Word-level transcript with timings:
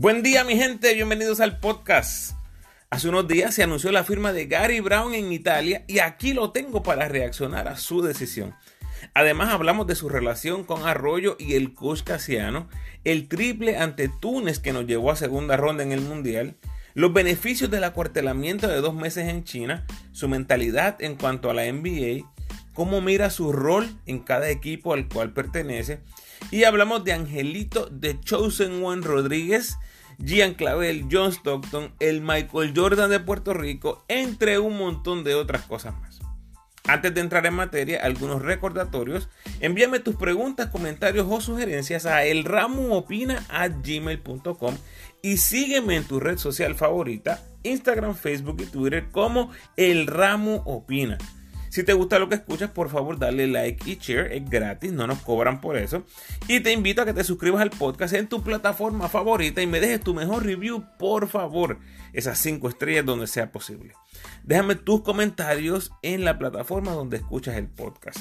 Buen 0.00 0.22
día 0.22 0.44
mi 0.44 0.56
gente, 0.56 0.94
bienvenidos 0.94 1.40
al 1.40 1.58
podcast. 1.58 2.36
Hace 2.88 3.08
unos 3.08 3.26
días 3.26 3.52
se 3.52 3.64
anunció 3.64 3.90
la 3.90 4.04
firma 4.04 4.32
de 4.32 4.46
Gary 4.46 4.78
Brown 4.78 5.12
en 5.12 5.32
Italia 5.32 5.82
y 5.88 5.98
aquí 5.98 6.34
lo 6.34 6.52
tengo 6.52 6.84
para 6.84 7.08
reaccionar 7.08 7.66
a 7.66 7.76
su 7.76 8.00
decisión. 8.00 8.54
Además 9.12 9.48
hablamos 9.48 9.88
de 9.88 9.96
su 9.96 10.08
relación 10.08 10.62
con 10.62 10.86
Arroyo 10.86 11.34
y 11.40 11.54
el 11.54 11.74
coach 11.74 12.02
el 13.02 13.26
triple 13.26 13.76
ante 13.76 14.08
Túnez 14.08 14.60
que 14.60 14.72
nos 14.72 14.86
llevó 14.86 15.10
a 15.10 15.16
segunda 15.16 15.56
ronda 15.56 15.82
en 15.82 15.90
el 15.90 16.00
Mundial, 16.00 16.54
los 16.94 17.12
beneficios 17.12 17.68
del 17.68 17.82
acuartelamiento 17.82 18.68
de 18.68 18.80
dos 18.80 18.94
meses 18.94 19.26
en 19.26 19.42
China, 19.42 19.84
su 20.12 20.28
mentalidad 20.28 21.02
en 21.02 21.16
cuanto 21.16 21.50
a 21.50 21.54
la 21.54 21.64
NBA, 21.72 22.24
cómo 22.72 23.00
mira 23.00 23.30
su 23.30 23.52
rol 23.52 23.88
en 24.06 24.20
cada 24.20 24.48
equipo 24.48 24.92
al 24.94 25.08
cual 25.08 25.32
pertenece 25.32 26.02
y 26.50 26.64
hablamos 26.64 27.04
de 27.04 27.12
Angelito 27.12 27.86
de 27.86 28.20
Chosen 28.20 28.84
One 28.84 29.02
Rodríguez, 29.02 29.76
Gian 30.24 30.54
Clavel, 30.54 31.06
John 31.10 31.32
Stockton, 31.32 31.94
el 32.00 32.20
Michael 32.20 32.72
Jordan 32.74 33.10
de 33.10 33.20
Puerto 33.20 33.54
Rico, 33.54 34.04
entre 34.08 34.58
un 34.58 34.76
montón 34.76 35.24
de 35.24 35.34
otras 35.34 35.62
cosas 35.62 35.94
más. 36.00 36.18
Antes 36.88 37.14
de 37.14 37.20
entrar 37.20 37.44
en 37.44 37.52
materia, 37.54 38.00
algunos 38.02 38.40
recordatorios. 38.40 39.28
Envíame 39.60 40.00
tus 40.00 40.16
preguntas, 40.16 40.68
comentarios 40.68 41.26
o 41.28 41.42
sugerencias 41.42 42.06
a 42.06 42.24
elramuopina.gmail.com 42.24 44.74
y 45.20 45.36
sígueme 45.36 45.96
en 45.96 46.04
tu 46.04 46.18
red 46.18 46.38
social 46.38 46.74
favorita, 46.74 47.44
Instagram, 47.62 48.14
Facebook 48.14 48.62
y 48.62 48.66
Twitter 48.66 49.10
como 49.10 49.50
El 49.76 50.06
Ramu 50.06 50.62
Opina. 50.64 51.18
Si 51.78 51.84
te 51.84 51.92
gusta 51.92 52.18
lo 52.18 52.28
que 52.28 52.34
escuchas, 52.34 52.72
por 52.72 52.90
favor 52.90 53.20
dale 53.20 53.46
like 53.46 53.88
y 53.88 53.98
share, 54.00 54.32
es 54.32 54.50
gratis, 54.50 54.92
no 54.92 55.06
nos 55.06 55.20
cobran 55.20 55.60
por 55.60 55.76
eso. 55.76 56.02
Y 56.48 56.58
te 56.58 56.72
invito 56.72 57.02
a 57.02 57.04
que 57.04 57.14
te 57.14 57.22
suscribas 57.22 57.62
al 57.62 57.70
podcast 57.70 58.14
en 58.14 58.26
tu 58.26 58.42
plataforma 58.42 59.08
favorita 59.08 59.62
y 59.62 59.68
me 59.68 59.78
dejes 59.78 60.00
tu 60.00 60.12
mejor 60.12 60.44
review, 60.44 60.84
por 60.98 61.28
favor. 61.28 61.78
Esas 62.12 62.36
5 62.38 62.68
estrellas 62.68 63.06
donde 63.06 63.28
sea 63.28 63.52
posible. 63.52 63.94
Déjame 64.42 64.74
tus 64.74 65.02
comentarios 65.02 65.92
en 66.02 66.24
la 66.24 66.36
plataforma 66.36 66.90
donde 66.90 67.18
escuchas 67.18 67.54
el 67.56 67.68
podcast. 67.68 68.18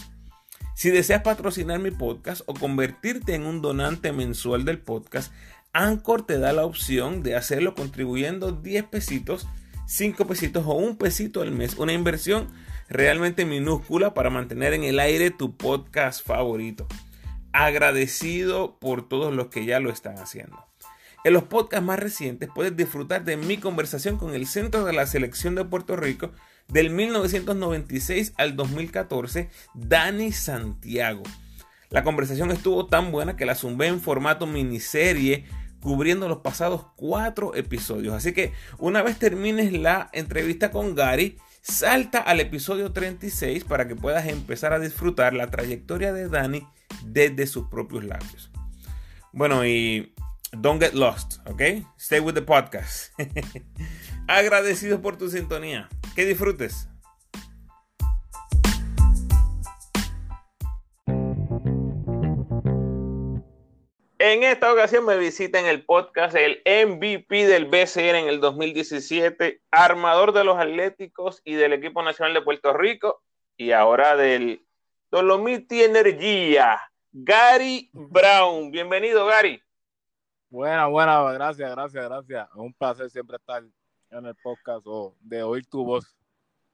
Si 0.75 0.91
deseas 0.91 1.23
patrocinar 1.23 1.79
mi 1.79 1.89
podcast 1.89 2.43
o 2.45 2.53
convertirte 2.53 3.33
en 3.33 3.47
un 3.47 3.63
donante 3.63 4.11
mensual 4.11 4.65
del 4.65 4.77
podcast, 4.77 5.33
Anchor 5.73 6.27
te 6.27 6.37
da 6.37 6.53
la 6.53 6.63
opción 6.63 7.23
de 7.23 7.35
hacerlo 7.35 7.73
contribuyendo 7.73 8.51
10 8.51 8.83
pesitos, 8.83 9.47
5 9.87 10.27
pesitos 10.27 10.63
o 10.67 10.73
un 10.73 10.95
pesito 10.95 11.41
al 11.41 11.49
mes. 11.49 11.75
Una 11.79 11.93
inversión 11.93 12.49
realmente 12.89 13.45
minúscula 13.45 14.13
para 14.13 14.29
mantener 14.29 14.73
en 14.73 14.83
el 14.83 14.99
aire 14.99 15.31
tu 15.31 15.55
podcast 15.55 16.25
favorito. 16.25 16.87
Agradecido 17.51 18.77
por 18.79 19.07
todos 19.07 19.33
los 19.33 19.47
que 19.47 19.65
ya 19.65 19.79
lo 19.79 19.89
están 19.89 20.17
haciendo. 20.17 20.65
En 21.23 21.33
los 21.33 21.43
podcasts 21.43 21.85
más 21.85 21.99
recientes 21.99 22.49
puedes 22.53 22.75
disfrutar 22.75 23.25
de 23.25 23.37
mi 23.37 23.57
conversación 23.57 24.17
con 24.17 24.33
el 24.33 24.47
Centro 24.47 24.85
de 24.85 24.93
la 24.93 25.07
Selección 25.07 25.55
de 25.55 25.65
Puerto 25.65 25.95
Rico 25.95 26.31
del 26.67 26.89
1996 26.89 28.33
al 28.37 28.55
2014, 28.55 29.49
Dani 29.73 30.31
Santiago. 30.31 31.23
La 31.89 32.03
conversación 32.03 32.51
estuvo 32.51 32.85
tan 32.85 33.11
buena 33.11 33.35
que 33.35 33.45
la 33.45 33.55
zumbé 33.55 33.87
en 33.87 34.01
formato 34.01 34.45
miniserie 34.45 35.45
cubriendo 35.79 36.27
los 36.27 36.39
pasados 36.39 36.85
cuatro 36.95 37.55
episodios. 37.55 38.13
Así 38.13 38.33
que 38.33 38.51
una 38.77 39.01
vez 39.01 39.17
termines 39.17 39.71
la 39.73 40.09
entrevista 40.13 40.71
con 40.71 40.95
Gary, 40.95 41.37
Salta 41.69 42.19
al 42.19 42.39
episodio 42.39 42.93
36 42.93 43.65
para 43.65 43.87
que 43.87 43.95
puedas 43.95 44.25
empezar 44.27 44.71
a 44.71 44.79
disfrutar 44.79 45.33
la 45.33 45.51
trayectoria 45.51 46.13
de 46.13 46.29
Dani 46.29 46.65
desde 47.05 47.45
sus 47.45 47.67
propios 47.67 48.05
labios. 48.05 48.49
Bueno, 49.33 49.65
y 49.65 50.13
don't 50.53 50.81
get 50.81 50.93
lost, 50.93 51.45
¿ok? 51.45 51.61
Stay 51.99 52.21
with 52.21 52.35
the 52.35 52.41
podcast. 52.41 53.11
Agradecido 54.27 55.01
por 55.01 55.17
tu 55.17 55.29
sintonía. 55.29 55.89
Que 56.15 56.25
disfrutes. 56.25 56.87
En 64.29 64.43
esta 64.43 64.73
ocasión 64.73 65.05
me 65.05 65.15
visita 65.15 65.57
en 65.57 65.67
el 65.67 65.85
podcast 65.85 66.35
el 66.35 66.61
MVP 66.65 67.47
del 67.47 67.63
BCN 67.63 68.15
en 68.15 68.27
el 68.27 68.41
2017, 68.41 69.61
armador 69.71 70.33
de 70.33 70.43
los 70.43 70.57
Atléticos 70.57 71.41
y 71.45 71.53
del 71.53 71.71
equipo 71.71 72.03
nacional 72.03 72.33
de 72.33 72.41
Puerto 72.41 72.73
Rico 72.73 73.23
y 73.55 73.71
ahora 73.71 74.17
del 74.17 74.67
Dolomiti 75.09 75.81
Energía, 75.81 76.77
Gary 77.13 77.89
Brown. 77.93 78.69
Bienvenido, 78.69 79.25
Gary. 79.27 79.63
Buena, 80.49 80.87
buena, 80.87 81.21
gracias, 81.31 81.71
gracias, 81.71 82.03
gracias. 82.03 82.49
Un 82.55 82.73
placer 82.73 83.09
siempre 83.09 83.37
estar 83.37 83.63
en 84.09 84.25
el 84.25 84.35
podcast 84.43 84.85
o 84.87 85.15
de 85.21 85.41
oír 85.41 85.65
tu 85.67 85.85
voz. 85.85 86.17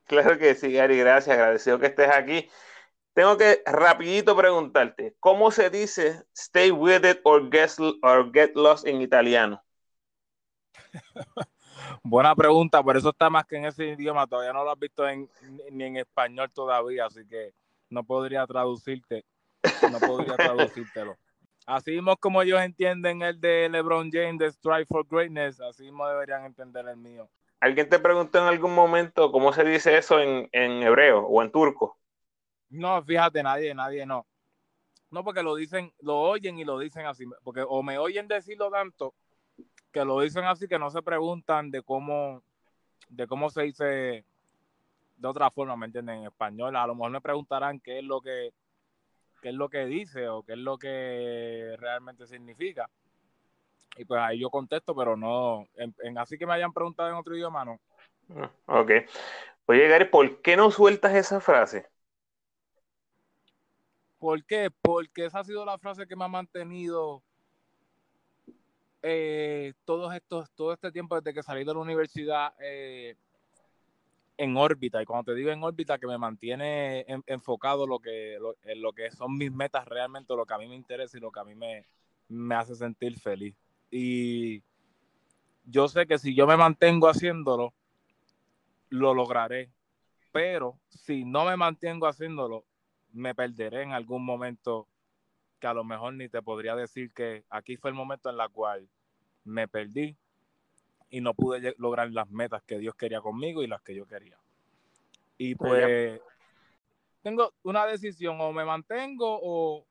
Claro 0.08 0.40
que 0.40 0.56
sí, 0.56 0.74
Gary, 0.74 0.98
gracias, 0.98 1.38
agradecido 1.38 1.78
que 1.78 1.86
estés 1.86 2.10
aquí. 2.10 2.50
Tengo 3.14 3.38
que 3.38 3.62
rapidito 3.68 4.36
preguntarte, 4.36 5.16
¿cómo 5.20 5.52
se 5.52 5.70
dice 5.70 6.24
stay 6.36 6.72
with 6.72 7.06
it 7.06 7.20
or 7.24 7.48
get, 7.52 7.70
or 8.02 8.32
get 8.34 8.56
lost 8.56 8.88
en 8.88 9.02
italiano? 9.02 9.64
Buena 12.04 12.36
pregunta, 12.36 12.82
por 12.82 12.98
eso 12.98 13.10
está 13.10 13.30
más 13.30 13.46
que 13.46 13.58
en 13.58 13.66
ese 13.66 13.86
idioma, 13.90 14.26
todavía 14.26 14.52
no 14.52 14.64
lo 14.64 14.72
has 14.72 14.80
visto 14.80 15.08
en, 15.08 15.30
ni 15.72 15.84
en 15.84 15.98
español 15.98 16.52
todavía, 16.52 17.06
así 17.06 17.28
que 17.28 17.54
no 17.90 18.04
podría 18.04 18.48
traducirte, 18.48 19.24
no 19.92 20.00
podría 20.00 20.36
traducírtelo. 20.38 21.16
Así 21.68 21.92
mismo 21.92 22.18
como 22.18 22.42
ellos 22.42 22.62
entienden 22.62 23.22
el 23.22 23.40
de 23.40 23.70
LeBron 23.70 24.10
James 24.12 24.40
de 24.40 24.52
Strive 24.52 24.86
for 24.86 25.06
Greatness, 25.08 25.62
así 25.62 25.84
mismo 25.84 26.08
deberían 26.08 26.46
entender 26.46 26.88
el 26.88 26.98
mío. 26.98 27.30
¿Alguien 27.60 27.88
te 27.88 28.00
preguntó 28.00 28.40
en 28.40 28.46
algún 28.46 28.74
momento 28.74 29.32
cómo 29.32 29.54
se 29.54 29.64
dice 29.64 29.98
eso 29.98 30.20
en, 30.20 30.50
en 30.52 30.82
hebreo 30.82 31.22
o 31.28 31.42
en 31.44 31.52
turco? 31.52 31.98
No, 32.74 33.04
fíjate, 33.04 33.44
nadie, 33.44 33.74
nadie 33.74 34.06
no. 34.06 34.26
No, 35.12 35.24
porque 35.24 35.44
lo 35.44 35.56
dicen, 35.56 35.94
lo 36.00 36.20
oyen 36.20 36.58
y 36.58 36.66
lo 36.66 36.80
dicen 36.80 37.06
así. 37.06 37.26
Porque 37.44 37.64
o 37.68 37.84
me 37.84 37.98
oyen 38.00 38.28
decirlo 38.28 38.72
tanto 38.72 39.14
que 39.92 40.04
lo 40.04 40.20
dicen 40.20 40.44
así 40.46 40.68
que 40.68 40.80
no 40.80 40.90
se 40.90 41.04
preguntan 41.04 41.70
de 41.70 41.84
cómo, 41.84 42.42
de 43.10 43.28
cómo 43.28 43.52
se 43.52 43.62
dice 43.62 44.26
de 45.18 45.28
otra 45.28 45.52
forma, 45.52 45.78
¿me 45.78 45.86
entienden? 45.86 46.20
En 46.20 46.26
español. 46.26 46.76
A 46.76 46.88
lo 46.88 46.96
mejor 46.96 47.12
me 47.12 47.22
preguntarán 47.22 47.80
qué 47.80 48.00
es 48.00 48.04
lo 48.04 48.20
que, 48.20 48.52
qué 49.42 49.50
es 49.50 49.56
lo 49.56 49.70
que 49.70 49.86
dice 49.86 50.28
o 50.28 50.42
qué 50.42 50.54
es 50.54 50.58
lo 50.58 50.80
que 50.80 51.76
realmente 51.78 52.26
significa. 52.26 52.90
Y 53.96 54.06
pues 54.06 54.20
ahí 54.20 54.40
yo 54.40 54.50
contesto, 54.50 54.96
pero 54.96 55.16
no, 55.16 55.68
en, 55.76 56.18
así 56.18 56.40
que 56.40 56.48
me 56.48 56.54
hayan 56.54 56.74
preguntado 56.74 57.10
en 57.10 57.16
otro 57.16 57.36
idioma, 57.36 57.64
no. 57.64 57.80
Ah, 58.36 58.80
ok. 58.80 58.92
Oye, 59.68 59.88
Gary, 59.88 60.06
¿por 60.06 60.42
qué 60.42 60.58
no 60.58 60.72
sueltas 60.72 61.14
esa 61.14 61.40
frase? 61.40 61.88
¿Por 64.24 64.42
qué? 64.46 64.72
Porque 64.82 65.26
esa 65.26 65.40
ha 65.40 65.44
sido 65.44 65.66
la 65.66 65.78
frase 65.78 66.08
que 66.08 66.16
me 66.16 66.24
ha 66.24 66.30
mantenido 66.30 67.22
eh, 69.02 69.74
todos 69.84 70.16
estos, 70.16 70.50
todo 70.52 70.72
este 70.72 70.94
tiempo 70.94 71.20
desde 71.20 71.34
que 71.34 71.44
salí 71.44 71.66
de 71.66 71.74
la 71.74 71.82
universidad 71.82 72.54
eh, 72.58 73.18
en 74.38 74.56
órbita. 74.56 75.02
Y 75.02 75.06
cuando 75.06 75.26
te 75.26 75.36
digo 75.38 75.52
en 75.52 75.62
órbita, 75.62 76.00
que 76.00 76.08
me 76.08 76.18
mantiene 76.18 77.06
enfocado 77.28 77.86
lo 77.86 78.00
que, 78.00 78.38
en 78.64 78.82
lo 78.82 78.94
que 78.94 79.12
son 79.12 79.38
mis 79.38 79.52
metas 79.52 79.86
realmente, 79.90 80.34
lo 80.38 80.46
que 80.46 80.54
a 80.54 80.58
mí 80.58 80.70
me 80.70 80.76
interesa 80.76 81.18
y 81.18 81.20
lo 81.20 81.30
que 81.30 81.42
a 81.42 81.44
mí 81.44 81.54
me, 81.54 81.86
me 82.30 82.56
hace 82.56 82.76
sentir 82.76 83.20
feliz. 83.20 83.54
Y 83.92 84.64
yo 85.66 85.90
sé 85.90 86.08
que 86.08 86.18
si 86.18 86.34
yo 86.34 86.48
me 86.48 86.56
mantengo 86.56 87.10
haciéndolo, 87.10 87.74
lo 88.88 89.14
lograré. 89.14 89.70
Pero 90.32 90.80
si 90.88 91.26
no 91.26 91.44
me 91.44 91.58
mantengo 91.58 92.08
haciéndolo, 92.08 92.64
me 93.14 93.36
perderé 93.36 93.84
en 93.84 93.94
algún 93.94 94.26
momento 94.26 94.88
que 95.60 95.68
a 95.68 95.74
lo 95.74 95.84
mejor 95.84 96.14
ni 96.16 96.28
te 96.28 96.42
podría 96.42 96.76
decir 96.76 97.14
que 97.14 97.46
aquí 97.50 97.78
fue 97.78 97.92
el 97.92 97.96
momento 97.96 98.30
en 98.30 98.40
el 98.40 98.50
cual 98.50 98.90
me 99.46 99.68
perdí 99.68 100.18
y 101.10 101.22
no 101.22 101.34
pude 101.34 101.76
lograr 101.78 102.12
las 102.12 102.30
metas 102.30 102.64
que 102.64 102.80
Dios 102.80 102.96
quería 102.96 103.22
conmigo 103.22 103.62
y 103.62 103.68
las 103.68 103.82
que 103.82 103.96
yo 103.96 104.06
quería. 104.06 104.38
Y 105.38 105.56
pues 105.56 106.20
tengo 107.22 107.54
una 107.64 107.86
decisión, 107.86 108.42
o 108.42 108.52
me 108.52 108.66
mantengo 108.66 109.40
o, 109.42 109.86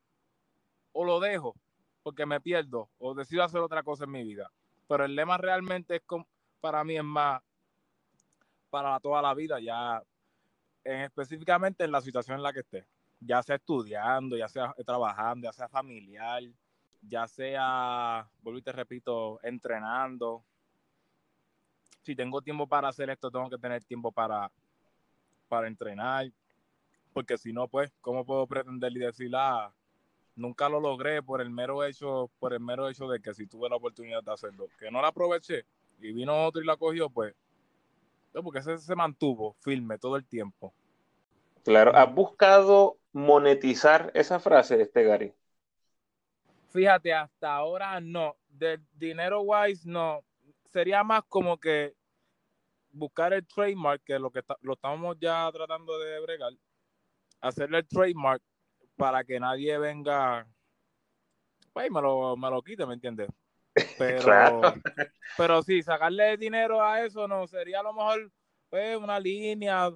o 0.93 1.05
lo 1.05 1.21
dejo, 1.21 1.55
porque 2.03 2.27
me 2.27 2.41
pierdo, 2.41 2.91
o 2.99 3.15
decido 3.15 3.45
hacer 3.45 3.61
otra 3.61 3.83
cosa 3.83 4.05
en 4.05 4.11
mi 4.11 4.25
vida. 4.25 4.51
Pero 4.89 5.05
el 5.05 5.15
lema 5.15 5.39
realmente 5.39 5.97
es 5.97 6.03
para 6.61 6.85
mí 6.85 6.97
es 6.97 7.05
más 7.05 7.41
para 8.69 8.99
toda 9.01 9.23
la 9.23 9.33
vida, 9.35 9.61
ya 9.61 10.03
en, 10.85 11.03
específicamente 11.03 11.85
en 11.85 11.93
la 11.93 12.01
situación 12.01 12.37
en 12.37 12.43
la 12.43 12.53
que 12.53 12.61
esté 12.61 12.87
ya 13.25 13.43
sea 13.43 13.57
estudiando, 13.57 14.37
ya 14.37 14.49
sea 14.49 14.75
trabajando, 14.85 15.45
ya 15.45 15.53
sea 15.53 15.69
familiar, 15.69 16.43
ya 17.03 17.27
sea, 17.27 18.29
vuelvo 18.43 18.59
y 18.59 18.63
te 18.63 18.73
repito, 18.73 19.39
entrenando. 19.43 20.45
Si 22.03 22.17
tengo 22.17 22.43
tiempo 22.43 22.67
para 22.67 22.89
hacer 22.89 23.11
esto, 23.11 23.31
tengo 23.31 23.49
que 23.49 23.59
tener 23.59 23.85
tiempo 23.85 24.11
para, 24.11 24.51
para 25.49 25.69
entrenar, 25.69 26.31
porque 27.13 27.39
si 27.39 27.53
no, 27.53 27.69
pues, 27.69 27.93
¿cómo 28.01 28.25
puedo 28.25 28.47
pretender 28.47 28.93
y 28.93 28.99
decir, 29.01 29.31
ah, 29.35 29.73
nunca 30.35 30.69
lo 30.69 30.81
logré 30.81 31.23
por 31.23 31.41
el 31.41 31.51
mero 31.51 31.85
hecho, 31.85 32.31
por 32.39 32.53
el 32.53 32.61
mero 32.61 32.89
hecho 32.89 33.07
de 33.07 33.21
que 33.21 33.35
si 33.35 33.47
tuve 33.47 33.69
la 33.69 33.77
oportunidad 33.77 34.23
de 34.23 34.33
hacerlo, 34.33 34.67
que 34.79 34.91
no 34.91 35.01
la 35.01 35.09
aproveché 35.09 35.65
y 36.01 36.13
vino 36.13 36.47
otro 36.47 36.63
y 36.63 36.67
la 36.67 36.77
cogió, 36.77 37.11
pues, 37.11 37.35
porque 38.33 38.61
ese 38.61 38.79
se 38.79 38.97
mantuvo 38.97 39.55
firme 39.61 39.99
todo 39.99 40.17
el 40.17 40.25
tiempo. 40.25 40.73
Claro, 41.65 41.95
¿has 41.95 42.13
buscado 42.13 42.97
monetizar 43.13 44.11
esa 44.15 44.41
frase, 44.41 44.81
este 44.81 45.05
Gary? 45.05 45.35
Fíjate, 46.71 47.13
hasta 47.13 47.55
ahora 47.55 48.01
no. 48.01 48.37
De 48.49 48.81
dinero 48.93 49.43
wise, 49.43 49.89
no. 49.89 50.25
Sería 50.71 51.05
más 51.05 51.23
como 51.29 51.59
que 51.59 51.95
buscar 52.93 53.33
el 53.33 53.47
trademark, 53.47 54.03
que 54.05 54.19
lo 54.19 54.31
que 54.31 54.43
lo 54.61 54.75
estamos 54.75 55.17
ya 55.19 55.51
tratando 55.53 55.99
de 55.99 56.21
bregar, 56.21 56.53
hacerle 57.41 57.79
el 57.79 57.89
trademark 57.89 58.43
para 58.97 59.25
que 59.25 59.41
nadie 59.41 59.79
venga, 59.79 60.47
pues 61.73 61.91
me 61.91 62.01
lo, 62.01 62.37
me 62.37 62.51
lo 62.51 62.63
quite, 62.63 62.87
¿me 62.87 62.95
entiendes? 62.95 63.29
Pero, 63.99 64.61
pero 65.39 65.63
sí, 65.63 65.83
sacarle 65.83 66.37
dinero 66.37 66.83
a 66.83 67.07
eso 67.07 67.27
no 67.27 67.47
sería 67.47 67.81
a 67.81 67.83
lo 67.83 67.95
mejor 67.95 68.31
pues, 68.69 68.99
una 68.99 69.19
línea, 69.19 69.91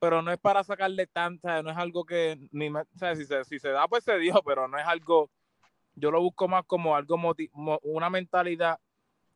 pero 0.00 0.22
no 0.22 0.32
es 0.32 0.38
para 0.38 0.64
sacarle 0.64 1.06
tanta, 1.06 1.62
no 1.62 1.70
es 1.70 1.76
algo 1.76 2.04
que 2.04 2.38
ni 2.50 2.68
o 2.70 2.84
sea, 2.96 3.14
si 3.14 3.26
se, 3.26 3.44
si 3.44 3.58
se 3.58 3.68
da, 3.68 3.86
pues 3.86 4.02
se 4.02 4.18
dio, 4.18 4.42
pero 4.44 4.66
no 4.66 4.78
es 4.78 4.86
algo, 4.86 5.30
yo 5.94 6.10
lo 6.10 6.20
busco 6.22 6.48
más 6.48 6.64
como 6.64 6.96
algo, 6.96 7.20
una 7.82 8.10
mentalidad 8.10 8.80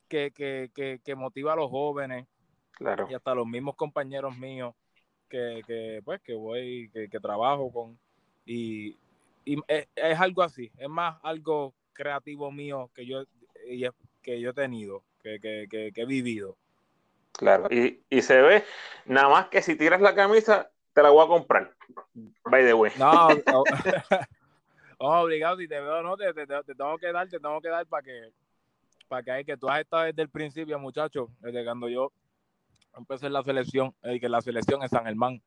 que, 0.09 0.33
que, 0.33 0.71
que, 0.75 1.01
que 1.05 1.15
motiva 1.15 1.53
a 1.53 1.57
los 1.57 1.71
jóvenes 1.71 2.27
claro. 2.73 3.07
y 3.11 3.15
hasta 3.15 3.35
los 3.35 3.47
mismos 3.47 3.77
compañeros 3.77 4.37
míos 4.39 4.75
que, 5.29 5.63
que 5.67 6.01
pues, 6.03 6.21
que 6.23 6.35
voy, 6.35 6.91
que, 6.93 7.09
que 7.09 7.21
trabajo 7.21 7.71
con, 7.71 7.99
y, 8.47 8.97
y 9.45 9.59
es, 9.69 9.87
es, 9.95 10.19
algo 10.19 10.43
así, 10.43 10.73
es 10.79 10.89
más 10.89 11.19
algo 11.23 11.75
creativo 11.93 12.51
mío 12.51 12.91
que 12.95 13.05
yo, 13.05 13.25
que 14.23 14.41
yo 14.41 14.51
he 14.51 14.55
tenido, 14.55 15.05
que, 15.23 15.39
que, 15.41 15.93
que 15.93 16.01
he 16.01 16.07
vivido. 16.07 16.57
Claro, 17.39 17.67
y, 17.71 18.03
y, 18.09 18.23
se 18.23 18.41
ve, 18.41 18.65
nada 19.07 19.29
más 19.29 19.49
que 19.49 19.61
si 19.61 19.77
tiras 19.77 20.01
la 20.01 20.15
camisa, 20.15 20.71
te 20.93 21.03
la 21.03 21.11
voy 21.11 21.25
a 21.25 21.29
comprar. 21.29 21.75
By 22.45 22.65
the 22.65 22.75
way. 22.75 22.93
No, 22.99 23.29
no 23.47 23.65
obligado, 25.23 25.57
si 25.57 25.69
te 25.69 25.81
veo, 25.81 26.03
no, 26.03 26.17
te, 26.17 26.33
te, 26.33 26.47
te, 26.47 26.75
tengo 26.75 26.97
que 26.99 27.13
dar, 27.13 27.29
te 27.29 27.41
tengo 27.41 27.61
que 27.61 27.69
dar 27.69 27.87
para 27.87 28.03
que, 28.03 28.31
para 29.09 29.23
que, 29.23 29.45
que 29.45 29.57
tú 29.57 29.69
has 29.69 29.81
estado 29.81 30.05
desde 30.05 30.23
el 30.23 30.29
principio, 30.29 30.79
muchacho, 30.79 31.29
desde 31.41 31.65
cuando 31.65 31.89
yo 31.89 32.13
empecé 32.97 33.27
en 33.27 33.33
la 33.33 33.43
selección, 33.43 33.95
y 34.05 34.21
que 34.21 34.29
la 34.29 34.41
selección 34.41 34.83
es 34.83 34.91
San 34.91 35.05
Germán. 35.05 35.43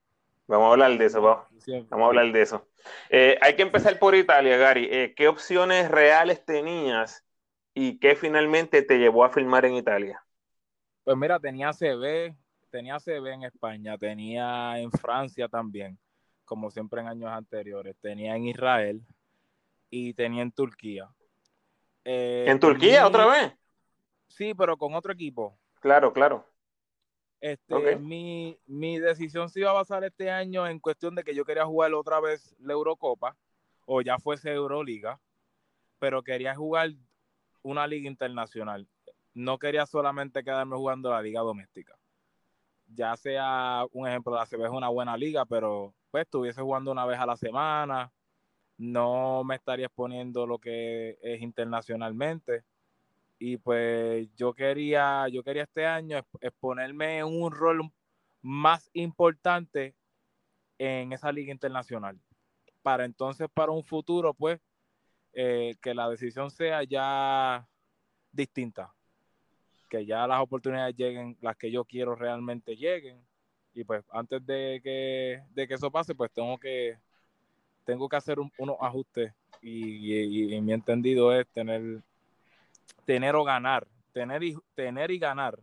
Vamos 0.47 0.67
a 0.67 0.71
hablar 0.71 0.97
de 0.97 1.05
eso, 1.05 1.21
vamos, 1.21 1.45
vamos 1.89 2.05
a 2.05 2.07
hablar 2.07 2.31
de 2.31 2.41
eso. 2.41 2.67
Eh, 3.09 3.37
hay 3.41 3.55
que 3.55 3.63
empezar 3.63 3.99
por 3.99 4.15
Italia, 4.15 4.55
Gary. 4.57 4.87
Eh, 4.89 5.13
¿Qué 5.15 5.27
opciones 5.27 5.89
reales 5.91 6.45
tenías 6.45 7.25
y 7.73 7.99
qué 7.99 8.15
finalmente 8.15 8.81
te 8.81 8.97
llevó 8.97 9.25
a 9.25 9.29
filmar 9.29 9.65
en 9.65 9.73
Italia? 9.73 10.23
Pues 11.07 11.15
mira, 11.15 11.39
tenía 11.39 11.71
CB, 11.71 12.35
tenía 12.69 12.99
CB 12.99 13.27
en 13.27 13.43
España, 13.43 13.97
tenía 13.97 14.77
en 14.77 14.91
Francia 14.91 15.47
también, 15.47 15.97
como 16.43 16.69
siempre 16.69 16.99
en 16.99 17.07
años 17.07 17.29
anteriores, 17.29 17.95
tenía 18.01 18.35
en 18.35 18.43
Israel 18.43 19.01
y 19.89 20.13
tenía 20.13 20.41
en 20.41 20.51
Turquía. 20.51 21.07
Eh, 22.03 22.43
¿En 22.49 22.59
Turquía 22.59 23.07
otra 23.07 23.25
vez? 23.25 23.53
Sí, 24.27 24.53
pero 24.53 24.75
con 24.75 24.95
otro 24.95 25.13
equipo. 25.13 25.57
Claro, 25.79 26.11
claro. 26.11 26.45
Este, 27.39 27.95
mi, 27.95 28.59
mi 28.65 28.99
decisión 28.99 29.47
se 29.47 29.61
iba 29.61 29.69
a 29.69 29.75
basar 29.75 30.03
este 30.03 30.29
año 30.29 30.67
en 30.67 30.77
cuestión 30.77 31.15
de 31.15 31.23
que 31.23 31.33
yo 31.33 31.45
quería 31.45 31.65
jugar 31.65 31.93
otra 31.93 32.19
vez 32.19 32.53
la 32.59 32.73
Eurocopa, 32.73 33.37
o 33.85 34.01
ya 34.01 34.19
fuese 34.19 34.51
Euroliga, 34.51 35.21
pero 35.99 36.21
quería 36.21 36.53
jugar 36.53 36.89
una 37.61 37.87
liga 37.87 38.09
internacional 38.09 38.89
no 39.37 39.59
quería 39.59 39.85
solamente 39.85 40.43
quedarme 40.43 40.75
jugando 40.77 41.11
la 41.11 41.21
liga 41.21 41.41
doméstica. 41.41 41.95
Ya 42.87 43.15
sea, 43.15 43.85
un 43.91 44.07
ejemplo, 44.07 44.33
la 44.33 44.47
CB 44.47 44.65
es 44.65 44.71
una 44.71 44.89
buena 44.89 45.15
liga, 45.15 45.45
pero 45.45 45.93
pues 46.09 46.23
estuviese 46.23 46.61
jugando 46.61 46.91
una 46.91 47.05
vez 47.05 47.19
a 47.19 47.27
la 47.27 47.37
semana, 47.37 48.11
no 48.77 49.43
me 49.43 49.55
estaría 49.55 49.85
exponiendo 49.85 50.47
lo 50.47 50.57
que 50.57 51.19
es 51.21 51.41
internacionalmente. 51.41 52.63
Y 53.37 53.57
pues 53.57 54.27
yo 54.35 54.53
quería, 54.55 55.27
yo 55.27 55.43
quería 55.43 55.63
este 55.63 55.85
año 55.85 56.19
exponerme 56.41 57.19
en 57.19 57.25
un 57.25 57.51
rol 57.51 57.91
más 58.41 58.89
importante 58.93 59.95
en 60.79 61.13
esa 61.13 61.31
liga 61.31 61.51
internacional. 61.51 62.19
Para 62.81 63.05
entonces, 63.05 63.47
para 63.53 63.71
un 63.71 63.83
futuro, 63.83 64.33
pues, 64.33 64.59
eh, 65.33 65.75
que 65.79 65.93
la 65.93 66.09
decisión 66.09 66.49
sea 66.49 66.83
ya 66.83 67.67
distinta 68.31 68.96
que 69.87 70.05
ya 70.05 70.27
las 70.27 70.41
oportunidades 70.41 70.95
lleguen, 70.95 71.37
las 71.41 71.55
que 71.57 71.71
yo 71.71 71.85
quiero 71.85 72.15
realmente 72.15 72.75
lleguen. 72.75 73.21
Y 73.73 73.83
pues 73.83 74.03
antes 74.11 74.45
de 74.45 74.81
que, 74.83 75.43
de 75.51 75.67
que 75.67 75.73
eso 75.75 75.91
pase, 75.91 76.15
pues 76.15 76.31
tengo 76.31 76.57
que, 76.57 76.97
tengo 77.85 78.09
que 78.09 78.15
hacer 78.15 78.37
unos 78.39 78.77
ajustes 78.81 79.33
y, 79.61 80.53
y, 80.55 80.61
mi 80.61 80.73
entendido 80.73 81.33
es 81.33 81.47
tener, 81.49 82.01
tener 83.05 83.35
o 83.35 83.43
ganar, 83.43 83.87
tener 84.13 84.43
y, 84.43 84.57
tener 84.75 85.11
y 85.11 85.19
ganar 85.19 85.59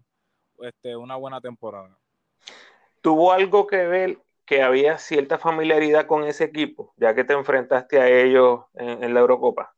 este, 0.61 0.97
una 0.97 1.17
buena 1.17 1.41
temporada. 1.41 1.97
¿Tuvo 3.01 3.33
algo 3.33 3.67
que 3.67 3.85
ver 3.87 4.19
que 4.47 4.63
había 4.63 4.99
cierta 4.99 5.39
familiaridad 5.39 6.07
con 6.07 6.25
ese 6.25 6.45
equipo, 6.45 6.95
ya 6.97 7.15
que 7.15 7.25
te 7.25 7.33
enfrentaste 7.33 8.01
a 8.01 8.09
ellos 8.09 8.61
en 8.75 9.13
la 9.13 9.21
Eurocopa? 9.21 9.75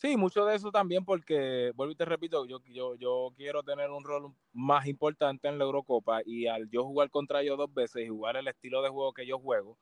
Sí, 0.00 0.16
mucho 0.16 0.46
de 0.46 0.56
eso 0.56 0.72
también 0.72 1.04
porque, 1.04 1.72
vuelvo 1.74 1.92
y 1.92 1.94
te 1.94 2.06
repito, 2.06 2.46
yo, 2.46 2.62
yo, 2.72 2.94
yo 2.94 3.34
quiero 3.36 3.62
tener 3.62 3.90
un 3.90 4.02
rol 4.02 4.32
más 4.54 4.86
importante 4.86 5.46
en 5.46 5.58
la 5.58 5.64
Eurocopa 5.64 6.22
y 6.24 6.46
al 6.46 6.70
yo 6.70 6.84
jugar 6.84 7.10
contra 7.10 7.42
ellos 7.42 7.58
dos 7.58 7.74
veces 7.74 8.06
y 8.06 8.08
jugar 8.08 8.38
el 8.38 8.48
estilo 8.48 8.80
de 8.80 8.88
juego 8.88 9.12
que 9.12 9.26
yo 9.26 9.38
juego 9.38 9.76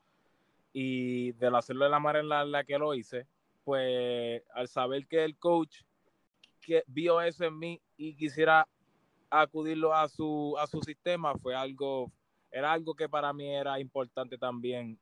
y 0.73 1.31
de 1.35 1.56
hacerlo 1.56 1.85
de 1.85 1.93
la 1.93 2.00
manera 2.00 2.43
en 2.43 2.50
la, 2.50 2.65
que 2.65 2.79
lo 2.81 2.94
hice, 2.94 3.29
pues 3.62 4.43
al 4.55 4.67
saber 4.67 5.06
que 5.06 5.23
el 5.23 5.38
coach 5.38 5.82
que 6.62 6.82
vio 6.88 7.20
eso 7.20 7.44
en 7.44 7.56
mí 7.56 7.81
y 7.97 8.17
quisiera 8.17 8.67
acudirlo 9.31 9.94
a 9.94 10.09
su, 10.09 10.56
a 10.59 10.67
su 10.67 10.81
sistema 10.82 11.37
fue 11.37 11.55
algo, 11.55 12.11
era 12.50 12.73
algo 12.73 12.97
que 12.97 13.09
para 13.09 13.32
mí 13.32 13.55
era 13.55 13.79
importante 13.79 14.37
también 14.37 14.99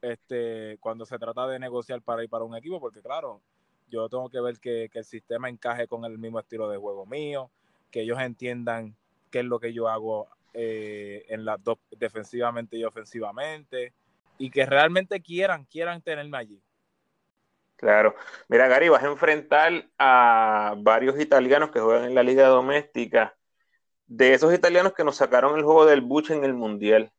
este, 0.00 0.78
cuando 0.78 1.04
se 1.04 1.18
trata 1.18 1.48
de 1.48 1.58
negociar 1.58 2.00
para 2.02 2.22
ir 2.22 2.30
para 2.30 2.44
un 2.44 2.54
equipo, 2.54 2.78
porque 2.78 3.02
claro, 3.02 3.42
yo 3.90 4.08
tengo 4.08 4.30
que 4.30 4.40
ver 4.40 4.58
que, 4.58 4.90
el 4.92 5.04
sistema 5.04 5.48
encaje 5.48 5.86
con 5.86 6.04
el 6.04 6.18
mismo 6.18 6.38
estilo 6.40 6.68
de 6.68 6.78
juego 6.78 7.06
mío, 7.06 7.50
que 7.90 8.02
ellos 8.02 8.18
entiendan 8.20 8.94
qué 9.30 9.40
es 9.40 9.44
lo 9.44 9.58
que 9.60 9.72
yo 9.72 9.88
hago 9.88 10.28
eh, 10.54 11.24
en 11.28 11.44
las 11.44 11.62
dos, 11.62 11.78
defensivamente 11.90 12.76
y 12.76 12.84
ofensivamente, 12.84 13.92
y 14.38 14.50
que 14.50 14.64
realmente 14.64 15.20
quieran, 15.20 15.64
quieran 15.64 16.00
tenerme 16.00 16.38
allí. 16.38 16.62
Claro. 17.76 18.14
Mira, 18.48 18.68
Gary, 18.68 18.90
vas 18.90 19.02
a 19.02 19.06
enfrentar 19.06 19.86
a 19.98 20.74
varios 20.78 21.18
italianos 21.18 21.70
que 21.70 21.80
juegan 21.80 22.04
en 22.04 22.14
la 22.14 22.22
liga 22.22 22.46
doméstica. 22.46 23.34
De 24.06 24.34
esos 24.34 24.52
italianos 24.52 24.92
que 24.92 25.04
nos 25.04 25.16
sacaron 25.16 25.56
el 25.56 25.64
juego 25.64 25.86
del 25.86 26.02
Buche 26.02 26.34
en 26.34 26.44
el 26.44 26.52
Mundial. 26.52 27.12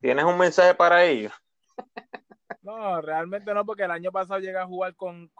¿Tienes 0.00 0.24
un 0.24 0.38
mensaje 0.38 0.74
para 0.74 1.04
ellos? 1.04 1.32
No, 2.66 3.00
realmente 3.00 3.54
no, 3.54 3.64
porque 3.64 3.84
el 3.84 3.92
año 3.92 4.10
pasado 4.10 4.40
llegué 4.40 4.58
a 4.58 4.66
jugar 4.66 4.96
con, 4.96 5.30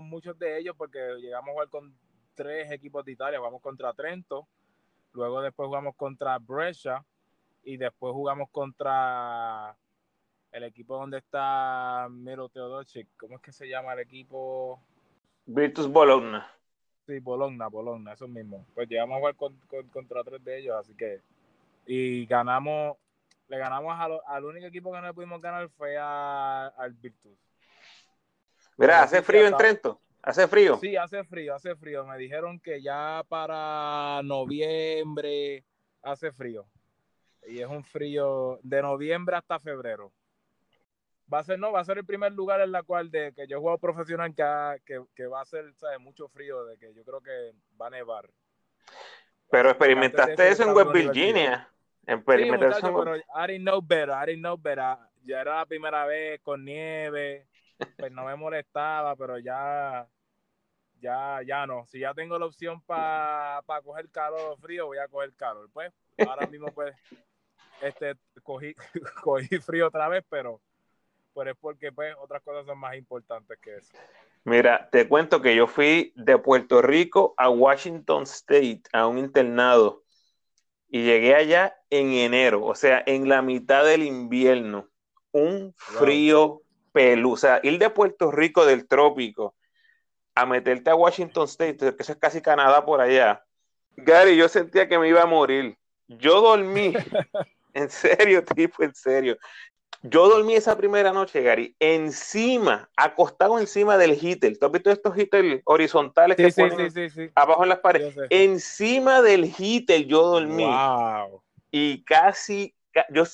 muchos 0.00 0.38
de 0.38 0.58
ellos, 0.58 0.74
porque 0.78 0.98
llegamos 1.20 1.50
a 1.50 1.52
jugar 1.52 1.68
con 1.68 1.94
tres 2.34 2.72
equipos 2.72 3.04
de 3.04 3.12
Italia, 3.12 3.38
jugamos 3.38 3.60
contra 3.60 3.92
Trento, 3.92 4.48
luego 5.12 5.42
después 5.42 5.66
jugamos 5.66 5.94
contra 5.94 6.38
Brescia 6.38 7.04
y 7.64 7.76
después 7.76 8.14
jugamos 8.14 8.48
contra 8.50 9.76
el 10.50 10.64
equipo 10.64 10.96
donde 10.96 11.18
está 11.18 12.08
Miro 12.10 12.48
Teodosic, 12.48 13.08
¿cómo 13.18 13.36
es 13.36 13.42
que 13.42 13.52
se 13.52 13.68
llama 13.68 13.92
el 13.92 13.98
equipo? 13.98 14.80
Virtus 15.44 15.86
Bologna. 15.86 16.50
Sí, 17.06 17.18
Bologna, 17.18 17.68
Bologna, 17.68 18.14
eso 18.14 18.26
mismo. 18.26 18.64
Pues 18.74 18.88
llegamos 18.88 19.16
a 19.16 19.34
jugar 19.34 19.84
contra 19.92 20.24
tres 20.24 20.42
de 20.42 20.60
ellos, 20.60 20.76
así 20.76 20.94
que 20.94 21.20
y 21.84 22.24
ganamos 22.24 22.96
le 23.48 23.58
ganamos 23.58 24.20
al 24.26 24.44
único 24.44 24.66
equipo 24.66 24.92
que 24.92 25.00
no 25.00 25.06
le 25.06 25.14
pudimos 25.14 25.40
ganar 25.40 25.68
fue 25.70 25.96
al 25.96 26.92
Virtus. 26.94 27.38
Mira, 28.76 29.02
hace 29.02 29.22
frío 29.22 29.46
en 29.46 29.56
Trento. 29.56 30.00
¿Hace 30.22 30.46
frío? 30.46 30.78
Sí, 30.78 30.96
hace 30.96 31.24
frío, 31.24 31.54
hace 31.54 31.74
frío. 31.74 32.04
Me 32.04 32.18
dijeron 32.18 32.60
que 32.60 32.82
ya 32.82 33.22
para 33.28 34.20
noviembre 34.22 35.64
hace 36.02 36.32
frío. 36.32 36.66
Y 37.46 37.60
es 37.60 37.68
un 37.68 37.82
frío 37.82 38.58
de 38.62 38.82
noviembre 38.82 39.36
hasta 39.36 39.58
febrero. 39.58 40.12
Va 41.32 41.38
a 41.38 41.44
ser, 41.44 41.58
no, 41.58 41.72
va 41.72 41.80
a 41.80 41.84
ser 41.84 41.98
el 41.98 42.04
primer 42.04 42.32
lugar 42.32 42.60
en 42.60 42.72
la 42.72 42.82
cual 42.82 43.10
de 43.10 43.32
que 43.34 43.46
yo 43.46 43.60
juego 43.60 43.78
profesional 43.78 44.34
que, 44.34 45.02
que, 45.14 45.26
va 45.26 45.42
a 45.42 45.44
ser 45.44 45.64
mucho 46.00 46.28
frío, 46.28 46.64
de 46.64 46.78
que 46.78 46.92
yo 46.94 47.04
creo 47.04 47.20
que 47.20 47.52
va 47.80 47.86
a 47.86 47.90
nevar. 47.90 48.28
Pero 49.50 49.70
experimentaste 49.70 50.48
eso 50.48 50.64
en 50.64 50.76
West 50.76 50.92
Virginia. 50.92 51.68
En 52.08 52.24
sí, 52.24 52.50
muchacho, 52.50 53.04
pero 53.04 53.16
I 53.16 53.46
didn't 53.46 53.64
know 53.64 53.82
better, 53.82 54.14
I 54.14 54.24
didn't 54.24 54.40
know 54.40 54.56
better. 54.56 54.96
Ya 55.26 55.42
era 55.42 55.56
la 55.56 55.66
primera 55.66 56.06
vez 56.06 56.40
con 56.40 56.64
nieve 56.64 57.46
pues 57.96 58.12
no 58.12 58.24
me 58.24 58.34
molestaba, 58.34 59.14
pero 59.14 59.38
ya, 59.38 60.08
ya, 61.00 61.40
ya 61.46 61.66
no. 61.66 61.86
Si 61.86 62.00
ya 62.00 62.14
tengo 62.14 62.38
la 62.38 62.46
opción 62.46 62.80
para 62.80 63.62
coger 63.84 64.08
calor 64.10 64.52
o 64.52 64.56
frío, 64.56 64.86
voy 64.86 64.98
a 64.98 65.08
coger 65.08 65.34
calor. 65.34 65.68
Pues 65.72 65.92
ahora 66.26 66.46
mismo 66.46 66.68
pues 66.68 66.94
este, 67.82 68.14
cogí, 68.42 68.74
cogí 69.22 69.58
frío 69.58 69.88
otra 69.88 70.08
vez, 70.08 70.24
pero, 70.30 70.62
pero 71.34 71.50
es 71.50 71.56
porque 71.60 71.92
pues 71.92 72.14
otras 72.18 72.42
cosas 72.42 72.66
son 72.66 72.78
más 72.78 72.96
importantes 72.96 73.58
que 73.60 73.76
eso. 73.76 73.92
Mira, 74.44 74.88
te 74.90 75.06
cuento 75.06 75.42
que 75.42 75.54
yo 75.54 75.66
fui 75.66 76.12
de 76.16 76.38
Puerto 76.38 76.80
Rico 76.80 77.34
a 77.36 77.50
Washington 77.50 78.22
State 78.22 78.82
a 78.92 79.06
un 79.06 79.18
internado 79.18 80.04
y 80.90 81.02
llegué 81.02 81.34
allá 81.34 81.76
en 81.90 82.12
enero, 82.12 82.64
o 82.64 82.74
sea, 82.74 83.02
en 83.06 83.28
la 83.28 83.42
mitad 83.42 83.84
del 83.84 84.02
invierno, 84.02 84.88
un 85.32 85.74
frío 85.76 86.62
pelu, 86.92 87.32
o 87.32 87.36
sea, 87.36 87.60
ir 87.62 87.78
de 87.78 87.90
Puerto 87.90 88.30
Rico 88.30 88.64
del 88.64 88.88
trópico 88.88 89.54
a 90.34 90.46
meterte 90.46 90.90
a 90.90 90.94
Washington 90.94 91.44
State, 91.44 91.76
que 91.76 91.94
eso 91.98 92.12
es 92.12 92.18
casi 92.18 92.40
Canadá 92.40 92.84
por 92.84 93.00
allá. 93.00 93.44
Gary, 93.96 94.36
yo 94.36 94.48
sentía 94.48 94.88
que 94.88 94.98
me 94.98 95.08
iba 95.08 95.22
a 95.22 95.26
morir. 95.26 95.76
Yo 96.06 96.40
dormí, 96.40 96.94
en 97.74 97.90
serio, 97.90 98.44
tipo, 98.56 98.82
en 98.82 98.94
serio. 98.94 99.36
Yo 100.02 100.28
dormí 100.28 100.54
esa 100.54 100.76
primera 100.76 101.12
noche, 101.12 101.42
Gary, 101.42 101.74
encima, 101.80 102.88
acostado 102.96 103.58
encima 103.58 103.96
del 103.98 104.14
heater. 104.14 104.56
¿Tú 104.56 104.66
has 104.66 104.72
visto 104.72 104.90
estos 104.90 105.14
heaters 105.14 105.60
horizontales 105.64 106.36
que 106.36 106.50
ponen 106.50 106.92
abajo 107.34 107.64
en 107.64 107.68
las 107.68 107.80
paredes? 107.80 108.14
Encima 108.30 109.22
del 109.22 109.52
heater 109.52 110.06
yo 110.06 110.22
dormí. 110.22 110.70
Y 111.70 112.04
casi, 112.04 112.74
yo 113.10 113.24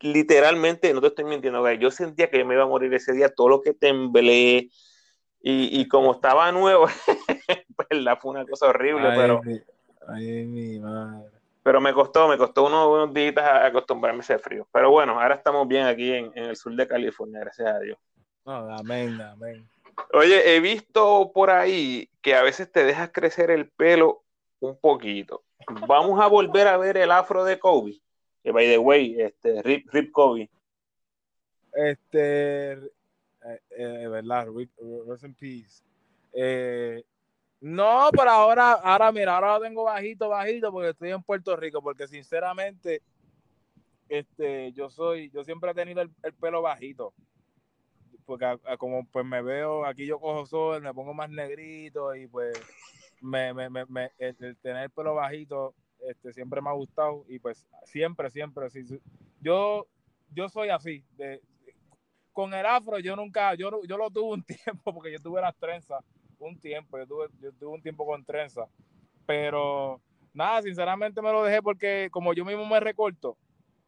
literalmente, 0.00 0.92
no 0.94 1.00
te 1.00 1.08
estoy 1.08 1.24
mintiendo, 1.24 1.62
Gary, 1.62 1.78
yo 1.78 1.90
sentía 1.90 2.30
que 2.30 2.42
me 2.44 2.54
iba 2.54 2.64
a 2.64 2.68
morir 2.68 2.92
ese 2.94 3.12
día, 3.12 3.28
todo 3.28 3.48
lo 3.48 3.60
que 3.60 3.74
temblé. 3.74 4.70
Y, 5.40 5.86
como 5.88 6.12
estaba 6.12 6.50
nuevo, 6.52 6.86
pues 7.76 7.88
la 7.90 8.16
fue 8.16 8.32
una 8.32 8.46
cosa 8.46 8.66
horrible, 8.66 9.08
pero... 9.14 9.40
ay, 10.08 10.44
mi 10.46 10.78
madre 10.78 11.37
pero 11.62 11.80
me 11.80 11.92
costó, 11.92 12.28
me 12.28 12.38
costó 12.38 12.66
unos, 12.66 13.12
días 13.12 13.34
acostumbrarme 13.38 14.20
a 14.20 14.22
ese 14.22 14.38
frío. 14.38 14.66
Pero 14.72 14.90
bueno, 14.90 15.20
ahora 15.20 15.34
estamos 15.34 15.66
bien 15.66 15.86
aquí 15.86 16.12
en, 16.12 16.32
el 16.34 16.56
sur 16.56 16.74
de 16.74 16.86
California, 16.86 17.40
gracias 17.40 17.68
a 17.68 17.80
Dios. 17.80 17.98
amén, 18.44 19.20
amén. 19.20 19.68
Oye, 20.12 20.54
he 20.54 20.60
visto 20.60 21.32
por 21.34 21.50
ahí 21.50 22.08
que 22.22 22.34
a 22.34 22.42
veces 22.42 22.70
te 22.70 22.84
dejas 22.84 23.10
crecer 23.12 23.50
el 23.50 23.68
pelo 23.68 24.22
un 24.60 24.78
poquito. 24.78 25.42
Vamos 25.86 26.20
a 26.20 26.26
volver 26.26 26.68
a 26.68 26.76
ver 26.76 26.96
el 26.96 27.10
afro 27.10 27.44
de 27.44 27.58
Kobe. 27.58 28.00
Que 28.42 28.52
by 28.52 28.66
the 28.66 28.78
way, 28.78 29.20
este, 29.20 29.62
Rip, 29.62 29.88
Rip 29.92 30.12
Kobe. 30.12 30.48
Este, 31.72 32.72
eh, 32.72 33.60
eh, 33.70 34.08
verdad, 34.08 34.48
rest 35.06 35.24
in 35.24 35.34
peace. 35.34 35.82
Eh, 36.32 37.02
no, 37.60 38.10
pero 38.12 38.30
ahora, 38.30 38.72
ahora 38.72 39.10
mira, 39.10 39.34
ahora 39.34 39.54
lo 39.54 39.64
tengo 39.64 39.84
bajito, 39.84 40.28
bajito, 40.28 40.70
porque 40.70 40.90
estoy 40.90 41.10
en 41.10 41.22
Puerto 41.22 41.56
Rico, 41.56 41.82
porque 41.82 42.06
sinceramente, 42.06 43.02
este, 44.08 44.72
yo 44.72 44.88
soy, 44.88 45.30
yo 45.30 45.42
siempre 45.44 45.72
he 45.72 45.74
tenido 45.74 46.00
el, 46.00 46.10
pelo 46.40 46.62
bajito. 46.62 47.12
Porque 48.24 48.58
como 48.78 49.06
pues 49.06 49.24
me 49.24 49.42
veo, 49.42 49.86
aquí 49.86 50.06
yo 50.06 50.20
cojo 50.20 50.46
sol, 50.46 50.82
me 50.82 50.92
pongo 50.92 51.14
más 51.14 51.30
negrito 51.30 52.14
y 52.14 52.26
pues 52.26 52.60
me, 53.22 53.54
me, 53.54 53.70
me, 53.70 54.12
el, 54.18 54.36
tener 54.58 54.84
el 54.84 54.90
pelo 54.90 55.14
bajito 55.14 55.74
este, 56.00 56.32
siempre 56.32 56.60
me 56.60 56.68
ha 56.68 56.74
gustado 56.74 57.24
y 57.28 57.38
pues 57.38 57.66
siempre, 57.84 58.30
siempre, 58.30 58.68
yo, 59.40 59.86
yo 60.30 60.48
soy 60.48 60.68
así, 60.68 61.02
de, 61.16 61.40
con 62.32 62.54
el 62.54 62.66
afro 62.66 62.98
yo 62.98 63.16
nunca, 63.16 63.54
yo, 63.54 63.82
yo 63.84 63.96
lo 63.96 64.10
tuve 64.10 64.34
un 64.34 64.42
tiempo 64.64 64.94
porque 64.94 65.12
yo 65.12 65.18
tuve 65.18 65.40
las 65.40 65.56
trenzas 65.56 66.04
un 66.46 66.58
tiempo, 66.58 66.98
yo 66.98 67.06
tuve, 67.06 67.26
yo 67.40 67.52
tuve 67.52 67.74
un 67.74 67.82
tiempo 67.82 68.06
con 68.06 68.24
trenza, 68.24 68.66
pero 69.26 70.00
nada, 70.32 70.62
sinceramente 70.62 71.20
me 71.22 71.32
lo 71.32 71.42
dejé 71.42 71.62
porque 71.62 72.08
como 72.10 72.32
yo 72.32 72.44
mismo 72.44 72.66
me 72.66 72.80
recorto, 72.80 73.36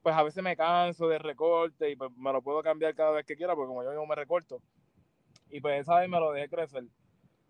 pues 0.03 0.15
a 0.15 0.23
veces 0.23 0.43
me 0.43 0.57
canso 0.57 1.09
de 1.09 1.19
recorte 1.19 1.91
y 1.91 1.97
pues 1.97 2.11
me 2.17 2.33
lo 2.33 2.43
puedo 2.43 2.63
cambiar 2.63 2.95
cada 2.95 3.13
vez 3.13 3.27
que 3.27 3.37
quiera, 3.37 3.55
porque 3.55 3.69
como 3.69 3.83
yo 3.83 3.91
mismo 3.91 4.07
me 4.07 4.15
recorto, 4.15 4.61
y 5.51 5.61
pues 5.61 5.81
esa 5.81 6.01
vez 6.01 6.09
me 6.09 6.21
lo 6.21 6.33
dejé 6.33 6.49
crecer. 6.49 6.85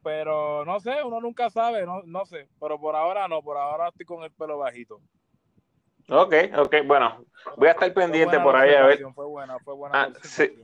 Pero 0.02 0.64
no 0.64 0.80
sé, 0.80 1.02
uno 1.04 1.20
nunca 1.20 1.50
sabe, 1.50 1.84
no, 1.84 2.02
no 2.04 2.24
sé, 2.24 2.48
pero 2.58 2.80
por 2.80 2.96
ahora 2.96 3.28
no, 3.28 3.42
por 3.42 3.58
ahora 3.58 3.88
estoy 3.88 4.06
con 4.06 4.22
el 4.22 4.30
pelo 4.30 4.58
bajito. 4.58 5.00
Ok, 6.12 6.34
ok, 6.58 6.74
bueno, 6.86 7.24
voy 7.56 7.68
a 7.68 7.70
estar 7.70 7.94
pendiente 7.94 8.40
por 8.40 8.56
ahí 8.56 8.74
a 8.74 8.84
ver. 8.84 9.00
Fue 9.14 9.26
buena, 9.26 9.58
fue 9.60 9.74
buena 9.74 10.12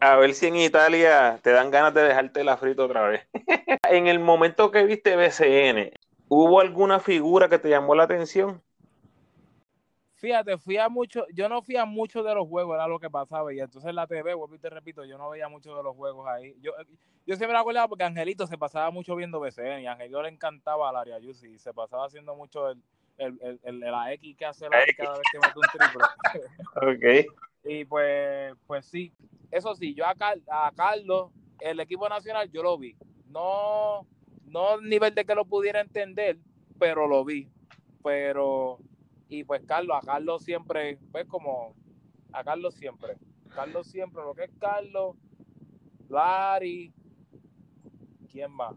ah, 0.01 0.13
a 0.13 0.17
ver 0.17 0.35
si 0.35 0.49
en 0.49 0.57
Italia 0.57 1.39
te 1.41 1.51
dan 1.51 1.71
ganas 1.71 1.95
de 1.95 2.03
dejarte 2.03 2.43
la 2.43 2.57
frita 2.57 2.83
otra 2.83 3.09
vez. 3.09 3.29
en 3.89 4.09
el 4.09 4.19
momento 4.19 4.73
que 4.73 4.85
viste 4.85 5.15
BCN, 5.15 5.93
¿hubo 6.29 6.61
alguna 6.61 6.99
figura 6.99 7.49
que 7.49 7.61
te 7.61 7.69
llamó 7.69 7.95
la 7.95 8.03
atención? 8.03 8.61
Fíjate, 10.17 10.59
fui 10.59 10.79
a 10.79 10.89
mucho, 10.89 11.25
yo 11.33 11.49
no 11.49 11.63
fui 11.63 11.77
a 11.77 11.85
muchos 11.85 12.25
de 12.25 12.35
los 12.35 12.49
juegos, 12.49 12.75
era 12.75 12.89
lo 12.89 12.99
que 12.99 13.09
pasaba, 13.09 13.55
y 13.55 13.61
entonces 13.61 13.95
la 13.95 14.09
TV, 14.09 14.35
vuelvo 14.35 14.57
y 14.57 14.59
te 14.59 14.71
repito, 14.71 15.05
yo 15.05 15.17
no 15.17 15.31
veía 15.31 15.49
muchos 15.49 15.77
de 15.77 15.83
los 15.85 15.95
juegos 15.95 16.27
ahí. 16.27 16.57
Yo, 16.61 16.73
yo 17.25 17.37
siempre 17.37 17.53
me 17.55 17.59
acordaba 17.59 17.87
porque 17.87 18.03
Angelito 18.03 18.49
se 18.49 18.59
pasaba 18.59 18.91
mucho 18.91 19.15
viendo 19.15 19.39
BCN, 19.39 19.83
y 19.83 19.87
a 19.87 19.93
Angelito 19.93 20.23
le 20.23 20.31
encantaba 20.31 20.89
al 20.89 20.97
área 20.97 21.19
y 21.21 21.59
se 21.59 21.73
pasaba 21.73 22.07
haciendo 22.07 22.35
mucho 22.35 22.71
el 22.71 22.83
el, 23.19 23.61
el, 23.63 23.81
la 23.81 24.13
X 24.15 24.37
que 24.37 24.47
hace 24.47 24.69
la 24.69 24.83
X 24.85 24.97
cada 24.97 25.19
vez 25.19 25.27
que 25.33 25.39
mete 25.39 25.59
un 25.59 25.69
triple. 25.73 27.25
ok. 27.27 27.37
Y 27.65 27.85
pues, 27.85 28.55
pues 28.67 28.87
sí, 28.87 29.13
eso 29.51 29.75
sí, 29.75 29.95
yo 29.95 30.05
a, 30.07 30.15
a 30.51 30.73
Carlos, 30.75 31.31
el 31.61 31.81
equipo 31.81 32.09
nacional, 32.09 32.51
yo 32.51 32.63
lo 32.63 32.79
vi. 32.79 32.97
No, 33.29 34.07
no 34.47 34.81
nivel 34.81 35.15
de 35.15 35.25
que 35.25 35.35
lo 35.35 35.45
pudiera 35.45 35.81
entender, 35.81 36.39
pero 36.79 37.07
lo 37.07 37.25
vi. 37.25 37.49
Pero, 38.03 38.79
y 39.29 39.45
pues 39.45 39.63
Carlos, 39.67 39.97
a 40.01 40.07
Carlos 40.07 40.45
siempre, 40.45 40.99
pues 41.11 41.27
como, 41.27 41.75
a 42.33 42.45
Carlos 42.45 42.75
siempre. 42.75 43.17
Carlos 43.55 43.87
siempre, 43.89 44.23
lo 44.23 44.35
que 44.35 44.45
es 44.45 44.51
Carlos, 44.61 45.17
Larry, 46.09 46.93
¿quién 48.31 48.53
más? 48.53 48.75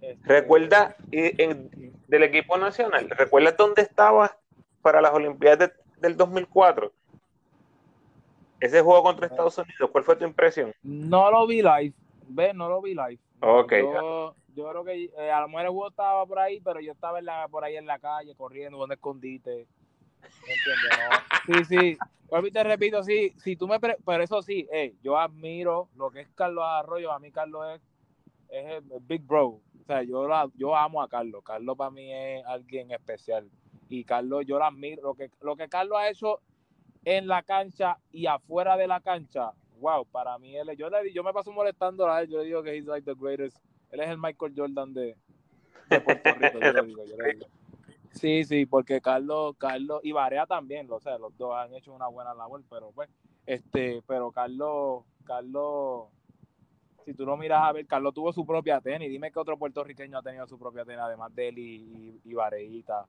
Este, 0.00 0.28
Recuerda, 0.28 0.96
del 1.10 2.22
equipo 2.22 2.58
nacional, 2.58 3.08
¿recuerdas 3.10 3.56
dónde 3.56 3.82
estabas 3.82 4.36
para 4.82 5.00
las 5.00 5.12
Olimpiadas 5.12 5.72
del 5.98 6.16
2004? 6.16 6.92
Ese 8.60 8.80
juego 8.80 9.02
contra 9.02 9.26
Estados 9.26 9.58
Unidos, 9.58 9.90
¿cuál 9.90 10.04
fue 10.04 10.16
tu 10.16 10.24
impresión? 10.24 10.72
No 10.82 11.30
lo 11.30 11.46
vi 11.46 11.62
live, 11.62 11.92
ve, 12.28 12.54
no 12.54 12.68
lo 12.68 12.80
vi 12.80 12.90
live. 12.90 13.18
Ok. 13.40 13.72
Yo, 14.54 14.70
creo 14.70 14.84
que 14.84 15.04
eh, 15.04 15.30
a 15.30 15.42
lo 15.42 15.48
mejor 15.48 15.62
el 15.62 15.68
juego 15.68 15.88
estaba 15.88 16.24
por 16.24 16.38
ahí, 16.38 16.60
pero 16.60 16.80
yo 16.80 16.92
estaba 16.92 17.18
en 17.18 17.26
la, 17.26 17.46
por 17.48 17.64
ahí 17.64 17.76
en 17.76 17.86
la 17.86 17.98
calle, 17.98 18.34
corriendo, 18.34 18.78
donde 18.78 18.94
escondite. 18.94 19.66
Sí, 21.46 21.64
sí. 21.64 21.98
Pues, 22.28 22.52
te 22.52 22.64
repito, 22.64 23.02
sí, 23.02 23.34
si 23.36 23.56
tú 23.56 23.68
me... 23.68 23.78
pero 23.78 24.22
eso 24.22 24.42
sí, 24.42 24.66
yo 25.02 25.18
admiro 25.18 25.88
lo 25.96 26.10
que 26.10 26.22
es 26.22 26.28
Carlos 26.34 26.64
Arroyo. 26.66 27.12
A 27.12 27.18
mí 27.18 27.30
Carlos 27.30 27.66
es, 27.74 27.82
es 28.48 28.82
el 28.90 29.00
big 29.00 29.22
bro. 29.22 29.60
O 29.86 29.92
sea, 29.92 30.02
yo, 30.02 30.28
yo 30.56 30.74
amo 30.74 31.00
a 31.00 31.08
Carlos. 31.08 31.44
Carlos 31.44 31.76
para 31.76 31.92
mí 31.92 32.12
es 32.12 32.44
alguien 32.44 32.90
especial. 32.90 33.48
Y 33.88 34.02
Carlos, 34.02 34.44
yo 34.44 34.58
la 34.58 34.66
admiro. 34.66 35.00
Lo 35.00 35.14
que, 35.14 35.30
lo 35.40 35.54
que 35.54 35.68
Carlos 35.68 35.96
ha 35.96 36.10
hecho 36.10 36.40
en 37.04 37.28
la 37.28 37.44
cancha 37.44 37.96
y 38.10 38.26
afuera 38.26 38.76
de 38.76 38.88
la 38.88 39.00
cancha, 39.00 39.52
wow, 39.78 40.04
para 40.06 40.36
mí 40.38 40.56
él, 40.56 40.76
yo, 40.76 40.90
le, 40.90 41.12
yo 41.12 41.22
me 41.22 41.32
paso 41.32 41.52
molestando 41.52 42.10
a 42.10 42.20
él, 42.20 42.28
yo 42.28 42.38
le 42.38 42.46
digo 42.46 42.64
que 42.64 42.74
he's 42.74 42.84
like 42.84 43.04
the 43.04 43.14
greatest, 43.16 43.56
él 43.92 44.00
es 44.00 44.08
el 44.08 44.18
Michael 44.18 44.54
Jordan 44.56 44.92
de, 44.92 45.16
Puerto 45.88 46.30
Rico, 46.40 46.58
yo 46.58 46.72
le 46.72 46.82
digo, 46.82 47.04
yo 47.04 47.16
le 47.16 47.32
digo. 47.34 47.46
Sí, 48.10 48.42
sí, 48.42 48.66
porque 48.66 49.00
Carlos, 49.00 49.54
Carlos 49.56 50.00
y 50.02 50.10
Barea 50.10 50.46
también, 50.46 50.90
o 50.90 50.98
sea, 50.98 51.16
los 51.16 51.36
dos 51.38 51.54
han 51.54 51.72
hecho 51.74 51.94
una 51.94 52.08
buena 52.08 52.34
labor, 52.34 52.60
pero 52.68 52.90
pues, 52.92 53.08
este, 53.46 54.02
pero 54.04 54.32
Carlos, 54.32 55.04
Carlos, 55.24 56.06
si 57.06 57.14
tú 57.14 57.24
lo 57.24 57.36
miras 57.36 57.62
a 57.62 57.72
ver, 57.72 57.86
Carlos 57.86 58.12
tuvo 58.12 58.32
su 58.32 58.44
propia 58.44 58.80
tenis. 58.80 59.08
Dime 59.08 59.30
qué 59.30 59.38
otro 59.38 59.56
puertorriqueño 59.56 60.18
ha 60.18 60.22
tenido 60.22 60.44
su 60.48 60.58
propia 60.58 60.84
tenis, 60.84 61.00
además 61.00 61.32
de 61.36 61.48
él 61.48 61.58
y, 61.58 62.20
y, 62.24 62.34
Vareita. 62.34 63.06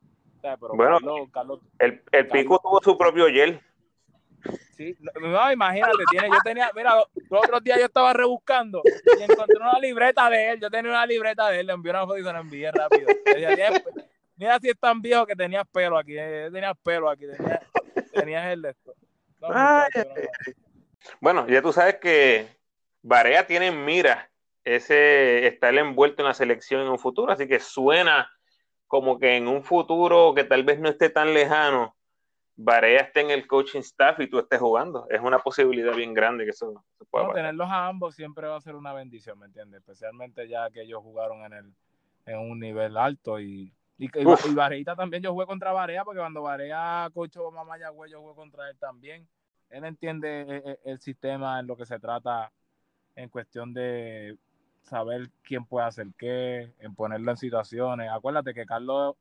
bueno, 0.74 1.00
Carlos, 1.34 1.62
el, 1.80 2.04
el 2.12 2.28
Pico 2.28 2.60
tuvo 2.60 2.80
su 2.84 2.96
propio 2.96 3.26
gel. 3.26 3.60
Sí, 4.74 4.96
no, 5.20 5.52
imagínate, 5.52 5.98
tiene, 6.12 6.30
yo 6.30 6.38
tenía, 6.44 6.70
mira, 6.76 6.94
los 7.32 7.44
otros 7.44 7.64
días 7.64 7.80
yo 7.80 7.86
estaba 7.86 8.14
rebuscando 8.14 8.84
y 8.86 9.24
encontré 9.24 9.58
una 9.60 9.80
libreta 9.80 10.30
de 10.30 10.52
él. 10.52 10.60
Yo 10.60 10.70
tenía 10.70 10.92
una 10.92 11.06
libreta 11.08 11.50
de 11.50 11.62
él, 11.62 11.66
le 11.66 11.74
envié 11.74 11.90
una 11.90 12.02
foto 12.02 12.20
y 12.20 12.24
se 12.24 12.32
la 12.32 12.40
envié 12.40 12.72
rápido. 12.72 13.08
mira 14.36 14.60
si 14.60 14.70
es 14.70 14.80
tan 14.80 15.02
viejo 15.02 15.26
que 15.26 15.36
tenías 15.36 15.68
pelo 15.70 15.98
aquí, 15.98 16.16
eh, 16.16 16.50
tenías 16.54 16.78
pelo 16.84 17.10
aquí, 17.10 17.26
tenías, 17.26 17.62
tenías 18.14 18.46
el 18.54 18.62
de 18.62 18.70
esto. 18.70 18.94
bueno, 21.20 21.48
ya 21.48 21.64
tú 21.64 21.74
sabes 21.74 21.96
que 21.96 22.57
Barea 23.08 23.48
tiene 23.48 23.68
en 23.68 23.86
mira 23.86 24.30
ese 24.66 25.48
estar 25.48 25.74
envuelto 25.74 26.22
en 26.22 26.28
la 26.28 26.34
selección 26.34 26.82
en 26.82 26.90
un 26.90 27.00
futuro, 27.00 27.32
así 27.32 27.48
que 27.48 27.62
suena 27.62 28.30
como 28.86 29.18
que 29.18 29.38
en 29.38 29.48
un 29.48 29.64
futuro 29.64 30.34
que 30.36 30.44
tal 30.44 30.66
vez 30.66 30.78
no 30.82 30.90
esté 30.90 31.10
tan 31.10 31.34
lejano, 31.34 31.96
Barea 32.58 33.00
esté 33.00 33.22
en 33.22 33.32
el 33.32 33.48
coaching 33.48 33.80
staff 33.80 34.20
y 34.20 34.28
tú 34.28 34.40
estés 34.40 34.60
jugando. 34.60 35.08
Es 35.10 35.22
una 35.22 35.40
posibilidad 35.40 35.96
bien 35.96 36.14
grande 36.14 36.44
que 36.44 36.50
eso 36.50 36.84
se 36.98 37.06
pueda 37.06 37.32
Tenerlos 37.32 37.70
a 37.70 37.88
ambos 37.88 38.14
siempre 38.14 38.46
va 38.46 38.58
a 38.58 38.62
ser 38.62 38.76
una 38.76 38.92
bendición, 38.92 39.40
¿me 39.40 39.46
entiendes? 39.46 39.80
Especialmente 39.80 40.46
ya 40.50 40.70
que 40.70 40.82
ellos 40.82 41.02
jugaron 41.02 41.46
en, 41.46 41.54
el, 41.54 41.74
en 42.26 42.40
un 42.40 42.60
nivel 42.60 42.98
alto 42.98 43.40
y, 43.40 43.72
y, 43.98 44.10
también 44.84 45.24
yo 45.24 45.32
jugué 45.32 45.46
contra 45.46 45.72
Barea 45.72 46.04
porque 46.04 46.20
cuando 46.20 46.42
Barea 46.42 47.10
coachó 47.14 47.54
Yagüe 47.80 48.10
yo 48.10 48.20
jugué 48.20 48.36
contra 48.36 48.70
él 48.70 48.78
también. 48.78 49.26
Él 49.70 49.86
entiende 49.86 50.42
el, 50.42 50.50
e, 50.50 50.80
el 50.84 51.00
sistema 51.00 51.62
en 51.62 51.68
lo 51.68 51.78
que 51.78 51.86
se 51.86 52.00
trata 52.00 52.52
en 53.18 53.28
cuestión 53.28 53.74
de 53.74 54.38
saber 54.84 55.30
quién 55.44 55.66
puede 55.66 55.88
hacer 55.88 56.08
qué, 56.18 56.72
en 56.80 56.96
ponerlo 56.96 57.32
en 57.32 57.38
situaciones. 57.38 58.10
Acuérdate 58.10 58.54
que 58.54 58.66
Carlos 58.66 59.16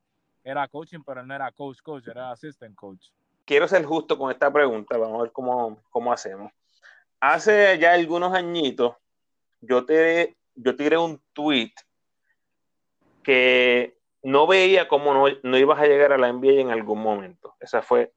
era 0.44 0.68
coaching, 0.68 1.00
pero 1.04 1.22
él 1.22 1.26
no 1.26 1.34
era 1.34 1.50
coach, 1.50 1.80
coach, 1.82 2.06
era 2.06 2.30
assistant 2.30 2.76
coach 2.76 3.08
quiero 3.46 3.66
ser 3.68 3.84
justo 3.84 4.18
con 4.18 4.30
esta 4.30 4.52
pregunta, 4.52 4.98
vamos 4.98 5.20
a 5.20 5.22
ver 5.22 5.32
cómo, 5.32 5.78
cómo 5.88 6.12
hacemos. 6.12 6.52
Hace 7.20 7.78
ya 7.78 7.94
algunos 7.94 8.34
añitos, 8.34 8.94
yo 9.60 9.86
te 9.86 10.36
yo 10.54 10.74
tiré 10.74 10.98
un 10.98 11.20
tweet 11.32 11.72
que 13.22 13.96
no 14.22 14.46
veía 14.46 14.88
cómo 14.88 15.14
no, 15.14 15.26
no, 15.42 15.58
ibas 15.58 15.78
a 15.78 15.86
llegar 15.86 16.12
a 16.12 16.18
la 16.18 16.32
NBA 16.32 16.60
en 16.60 16.70
algún 16.70 17.00
momento. 17.00 17.54
Esa 17.60 17.82
fue 17.82 18.12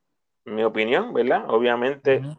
mi 0.45 0.63
opinión, 0.63 1.13
¿verdad? 1.13 1.45
Obviamente, 1.49 2.19
no 2.19 2.37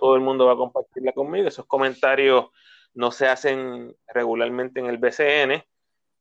todo 0.00 0.14
el 0.14 0.22
mundo 0.22 0.46
va 0.46 0.52
a 0.52 0.56
compartirla 0.56 1.12
conmigo. 1.12 1.48
Esos 1.48 1.66
comentarios 1.66 2.46
no 2.94 3.10
se 3.10 3.26
hacen 3.26 3.96
regularmente 4.08 4.80
en 4.80 4.86
el 4.86 4.98
BCN. 4.98 5.64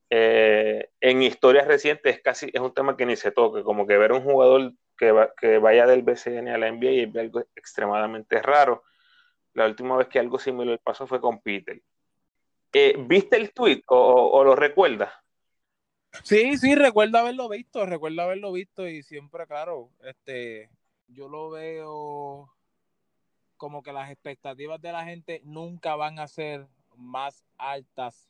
Eh, 0.10 0.90
en 1.00 1.22
historias 1.22 1.68
recientes 1.68 2.16
es 2.16 2.22
casi 2.22 2.50
es 2.52 2.60
un 2.60 2.74
tema 2.74 2.98
que 2.98 3.06
ni 3.06 3.16
se 3.16 3.32
toque, 3.32 3.64
como 3.64 3.88
que 3.88 3.98
ver 3.98 4.12
un 4.12 4.24
jugador 4.24 4.74
que, 4.98 5.58
vaya 5.58 5.88
del 5.88 6.04
BCN 6.04 6.50
a 6.50 6.58
la 6.58 6.72
NBA 6.72 7.10
es 7.10 7.16
algo 7.16 7.40
extremadamente 7.56 8.42
raro. 8.42 8.84
La 9.54 9.66
última 9.66 9.98
vez 9.98 10.08
que 10.08 10.20
algo 10.20 10.38
similar 10.38 10.80
pasó 10.84 11.08
fue 11.08 11.20
con 11.20 11.42
Peter. 11.42 11.82
Eh, 12.74 12.96
¿Viste 13.00 13.36
el 13.36 13.52
tweet 13.52 13.82
o, 13.88 14.44
lo 14.44 14.56
recuerdas? 14.56 15.12
Sí, 16.24 16.58
sí, 16.58 16.76
recuerdo 16.76 17.18
haberlo 17.18 17.50
visto, 17.50 17.86
recuerdo 17.86 18.22
haberlo 18.22 18.52
visto 18.52 18.88
y 18.88 19.02
siempre, 19.02 19.48
claro, 19.48 19.92
este, 20.04 20.70
yo 21.08 21.30
lo 21.30 21.50
veo 21.50 22.54
como 23.62 23.84
que 23.84 23.94
las 23.94 24.10
expectativas 24.10 24.82
de 24.82 24.92
la 24.92 25.06
gente 25.06 25.40
nunca 25.46 25.96
van 25.96 26.18
a 26.18 26.28
ser 26.28 26.68
más 26.98 27.46
altas 27.60 28.28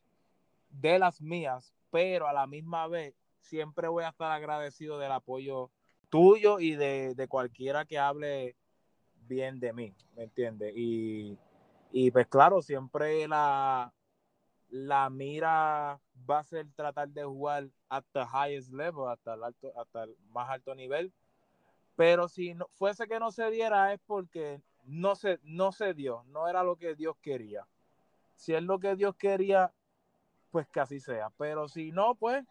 de 0.70 1.00
las 1.00 1.22
mías, 1.22 1.74
pero 1.90 2.28
a 2.28 2.34
la 2.34 2.48
misma 2.48 2.86
vez 2.88 3.16
siempre 3.40 3.88
voy 3.88 4.04
a 4.04 4.10
estar 4.10 4.30
agradecido 4.30 5.00
del 5.00 5.14
apoyo 5.14 5.72
tuyo 6.10 6.60
y 6.60 6.76
de, 6.76 7.16
cualquiera 7.30 7.86
que 7.86 7.98
hable 7.98 8.58
bien 9.30 9.62
de 9.62 9.72
mí, 9.72 9.96
¿me 10.18 10.24
entiendes? 10.24 10.74
Y, 10.76 11.38
pues 12.12 12.28
claro, 12.28 12.62
siempre 12.62 13.26
la, 13.26 13.94
la 14.68 15.10
mira 15.10 16.02
va 16.30 16.40
a 16.40 16.44
ser 16.44 16.68
tratar 16.76 17.08
de 17.08 17.24
jugar 17.24 17.70
the 18.12 18.26
highest 18.34 18.74
level, 18.74 19.08
hasta 19.08 19.36
el, 19.36 19.46
alto, 19.46 19.72
hasta 19.80 20.04
el 20.04 20.18
más 20.32 20.50
alto 20.50 20.76
nivel. 20.76 21.14
Pero 21.96 22.28
si 22.28 22.54
no, 22.54 22.68
fuese 22.74 23.08
que 23.08 23.18
no 23.18 23.32
se 23.32 23.50
diera 23.50 23.94
es 23.94 24.02
porque 24.06 24.62
no 24.86 25.16
se, 25.16 25.40
no 25.44 25.72
se 25.72 25.94
dio, 25.94 26.24
no 26.28 26.48
era 26.48 26.64
lo 26.64 26.78
que 26.78 26.96
Dios 26.96 27.16
quería. 27.22 27.68
Si 28.36 28.54
es 28.54 28.64
lo 28.64 28.80
que 28.80 28.96
Dios 28.96 29.16
quería, 29.16 29.72
pues 30.52 30.68
que 30.68 30.80
así 30.80 31.00
sea. 31.00 31.32
Pero 31.38 31.68
si 31.68 31.92
no, 31.92 32.16
pues, 32.16 32.46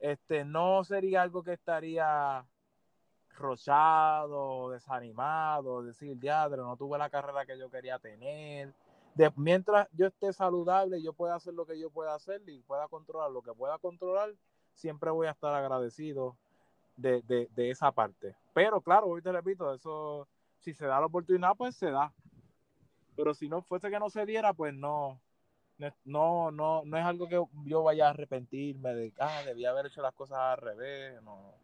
este, 0.00 0.44
no 0.44 0.84
sería 0.84 1.22
algo 1.22 1.42
que 1.42 1.52
estaría 1.52 2.44
rochado, 3.36 4.70
desanimado, 4.70 5.82
decir, 5.82 6.18
diadre, 6.18 6.58
no 6.58 6.76
tuve 6.76 6.98
la 6.98 7.10
carrera 7.10 7.46
que 7.46 7.58
yo 7.58 7.70
quería 7.70 7.98
tener. 7.98 8.72
De, 9.14 9.32
mientras 9.36 9.88
yo 9.92 10.06
esté 10.06 10.32
saludable, 10.32 11.02
yo 11.02 11.12
pueda 11.12 11.34
hacer 11.34 11.54
lo 11.54 11.66
que 11.66 11.78
yo 11.78 11.90
pueda 11.90 12.14
hacer 12.14 12.42
y 12.46 12.60
pueda 12.62 12.88
controlar 12.88 13.30
lo 13.30 13.42
que 13.42 13.52
pueda 13.52 13.78
controlar, 13.78 14.34
siempre 14.74 15.10
voy 15.10 15.26
a 15.26 15.30
estar 15.30 15.54
agradecido 15.54 16.36
de, 16.96 17.22
de, 17.22 17.70
esa 17.70 17.92
parte. 17.92 18.34
Pero 18.54 18.80
claro, 18.80 19.06
hoy 19.06 19.22
te 19.22 19.32
repito, 19.32 19.72
eso, 19.72 20.26
si 20.60 20.74
se 20.74 20.86
da 20.86 21.00
la 21.00 21.06
oportunidad, 21.06 21.54
pues 21.56 21.76
se 21.76 21.90
da. 21.90 22.12
Pero 23.16 23.34
si 23.34 23.48
no 23.48 23.62
fuese 23.62 23.90
que 23.90 23.98
no 23.98 24.10
se 24.10 24.26
diera, 24.26 24.52
pues 24.52 24.74
no, 24.74 25.20
no, 26.04 26.50
no, 26.50 26.82
no 26.84 26.98
es 26.98 27.04
algo 27.04 27.28
que 27.28 27.42
yo 27.64 27.82
vaya 27.82 28.08
a 28.08 28.10
arrepentirme 28.10 28.94
de, 28.94 29.12
ah, 29.18 29.42
debía 29.44 29.70
haber 29.70 29.86
hecho 29.86 30.02
las 30.02 30.14
cosas 30.14 30.38
al 30.38 30.58
revés, 30.58 31.22
no 31.22 31.54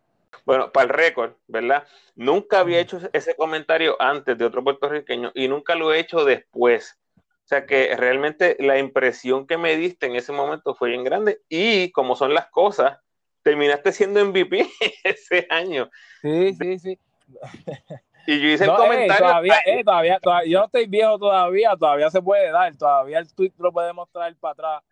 bueno, 0.45 0.73
para 0.73 0.85
el 0.85 0.91
récord, 0.91 1.33
¿verdad? 1.47 1.87
Nunca 2.17 2.61
había 2.61 2.81
hecho 2.81 3.01
ese 3.13 3.37
comentario 3.37 3.97
antes 4.01 4.37
de 4.37 4.45
otro 4.45 4.65
puertorriqueño 4.65 5.31
y 5.35 5.49
nunca 5.49 5.75
lo 5.75 5.93
he 5.93 6.01
hecho 6.01 6.25
después. 6.25 6.99
O 7.17 7.49
sea 7.49 7.67
que 7.67 7.95
realmente 7.97 8.57
la 8.59 8.79
impresión 8.79 9.47
que 9.47 9.59
me 9.59 9.77
diste 9.77 10.07
en 10.07 10.17
ese 10.17 10.33
momento 10.33 10.75
fue 10.75 10.91
bien 10.91 11.05
grande 11.05 11.41
y 11.49 11.91
como 11.93 12.17
son 12.17 12.35
las 12.35 12.47
cosas, 12.51 12.99
terminaste 13.43 13.93
siendo 13.93 14.25
MVP 14.25 14.69
ese 15.05 15.47
año. 15.51 15.91
Sí, 16.23 16.55
sí, 16.55 16.79
sí. 16.79 16.99
Y 18.27 18.41
yo 18.41 18.49
hice 18.49 18.65
el 18.65 18.71
eh, 18.71 18.75
comentario. 18.77 19.27
todavía, 19.27 19.57
eh, 19.67 19.85
todavía, 19.85 20.21
todavía, 20.21 20.51
yo 20.51 20.59
no 20.61 20.65
estoy 20.67 20.87
viejo 20.87 21.19
todavía, 21.19 21.77
todavía 21.77 22.11
se 22.11 22.23
puede 22.23 22.51
dar, 22.51 22.77
todavía 22.77 23.19
el 23.19 23.33
tweet 23.35 23.53
lo 23.59 23.73
podemos 23.73 24.09
traer 24.11 24.37
para 24.37 24.53
atrás. 24.53 24.83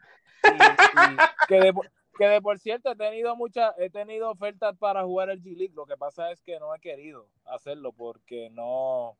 Y, 0.44 1.46
que 1.46 1.60
de, 1.60 1.74
que 2.18 2.28
de 2.28 2.40
por 2.40 2.58
cierto 2.58 2.90
he 2.90 2.96
tenido 2.96 3.36
muchas, 3.36 3.74
he 3.78 3.90
tenido 3.90 4.30
ofertas 4.30 4.76
para 4.78 5.04
jugar 5.04 5.30
el 5.30 5.42
G 5.42 5.56
League. 5.56 5.74
Lo 5.74 5.86
que 5.86 5.96
pasa 5.96 6.30
es 6.32 6.42
que 6.42 6.58
no 6.58 6.74
he 6.74 6.80
querido 6.80 7.28
hacerlo 7.44 7.92
porque 7.92 8.50
no 8.50 9.16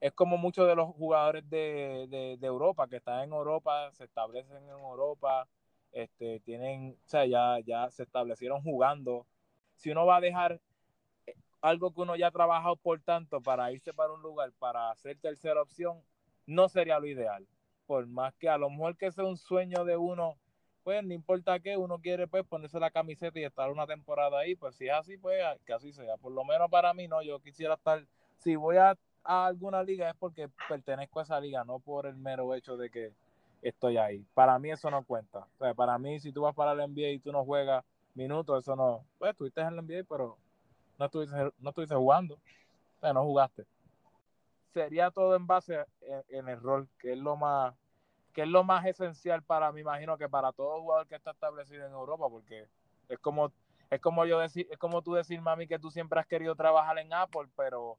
es 0.00 0.12
como 0.12 0.36
muchos 0.36 0.68
de 0.68 0.76
los 0.76 0.88
jugadores 0.94 1.48
de, 1.48 2.38
Europa 2.40 2.86
que 2.88 2.96
están 2.96 3.24
en 3.24 3.32
Europa, 3.32 3.90
se 3.92 4.04
establecen 4.04 4.56
en 4.56 4.68
Europa, 4.68 5.48
este, 5.92 6.40
tienen, 6.40 6.96
o 7.04 7.08
sea, 7.08 7.26
ya, 7.26 7.58
ya 7.64 7.90
se 7.90 8.02
establecieron 8.02 8.62
jugando. 8.62 9.26
Si 9.76 9.90
uno 9.90 10.06
va 10.06 10.16
a 10.16 10.20
dejar 10.20 10.60
algo 11.60 11.92
que 11.92 12.00
uno 12.00 12.16
ya 12.16 12.28
ha 12.28 12.32
trabajado 12.32 12.76
por 12.76 13.00
tanto 13.00 13.40
para 13.40 13.72
irse 13.72 13.92
para 13.92 14.12
un 14.12 14.22
lugar 14.22 14.52
para 14.58 14.90
hacer 14.90 15.18
tercera 15.18 15.62
opción, 15.62 16.00
no 16.46 16.68
sería 16.68 16.98
lo 16.98 17.06
ideal. 17.06 17.46
Por 17.86 18.06
más 18.06 18.34
que 18.34 18.48
a 18.48 18.58
lo 18.58 18.70
mejor 18.70 18.96
que 18.96 19.10
sea 19.10 19.24
un 19.24 19.36
sueño 19.36 19.84
de 19.84 19.96
uno 19.96 20.36
pues 20.88 21.04
no 21.04 21.12
importa 21.12 21.60
qué, 21.60 21.76
uno 21.76 21.98
quiere 21.98 22.26
pues 22.26 22.46
ponerse 22.46 22.80
la 22.80 22.90
camiseta 22.90 23.38
y 23.38 23.44
estar 23.44 23.70
una 23.70 23.86
temporada 23.86 24.38
ahí, 24.38 24.54
pues 24.54 24.74
si 24.74 24.86
es 24.86 24.94
así, 24.94 25.18
pues 25.18 25.38
que 25.66 25.74
así 25.74 25.92
sea. 25.92 26.16
Por 26.16 26.32
lo 26.32 26.44
menos 26.44 26.70
para 26.70 26.94
mí 26.94 27.06
no, 27.06 27.20
yo 27.20 27.40
quisiera 27.40 27.74
estar, 27.74 28.02
si 28.38 28.56
voy 28.56 28.76
a, 28.78 28.96
alguna 29.22 29.82
liga 29.82 30.08
es 30.08 30.16
porque 30.16 30.48
pertenezco 30.66 31.20
a 31.20 31.24
esa 31.24 31.40
liga, 31.40 31.62
no 31.62 31.78
por 31.78 32.06
el 32.06 32.16
mero 32.16 32.54
hecho 32.54 32.78
de 32.78 32.88
que 32.88 33.12
estoy 33.60 33.98
ahí. 33.98 34.24
Para 34.32 34.58
mí 34.58 34.70
eso 34.70 34.90
no 34.90 35.04
cuenta. 35.04 35.40
O 35.40 35.58
sea, 35.58 35.74
para 35.74 35.98
mí 35.98 36.20
si 36.20 36.32
tú 36.32 36.40
vas 36.40 36.54
para 36.54 36.72
el 36.72 36.90
NBA 36.90 37.08
y 37.10 37.18
tú 37.18 37.32
no 37.32 37.44
juegas 37.44 37.84
minutos, 38.14 38.64
eso 38.64 38.74
no, 38.74 39.04
pues 39.18 39.32
estuviste 39.32 39.60
en 39.60 39.66
el 39.66 39.84
NBA, 39.84 40.04
pero 40.08 40.38
no 40.98 41.06
estuviste, 41.06 41.36
no 41.58 41.70
estuviste 41.70 41.94
jugando, 41.94 42.34
o 42.34 43.00
sea, 43.00 43.12
no 43.12 43.24
jugaste. 43.24 43.66
Sería 44.72 45.10
todo 45.10 45.34
en 45.36 45.46
base 45.46 45.84
en 46.28 46.48
el 46.48 46.60
rol, 46.60 46.88
que 46.98 47.12
es 47.12 47.18
lo 47.18 47.36
más 47.36 47.74
que 48.38 48.42
es 48.42 48.48
lo 48.48 48.62
más 48.62 48.86
esencial 48.86 49.42
para, 49.42 49.72
me 49.72 49.80
imagino 49.80 50.16
que 50.16 50.28
para 50.28 50.52
todo 50.52 50.80
jugador 50.80 51.08
que 51.08 51.16
está 51.16 51.32
establecido 51.32 51.84
en 51.84 51.92
Europa, 51.92 52.28
porque 52.28 52.68
es 53.08 53.18
como, 53.18 53.52
es 53.90 54.00
como 54.00 54.24
yo 54.26 54.38
decir, 54.38 54.68
es 54.70 54.78
como 54.78 55.02
tú 55.02 55.14
decir, 55.14 55.40
mami, 55.40 55.66
que 55.66 55.80
tú 55.80 55.90
siempre 55.90 56.20
has 56.20 56.26
querido 56.28 56.54
trabajar 56.54 56.98
en 56.98 57.12
Apple, 57.12 57.48
pero 57.56 57.98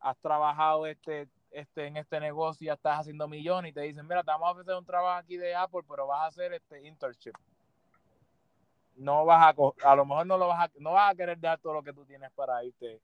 has 0.00 0.18
trabajado 0.18 0.86
este, 0.86 1.30
este, 1.50 1.86
en 1.86 1.96
este 1.96 2.20
negocio 2.20 2.64
y 2.64 2.66
ya 2.66 2.74
estás 2.74 3.00
haciendo 3.00 3.26
millones 3.26 3.70
y 3.70 3.72
te 3.74 3.80
dicen, 3.80 4.06
mira, 4.06 4.22
te 4.22 4.30
vamos 4.32 4.48
a 4.48 4.52
ofrecer 4.52 4.74
un 4.74 4.84
trabajo 4.84 5.18
aquí 5.18 5.38
de 5.38 5.54
Apple, 5.54 5.80
pero 5.88 6.06
vas 6.06 6.20
a 6.20 6.26
hacer 6.26 6.52
este 6.52 6.86
internship. 6.86 7.34
No 8.96 9.24
vas 9.24 9.54
a, 9.56 9.90
a 9.90 9.96
lo 9.96 10.04
mejor 10.06 10.26
no 10.26 10.38
lo 10.38 10.48
vas 10.48 10.68
a, 10.68 10.72
no 10.78 10.92
vas 10.92 11.12
a 11.12 11.16
querer 11.16 11.40
dar 11.40 11.58
todo 11.58 11.74
lo 11.74 11.82
que 11.82 11.92
tú 11.92 12.04
tienes 12.04 12.30
para 12.32 12.64
irte 12.64 13.00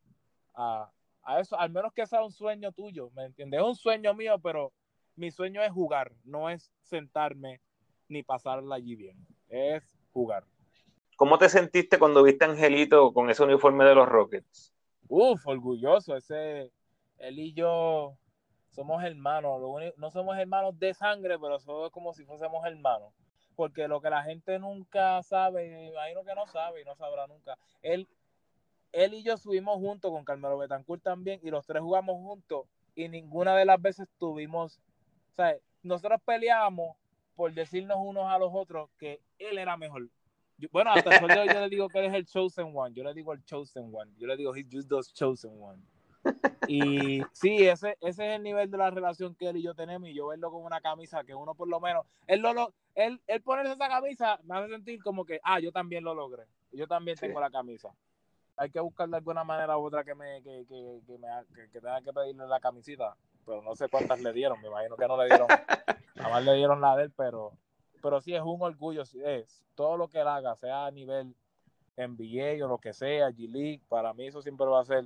a, 0.55 0.91
a 1.23 1.41
eso, 1.41 1.59
al 1.59 1.71
menos 1.71 1.93
que 1.93 2.07
sea 2.07 2.23
un 2.23 2.33
sueño 2.33 2.73
tuyo, 2.73 3.11
¿me 3.15 3.25
entiendes? 3.25 3.61
Es 3.61 3.67
un 3.67 3.77
sueño 3.77 4.15
mío, 4.15 4.39
pero 4.39 4.73
mi 5.17 5.31
sueño 5.31 5.63
es 5.63 5.73
jugar, 5.73 6.13
no 6.25 6.49
es 6.49 6.73
sentarme 6.83 7.61
ni 8.09 8.23
pasarla 8.23 8.77
allí 8.77 8.97
bien, 8.97 9.17
es 9.49 9.99
jugar. 10.13 10.45
¿Cómo 11.17 11.39
te 11.39 11.49
sentiste 11.49 11.99
cuando 11.99 12.23
viste 12.23 12.45
a 12.45 12.49
Angelito 12.49 13.13
con 13.13 13.29
ese 13.29 13.43
uniforme 13.43 13.85
de 13.85 13.95
los 13.95 14.09
Rockets? 14.09 14.75
Uf, 15.09 15.47
orgulloso, 15.47 16.17
ese, 16.17 16.73
él 17.19 17.39
y 17.39 17.53
yo 17.53 18.17
somos 18.71 19.03
hermanos, 19.05 19.61
no 19.97 20.11
somos 20.11 20.39
hermanos 20.39 20.79
de 20.79 20.95
sangre, 20.95 21.39
pero 21.39 21.59
somos 21.59 21.91
como 21.91 22.15
si 22.15 22.25
fuésemos 22.25 22.65
hermanos, 22.65 23.13
porque 23.61 23.87
lo 23.89 24.01
que 24.01 24.09
la 24.09 24.23
gente 24.23 24.59
nunca 24.59 25.23
sabe, 25.23 25.69
me 25.69 25.89
imagino 25.89 26.25
que 26.25 26.35
no 26.35 26.47
sabe 26.47 26.81
y 26.81 26.85
no 26.87 26.97
sabrá 26.97 27.27
nunca, 27.27 27.59
él, 27.83 28.09
él 28.91 29.13
y 29.13 29.23
yo 29.23 29.37
subimos 29.37 29.77
juntos 29.77 30.11
con 30.11 30.25
Carmelo 30.25 30.57
Betancourt 30.57 31.03
también 31.03 31.41
y 31.43 31.51
los 31.51 31.67
tres 31.67 31.83
jugamos 31.83 32.17
juntos 32.17 32.65
y 32.95 33.11
ninguna 33.11 33.55
de 33.55 33.67
las 33.67 33.79
veces 33.79 34.09
tuvimos 34.19 34.81
o 35.33 35.37
sea, 35.37 35.59
nosotros 35.83 36.23
peleábamos 36.25 36.97
por 37.37 37.53
decirnos 37.53 37.99
unos 38.01 38.33
a 38.33 38.39
los 38.39 38.49
otros 38.51 38.89
que 38.97 39.21
él 39.39 39.59
era 39.59 39.77
mejor. 39.77 40.09
bueno, 40.73 40.93
hasta 40.93 41.19
el 41.19 41.53
yo 41.53 41.61
le 41.61 41.69
digo 41.69 41.89
que 41.91 41.99
él 41.99 42.07
es 42.07 42.15
el 42.15 42.25
chosen 42.25 42.73
one. 42.75 42.95
Yo 42.95 43.05
le 43.05 43.13
digo 43.13 43.35
el 43.35 43.45
chosen 43.45 43.91
one. 43.95 44.11
Yo 44.17 44.27
le 44.27 44.39
digo, 44.39 44.57
he's 44.57 44.69
just 44.73 44.89
the 44.89 45.03
chosen 45.13 45.53
one. 45.61 45.83
Y 46.69 47.23
sí, 47.33 47.67
ese, 47.67 47.97
ese 48.01 48.29
es 48.29 48.37
el 48.37 48.43
nivel 48.43 48.71
de 48.71 48.79
la 48.79 48.91
relación 48.91 49.35
que 49.35 49.49
él 49.49 49.57
y 49.57 49.63
yo 49.63 49.75
tenemos. 49.75 50.09
Y 50.09 50.15
yo 50.15 50.29
verlo 50.29 50.51
con 50.51 50.65
una 50.65 50.81
camisa 50.81 51.25
que 51.25 51.35
uno 51.35 51.55
por 51.55 51.69
lo 51.69 51.81
menos, 51.81 52.07
él, 52.27 52.41
lo, 52.41 52.73
él, 52.95 53.21
él 53.27 53.43
ponerse 53.43 53.73
esa 53.73 53.89
camisa 53.89 54.39
me 54.45 54.57
hace 54.57 54.69
sentir 54.69 55.03
como 55.03 55.25
que, 55.25 55.41
ah, 55.43 55.61
yo 55.61 55.73
también 55.73 56.05
lo 56.05 56.15
logré. 56.15 56.45
Yo 56.73 56.87
también 56.87 57.17
tengo 57.17 57.41
la 57.41 57.51
camisa. 57.51 57.91
Hay 58.57 58.71
que 58.71 58.81
buscar 58.81 59.09
de 59.09 59.17
alguna 59.17 59.43
manera 59.43 59.79
u 59.79 59.87
otra 59.87 60.05
que 60.05 60.15
me, 60.15 60.43
que, 60.43 60.67
que, 60.69 61.01
que, 61.07 61.19
me, 61.19 61.29
que, 61.73 61.81
tenga 61.81 62.03
que 62.03 62.13
pedirle 62.13 62.47
la 62.47 62.61
camisita. 62.61 63.17
Pero 63.45 63.63
no 63.63 63.75
sé 63.75 63.89
cuántas 63.89 64.21
le 64.21 64.33
dieron. 64.33 64.61
Me 64.61 64.69
imagino 64.69 64.97
que 64.97 65.09
no 65.09 65.17
le 65.17 65.27
dieron. 65.27 65.49
Nada 66.15 66.31
más 66.31 66.45
le 66.45 66.55
dieron 66.55 66.81
la 66.81 66.97
de 66.97 67.05
él, 67.05 67.13
pero, 67.17 67.53
pero 68.03 68.21
sí 68.21 68.35
es 68.35 68.43
un 68.43 68.61
orgullo. 68.61 69.03
Es 69.03 69.65
todo 69.75 69.97
lo 69.97 70.09
que 70.09 70.21
él 70.21 70.29
haga, 70.29 70.55
sea 70.57 70.87
a 70.87 70.91
nivel 70.91 71.35
NBA 71.97 72.65
o 72.65 72.69
lo 72.69 72.79
que 72.79 72.93
sea, 72.93 73.31
G-League, 73.31 73.83
para 73.89 74.13
mí 74.15 74.27
eso 74.27 74.43
siempre 74.43 74.67
va 74.67 74.81
a 74.81 74.85
ser 74.85 75.05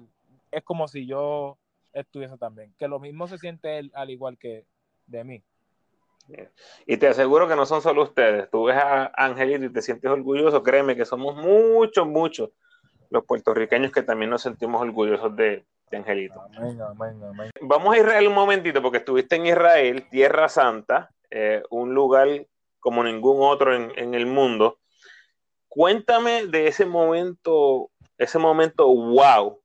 es 0.55 0.65
como 0.65 0.89
si 0.89 1.07
yo 1.07 1.59
estuviese 1.93 2.39
también. 2.39 2.75
Que 2.79 2.89
lo 2.89 3.01
mismo 3.01 3.27
se 3.27 3.39
siente 3.39 3.79
él 3.79 3.91
al 3.95 4.11
igual 4.11 4.39
que 4.39 4.67
de 5.07 5.25
mí. 5.25 5.45
Y 6.87 6.97
te 6.97 7.09
aseguro 7.09 7.49
que 7.49 7.57
no 7.57 7.67
son 7.67 7.83
solo 7.83 8.03
ustedes. 8.03 8.51
Tú 8.51 8.65
ves 8.65 8.77
a 8.77 9.13
Angelito 9.15 9.65
y 9.65 9.73
te 9.73 9.83
sientes 9.83 10.11
orgulloso. 10.11 10.63
Créeme 10.63 10.97
que 10.97 11.05
somos 11.05 11.37
muchos, 11.37 12.07
muchos 12.07 12.51
los 13.11 13.25
puertorriqueños 13.25 13.93
que 13.93 14.03
también 14.03 14.31
nos 14.31 14.43
sentimos 14.43 14.81
orgullosos 14.81 15.37
de, 15.37 15.65
Angelito. 15.93 16.43
Vamos 17.61 17.95
a 17.95 17.99
Israel 17.99 18.27
un 18.27 18.35
momentito 18.35 18.83
porque 18.83 18.99
estuviste 18.99 19.37
en 19.37 19.47
Israel, 19.47 20.09
Tierra 20.11 20.49
Santa, 20.49 21.11
eh, 21.31 21.63
un 21.71 21.95
lugar 21.95 22.27
como 22.81 23.05
ningún 23.05 23.37
otro 23.41 23.73
en, 23.73 23.93
en 23.97 24.15
el 24.15 24.27
mundo. 24.27 24.79
Cuéntame 25.69 26.47
de 26.47 26.67
ese 26.67 26.85
momento, 26.85 27.91
ese 28.19 28.41
momento 28.41 28.89
wow 28.89 29.61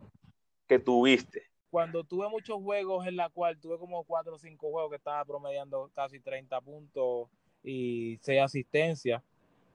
que 0.70 0.80
tuviste? 0.80 1.44
Cuando 1.72 2.04
tuve 2.04 2.30
muchos 2.30 2.62
juegos 2.62 3.06
en 3.08 3.16
la 3.16 3.30
cual 3.30 3.60
tuve 3.60 3.78
como 3.78 4.04
cuatro 4.04 4.36
o 4.36 4.40
cinco 4.40 4.70
juegos 4.70 4.92
que 4.92 4.98
estaba 4.98 5.26
promediando 5.26 5.92
casi 5.96 6.20
30 6.20 6.62
puntos 6.62 7.28
y 7.64 8.18
seis 8.22 8.42
asistencias, 8.42 9.22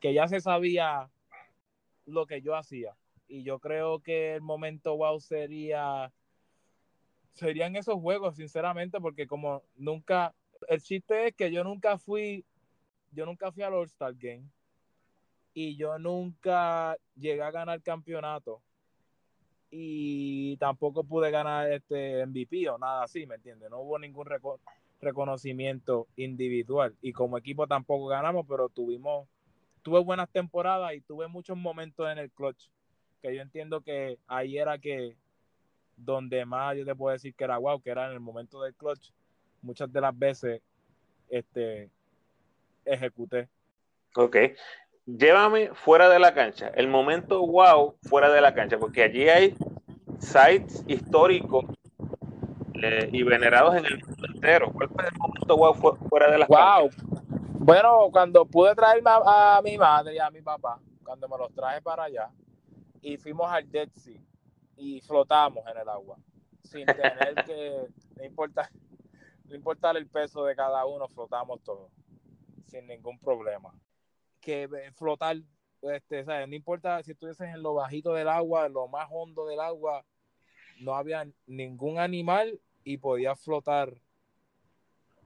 que 0.00 0.14
ya 0.14 0.28
se 0.28 0.40
sabía 0.40 1.10
lo 2.06 2.26
que 2.26 2.40
yo 2.40 2.54
hacía. 2.56 2.96
Y 3.26 3.42
yo 3.42 3.58
creo 3.58 4.00
que 4.00 4.36
el 4.36 4.40
momento 4.40 4.96
wow 4.96 5.20
sería 5.20 6.12
serían 7.32 7.74
esos 7.74 8.00
juegos, 8.00 8.36
sinceramente, 8.36 9.00
porque 9.00 9.26
como 9.26 9.64
nunca, 9.74 10.32
el 10.68 10.80
chiste 10.80 11.28
es 11.28 11.34
que 11.34 11.50
yo 11.50 11.64
nunca 11.64 11.98
fui, 11.98 12.44
yo 13.10 13.26
nunca 13.26 13.50
fui 13.50 13.64
al 13.64 13.74
All-Star 13.74 14.14
Game 14.14 14.44
y 15.52 15.76
yo 15.76 15.98
nunca 15.98 16.96
llegué 17.16 17.42
a 17.42 17.50
ganar 17.50 17.82
campeonato 17.82 18.62
y 19.76 20.56
tampoco 20.58 21.02
pude 21.02 21.32
ganar 21.32 21.72
este 21.72 22.24
MVP 22.24 22.68
o 22.68 22.78
nada 22.78 23.02
así, 23.02 23.26
¿me 23.26 23.34
entiendes? 23.34 23.68
No 23.70 23.80
hubo 23.80 23.98
ningún 23.98 24.28
reconocimiento 25.00 26.06
individual 26.14 26.94
y 27.02 27.12
como 27.12 27.36
equipo 27.38 27.66
tampoco 27.66 28.06
ganamos, 28.06 28.46
pero 28.48 28.68
tuvimos, 28.68 29.26
tuve 29.82 29.98
buenas 29.98 30.30
temporadas 30.30 30.94
y 30.94 31.00
tuve 31.00 31.26
muchos 31.26 31.56
momentos 31.56 32.08
en 32.08 32.18
el 32.18 32.30
clutch 32.30 32.68
que 33.20 33.34
yo 33.34 33.42
entiendo 33.42 33.80
que 33.80 34.16
ahí 34.28 34.58
era 34.58 34.78
que 34.78 35.16
donde 35.96 36.44
más 36.44 36.76
yo 36.76 36.84
te 36.84 36.94
puedo 36.94 37.12
decir 37.12 37.34
que 37.34 37.42
era 37.42 37.58
wow, 37.58 37.82
que 37.82 37.90
era 37.90 38.06
en 38.06 38.12
el 38.12 38.20
momento 38.20 38.62
del 38.62 38.76
clutch, 38.76 39.10
muchas 39.60 39.92
de 39.92 40.00
las 40.00 40.16
veces 40.16 40.62
este 41.28 41.90
ejecuté. 42.84 43.48
Ok, 44.14 44.36
llévame 45.06 45.70
fuera 45.74 46.08
de 46.08 46.18
la 46.18 46.34
cancha, 46.34 46.68
el 46.74 46.88
momento 46.88 47.46
wow 47.46 47.96
fuera 48.02 48.30
de 48.30 48.40
la 48.40 48.54
cancha, 48.54 48.78
porque 48.78 49.02
allí 49.02 49.28
hay 49.28 49.56
sites 50.18 50.84
históricos 50.86 51.64
eh, 52.74 53.08
y 53.12 53.22
venerados 53.22 53.76
en 53.76 53.86
el 53.86 54.04
mundo 54.04 54.26
entero. 54.32 54.72
¿Cuál 54.72 54.88
fue 54.88 55.04
el 55.06 55.18
momento 55.18 55.56
wow 55.56 55.98
fuera 56.08 56.30
de 56.30 56.38
la 56.38 56.46
wow. 56.46 56.90
Bueno, 57.58 58.08
cuando 58.10 58.44
pude 58.44 58.74
traerme 58.74 59.10
a, 59.10 59.60
mi 59.62 59.78
madre 59.78 60.14
y 60.14 60.18
a 60.18 60.30
mi 60.30 60.42
papá, 60.42 60.78
cuando 61.04 61.28
me 61.28 61.38
los 61.38 61.52
traje 61.54 61.80
para 61.80 62.04
allá, 62.04 62.30
y 63.00 63.16
fuimos 63.16 63.50
al 63.50 63.70
Dead 63.70 63.88
Sea 63.92 64.20
y 64.76 65.00
flotamos 65.00 65.64
en 65.66 65.78
el 65.78 65.88
agua, 65.88 66.18
sin 66.62 66.84
tener 66.86 67.34
que, 67.46 67.86
no 68.16 68.24
importa, 68.24 68.70
no 69.46 69.54
importa 69.54 69.90
el 69.92 70.06
peso 70.06 70.44
de 70.44 70.56
cada 70.56 70.84
uno, 70.84 71.06
flotamos 71.08 71.62
todos, 71.62 71.90
sin 72.66 72.86
ningún 72.86 73.18
problema 73.18 73.72
que 74.44 74.68
flotar, 74.94 75.36
este, 75.82 76.24
no 76.24 76.54
importa 76.54 77.02
si 77.02 77.12
estuvieses 77.12 77.48
en 77.48 77.62
lo 77.62 77.74
bajito 77.74 78.12
del 78.12 78.28
agua, 78.28 78.66
en 78.66 78.74
lo 78.74 78.86
más 78.88 79.08
hondo 79.10 79.46
del 79.46 79.60
agua, 79.60 80.04
no 80.80 80.94
había 80.94 81.26
ningún 81.46 81.98
animal 81.98 82.60
y 82.84 82.98
podías 82.98 83.40
flotar 83.40 83.92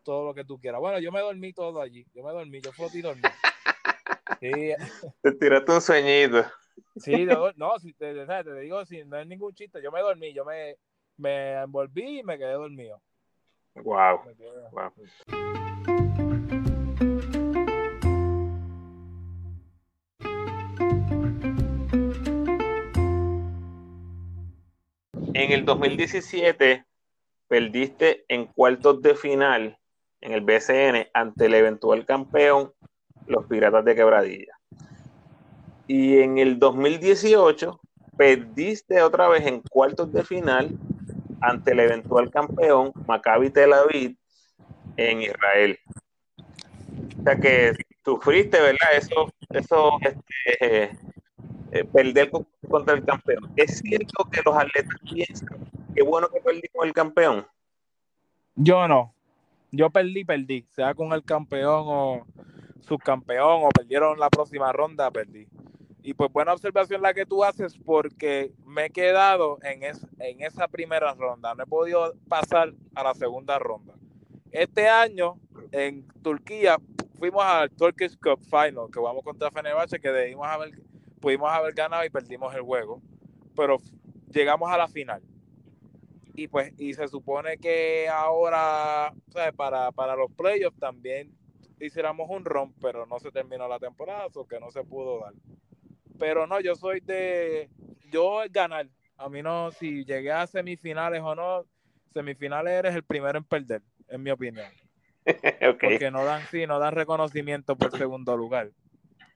todo 0.05 0.25
lo 0.25 0.35
que 0.35 0.45
tú 0.45 0.59
quieras. 0.59 0.81
Bueno, 0.81 0.99
yo 1.01 1.13
me 1.13 1.21
dormí 1.21 1.53
todo 1.53 1.81
allí, 1.81 2.07
yo 2.15 2.23
me 2.23 2.33
dormí, 2.33 2.61
yo 2.61 2.73
floté 2.73 2.99
y 2.99 3.03
dormí. 3.03 3.23
Te 4.41 5.33
tiraste 5.33 5.73
un 5.73 5.81
sueñito. 5.81 6.45
Sí, 6.97 7.27
no, 7.57 7.79
si 7.79 7.93
te, 7.93 8.15
te, 8.15 8.61
digo, 8.61 8.85
si 8.85 9.05
no 9.05 9.19
es 9.19 9.27
ningún 9.27 9.53
chiste, 9.55 9.83
yo 9.83 9.91
me 9.91 10.01
dormí, 10.01 10.33
yo 10.33 10.45
me, 10.45 10.77
me 11.17 11.55
envolví 11.55 12.21
y 12.21 12.23
me 12.23 12.39
quedé 12.39 12.53
dormido. 12.53 13.01
Wow. 13.75 14.21
wow. 14.73 14.93
En 25.38 25.53
el 25.53 25.64
2017 25.64 26.85
perdiste 27.46 28.24
en 28.27 28.46
cuartos 28.46 29.01
de 29.03 29.14
final 29.14 29.79
en 30.20 30.33
el 30.33 30.40
BCN 30.40 31.07
ante 31.14 31.46
el 31.46 31.55
eventual 31.55 32.05
campeón, 32.05 32.72
los 33.29 33.46
Piratas 33.46 33.85
de 33.85 33.94
Quebradilla. 33.94 34.59
Y 35.87 36.18
en 36.18 36.38
el 36.38 36.59
2018 36.59 37.81
perdiste 38.16 39.01
otra 39.01 39.29
vez 39.29 39.46
en 39.46 39.61
cuartos 39.61 40.12
de 40.12 40.24
final 40.24 40.77
ante 41.40 41.70
el 41.70 41.81
eventual 41.81 42.33
campeón, 42.33 42.92
Maccabi 43.07 43.51
Tel 43.51 43.74
Aviv, 43.74 44.16
en 44.96 45.22
Israel. 45.22 45.79
O 47.16 47.22
sea 47.22 47.37
que 47.37 47.74
sufriste, 48.05 48.61
¿verdad? 48.61 48.88
Eso, 48.96 49.33
eso 49.51 49.98
este, 50.03 50.90
eh, 51.70 51.85
perder 51.85 52.33
contra 52.69 52.95
el 52.95 53.05
campeón. 53.05 53.53
¿Es 53.57 53.79
cierto 53.79 54.25
que 54.31 54.41
los 54.45 54.57
atletas 54.57 54.95
piensan 55.11 55.71
que 55.95 56.03
bueno 56.03 56.29
que 56.29 56.41
perdí 56.41 56.69
con 56.73 56.87
el 56.87 56.93
campeón? 56.95 57.47
Yo 58.55 58.87
no. 58.89 59.15
Yo 59.71 59.91
perdí, 59.91 60.25
perdí. 60.25 60.67
Sea 60.71 60.95
con 60.95 61.13
el 61.13 61.25
campeón 61.25 61.85
o 61.87 62.27
subcampeón 62.81 63.65
o 63.65 63.69
perdieron 63.69 64.19
la 64.19 64.31
próxima 64.31 64.73
ronda, 64.73 65.11
perdí. 65.11 65.49
Y 66.03 66.15
pues 66.15 66.33
buena 66.33 66.55
observación 66.55 67.03
la 67.03 67.13
que 67.13 67.27
tú 67.27 67.45
haces 67.45 67.77
porque 67.85 68.53
me 68.65 68.87
he 68.87 68.91
quedado 68.91 69.59
en, 69.63 69.83
en 69.83 70.43
esa 70.43 70.69
primera 70.69 71.13
ronda. 71.15 71.55
No 71.55 71.65
he 71.65 71.67
podido 71.67 72.15
pasar 72.29 72.73
a 72.95 73.03
la 73.03 73.15
segunda 73.15 73.59
ronda. 73.59 73.95
Este 74.51 74.89
año 74.89 75.39
en 75.73 76.07
Turquía 76.23 76.79
fuimos 77.19 77.45
al 77.45 77.71
Turkish 77.71 78.17
Cup 78.19 78.41
Final, 78.41 78.91
que 78.93 79.01
vamos 79.01 79.23
contra 79.23 79.51
Fenerbahce, 79.51 80.01
que 80.01 80.11
debimos 80.11 80.47
haber 80.47 80.71
pudimos 81.19 81.51
haber 81.51 81.75
ganado 81.75 82.05
y 82.05 82.11
perdimos 82.11 82.55
el 82.55 82.63
juego, 82.63 83.03
pero 83.57 83.79
llegamos 84.33 84.71
a 84.71 84.79
la 84.79 84.89
final. 84.89 85.23
Y 86.35 86.47
pues, 86.49 86.73
y 86.79 86.95
se 86.95 87.09
supone 87.09 87.59
que 87.59 88.09
ahora, 88.09 89.13
Para, 89.57 89.91
para 89.91 90.15
los 90.15 90.31
playoffs 90.33 90.79
también 90.79 91.37
hiciéramos 91.81 92.29
un 92.31 92.45
ron, 92.45 92.73
pero 92.81 93.07
no 93.07 93.19
se 93.19 93.31
terminó 93.31 93.69
la 93.69 93.79
temporada, 93.79 94.27
o 94.33 94.47
que 94.47 94.61
no 94.61 94.71
se 94.71 94.85
pudo 94.85 95.21
dar. 95.21 95.33
Pero 96.19 96.47
no, 96.47 96.61
yo 96.61 96.75
soy 96.75 97.01
de, 97.01 97.69
yo 98.11 98.41
ganar. 98.51 98.89
A 99.17 99.29
mí 99.29 99.43
no, 99.43 99.71
si 99.73 100.05
llegué 100.05 100.33
a 100.33 100.47
semifinales 100.47 101.23
o 101.23 101.35
no, 101.35 101.65
semifinales 102.13 102.73
eres 102.73 102.95
el 102.95 103.03
primero 103.03 103.39
en 103.39 103.45
perder, 103.45 103.83
en 104.09 104.23
mi 104.23 104.31
opinión. 104.31 104.67
Porque 105.81 106.11
no 106.11 106.25
dan, 106.25 106.43
sí, 106.51 106.67
no 106.67 106.79
dan 106.79 106.95
reconocimiento 106.95 107.77
por 107.77 107.97
segundo 107.97 108.37
lugar. 108.37 108.71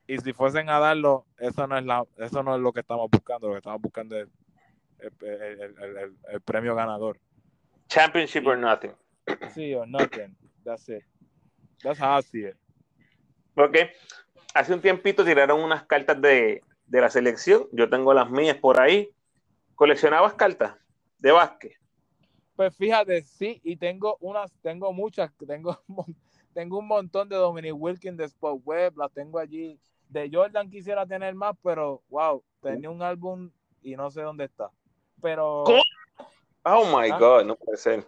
Y 0.07 0.19
si 0.19 0.33
fuesen 0.33 0.69
a 0.69 0.79
darlo, 0.79 1.27
eso 1.39 1.67
no 1.67 1.79
es 1.79 1.85
la, 1.85 2.05
eso 2.19 2.43
no 2.43 2.55
es 2.55 2.61
lo 2.61 2.73
que 2.73 2.81
estamos 2.81 3.09
buscando, 3.11 3.49
lo 3.49 3.55
que 3.55 3.59
estamos 3.59 3.81
buscando 3.81 4.17
es 4.19 4.29
el, 4.99 6.41
premio 6.45 6.75
ganador. 6.75 7.19
Championship 7.89 8.47
or 8.47 8.59
nothing. 8.59 8.93
Sí, 9.55 9.75
or 9.75 9.87
nothing. 9.87 10.37
That's 10.65 10.89
it. 10.89 11.05
That's 11.83 12.01
how 12.01 12.19
I 12.19 12.23
see 12.23 12.47
it. 12.47 12.57
Ok. 13.57 13.77
Hace 14.55 14.75
un 14.75 14.81
tiempito 14.81 15.25
tiraron 15.25 15.61
unas 15.61 15.85
cartas 15.85 16.21
de, 16.21 16.63
de 16.87 17.01
la 17.01 17.11
selección. 17.11 17.69
Yo 17.73 17.89
tengo 17.89 18.13
las 18.15 18.31
mías 18.31 18.57
por 18.57 18.81
ahí. 18.81 19.11
¿Coleccionabas 19.75 20.35
cartas 20.35 20.77
de 21.19 21.33
básquet? 21.33 21.73
Pues 22.57 22.77
fíjate, 22.77 23.23
sí, 23.23 23.61
y 23.65 23.77
tengo 23.77 24.19
unas, 24.21 24.53
tengo 24.61 24.93
muchas, 24.93 25.33
tengo, 25.47 25.83
tengo 26.55 26.79
un 26.79 26.87
montón 26.87 27.29
de 27.29 27.37
Dominic 27.37 27.75
Wilkins 27.75 28.19
de 28.19 28.27
Spot 28.27 28.61
Web, 28.63 28.99
las 28.99 29.11
tengo 29.13 29.39
allí 29.39 29.81
de 30.13 30.29
Jordan 30.33 30.69
quisiera 30.71 31.07
tener 31.07 31.35
más, 31.35 31.55
pero 31.63 32.03
wow, 32.09 32.43
tenía 32.61 32.91
un 32.91 33.03
álbum 33.03 33.51
y 33.83 33.97
no 33.97 34.11
sé 34.11 34.23
dónde 34.23 34.45
está. 34.45 34.71
Pero 35.21 35.65
Oh 36.65 36.85
my 36.97 37.11
Ah. 37.11 37.19
God, 37.19 37.45
no 37.45 37.57
puede 37.57 37.77
ser. 37.77 38.07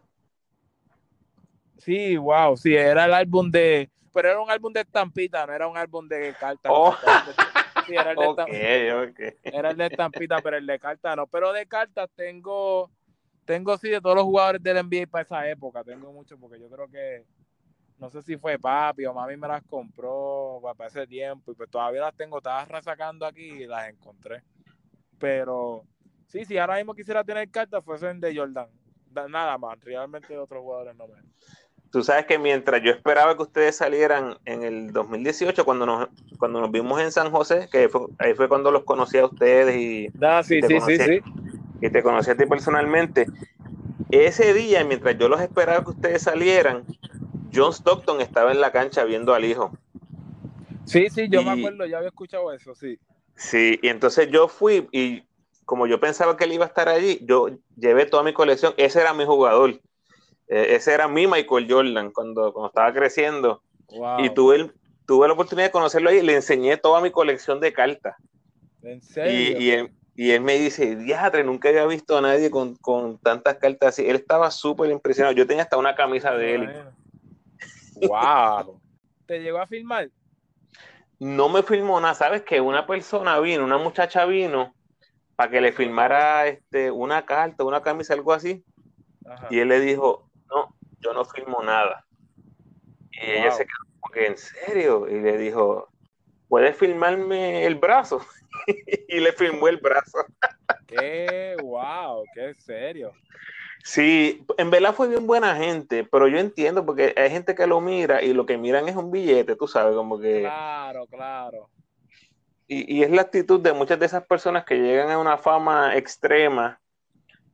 Sí, 1.78 2.16
wow, 2.16 2.56
sí, 2.56 2.74
era 2.74 3.04
el 3.06 3.14
álbum 3.14 3.50
de, 3.50 3.90
pero 4.12 4.30
era 4.30 4.40
un 4.40 4.50
álbum 4.50 4.72
de 4.72 4.80
estampita, 4.82 5.44
no 5.46 5.52
era 5.52 5.66
un 5.66 5.76
álbum 5.76 6.06
de 6.06 6.34
cartas. 6.38 6.70
Oh. 6.72 6.94
Sí, 7.86 7.94
era 7.94 8.12
el 8.12 8.16
de 8.16 8.26
Ok, 8.26 8.38
estam- 8.38 9.10
ok. 9.10 9.34
era 9.42 9.70
el 9.70 9.76
de 9.76 9.86
estampita, 9.86 10.40
pero 10.40 10.56
el 10.56 10.66
de 10.66 10.78
cartas 10.78 11.16
no. 11.16 11.26
Pero 11.26 11.52
de 11.52 11.66
cartas 11.66 12.08
tengo, 12.14 12.90
tengo 13.44 13.76
sí 13.76 13.90
de 13.90 14.00
todos 14.00 14.16
los 14.16 14.24
jugadores 14.24 14.62
del 14.62 14.76
NBA 14.78 15.06
para 15.06 15.22
esa 15.22 15.48
época, 15.50 15.82
tengo 15.84 16.12
mucho 16.12 16.38
porque 16.38 16.58
yo 16.60 16.70
creo 16.70 16.88
que, 16.88 17.24
no 17.98 18.10
sé 18.10 18.22
si 18.22 18.36
fue 18.36 18.58
papi 18.58 19.06
o 19.06 19.14
mami 19.14 19.36
me 19.36 19.48
las 19.48 19.62
compró 19.62 20.60
para 20.76 20.88
ese 20.88 21.06
tiempo 21.06 21.52
y 21.52 21.54
pues 21.54 21.70
todavía 21.70 22.00
las 22.02 22.14
tengo, 22.16 22.38
estaba 22.38 22.64
resacando 22.64 23.24
aquí 23.26 23.42
y 23.62 23.66
las 23.66 23.88
encontré. 23.88 24.42
Pero 25.18 25.84
sí, 26.26 26.44
si 26.44 26.58
ahora 26.58 26.76
mismo 26.76 26.94
quisiera 26.94 27.24
tener 27.24 27.48
cartas, 27.50 27.84
fuesen 27.84 28.20
de 28.20 28.36
Jordan. 28.36 28.68
Da- 29.10 29.28
Nada 29.28 29.56
más, 29.58 29.78
realmente 29.84 30.32
de 30.32 30.38
otros 30.38 30.60
jugadores 30.62 30.96
no 30.96 31.06
me. 31.06 31.14
Tú 31.90 32.02
sabes 32.02 32.26
que 32.26 32.36
mientras 32.38 32.82
yo 32.82 32.90
esperaba 32.90 33.36
que 33.36 33.42
ustedes 33.42 33.76
salieran 33.76 34.36
en 34.44 34.64
el 34.64 34.92
2018, 34.92 35.64
cuando 35.64 35.86
nos, 35.86 36.08
cuando 36.38 36.60
nos 36.60 36.72
vimos 36.72 37.00
en 37.00 37.12
San 37.12 37.30
José, 37.30 37.68
que 37.70 37.88
fue- 37.88 38.08
ahí 38.18 38.34
fue 38.34 38.48
cuando 38.48 38.72
los 38.72 38.82
conocí 38.82 39.18
a 39.18 39.26
ustedes 39.26 39.76
y, 39.76 40.08
Ah, 40.20 40.42
sí, 40.42 40.60
Te 40.60 40.66
sí, 40.66 40.74
sí, 40.80 40.96
conocí. 40.98 40.98
sí. 40.98 41.20
y 41.80 41.90
te 41.90 42.02
conocí 42.02 42.30
a 42.30 42.36
ti 42.36 42.46
personalmente. 42.46 43.26
Ese 44.10 44.52
día, 44.54 44.84
mientras 44.84 45.16
yo 45.18 45.28
los 45.28 45.40
esperaba 45.40 45.84
que 45.84 45.90
ustedes 45.90 46.22
salieran, 46.22 46.84
John 47.54 47.72
Stockton 47.72 48.20
estaba 48.20 48.52
en 48.52 48.60
la 48.60 48.72
cancha 48.72 49.04
viendo 49.04 49.34
al 49.34 49.44
hijo. 49.44 49.72
Sí, 50.84 51.08
sí, 51.10 51.28
yo 51.30 51.42
me 51.42 51.50
acuerdo, 51.50 51.86
ya 51.86 51.96
había 51.98 52.08
escuchado 52.08 52.52
eso, 52.52 52.74
sí. 52.74 52.98
Sí, 53.36 53.78
y 53.82 53.88
entonces 53.88 54.28
yo 54.30 54.48
fui 54.48 54.88
y 54.92 55.22
como 55.64 55.86
yo 55.86 55.98
pensaba 55.98 56.36
que 56.36 56.44
él 56.44 56.52
iba 56.52 56.64
a 56.64 56.68
estar 56.68 56.88
allí, 56.88 57.18
yo 57.22 57.48
llevé 57.76 58.06
toda 58.06 58.22
mi 58.22 58.32
colección. 58.32 58.74
Ese 58.76 59.00
era 59.00 59.14
mi 59.14 59.24
jugador. 59.24 59.70
Eh, 60.46 60.74
ese 60.76 60.92
era 60.92 61.08
mi 61.08 61.26
Michael 61.26 61.66
Jordan 61.68 62.10
cuando, 62.12 62.52
cuando 62.52 62.68
estaba 62.68 62.92
creciendo. 62.92 63.62
Wow. 63.88 64.20
Y 64.24 64.30
tuve, 64.30 64.56
el- 64.56 64.72
tuve 65.06 65.26
la 65.26 65.32
oportunidad 65.34 65.68
de 65.68 65.72
conocerlo 65.72 66.10
ahí 66.10 66.18
y 66.18 66.22
le 66.22 66.34
enseñé 66.34 66.76
toda 66.76 67.00
mi 67.00 67.10
colección 67.10 67.60
de 67.60 67.72
cartas. 67.72 68.14
¿En 68.82 68.98
Y, 68.98 69.02
serio? 69.02 69.58
y 69.58 69.70
él, 69.70 69.92
y 70.14 70.30
él 70.32 70.42
me 70.42 70.58
dice, 70.58 70.94
diatre, 70.96 71.42
nunca 71.44 71.70
había 71.70 71.86
visto 71.86 72.18
a 72.18 72.20
nadie 72.20 72.50
con, 72.50 72.76
con 72.76 73.18
tantas 73.18 73.56
cartas 73.56 73.88
así. 73.94 74.06
Él 74.08 74.16
estaba 74.16 74.50
súper 74.50 74.90
impresionado. 74.90 75.34
Yo 75.34 75.46
tenía 75.46 75.62
hasta 75.62 75.78
una 75.78 75.94
camisa 75.94 76.32
de 76.34 76.54
él. 76.54 76.84
Wow. 77.96 78.80
¿Te 79.26 79.40
llegó 79.40 79.58
a 79.58 79.66
filmar? 79.66 80.10
No 81.18 81.48
me 81.48 81.62
filmó 81.62 82.00
nada. 82.00 82.14
¿Sabes 82.14 82.42
que 82.42 82.60
Una 82.60 82.86
persona 82.86 83.38
vino, 83.40 83.64
una 83.64 83.78
muchacha 83.78 84.24
vino 84.26 84.74
para 85.36 85.50
que 85.50 85.60
le 85.60 85.72
filmara 85.72 86.46
este, 86.46 86.90
una 86.90 87.24
carta, 87.26 87.64
una 87.64 87.82
camisa, 87.82 88.14
algo 88.14 88.32
así. 88.32 88.64
Ajá. 89.26 89.48
Y 89.50 89.58
él 89.58 89.68
le 89.68 89.80
dijo, 89.80 90.30
no, 90.48 90.76
yo 91.00 91.12
no 91.12 91.24
filmo 91.24 91.62
nada. 91.62 92.04
Y 93.10 93.30
ella 93.30 93.50
se 93.50 93.64
quedó 93.64 94.00
como 94.00 94.12
que, 94.12 94.26
¿en 94.26 94.36
serio? 94.36 95.08
Y 95.08 95.20
le 95.20 95.38
dijo, 95.38 95.88
¿puedes 96.48 96.76
filmarme 96.76 97.64
el 97.64 97.76
brazo? 97.76 98.24
y 99.08 99.20
le 99.20 99.32
filmó 99.32 99.68
el 99.68 99.78
brazo. 99.78 100.18
Qué 100.86 101.56
wow, 101.62 102.24
qué 102.34 102.54
serio. 102.54 103.12
Sí, 103.86 104.46
en 104.56 104.70
verdad 104.70 104.94
fue 104.94 105.08
bien 105.08 105.26
buena 105.26 105.56
gente, 105.56 106.04
pero 106.04 106.26
yo 106.26 106.38
entiendo 106.38 106.86
porque 106.86 107.12
hay 107.18 107.28
gente 107.28 107.54
que 107.54 107.66
lo 107.66 107.82
mira 107.82 108.22
y 108.22 108.32
lo 108.32 108.46
que 108.46 108.56
miran 108.56 108.88
es 108.88 108.96
un 108.96 109.10
billete, 109.10 109.56
tú 109.56 109.68
sabes, 109.68 109.94
como 109.94 110.18
que... 110.18 110.40
Claro, 110.40 111.06
claro. 111.06 111.68
Y, 112.66 112.96
y 112.96 113.02
es 113.02 113.10
la 113.10 113.20
actitud 113.20 113.60
de 113.60 113.74
muchas 113.74 113.98
de 113.98 114.06
esas 114.06 114.24
personas 114.26 114.64
que 114.64 114.76
llegan 114.76 115.10
a 115.10 115.18
una 115.18 115.36
fama 115.36 115.94
extrema 115.96 116.80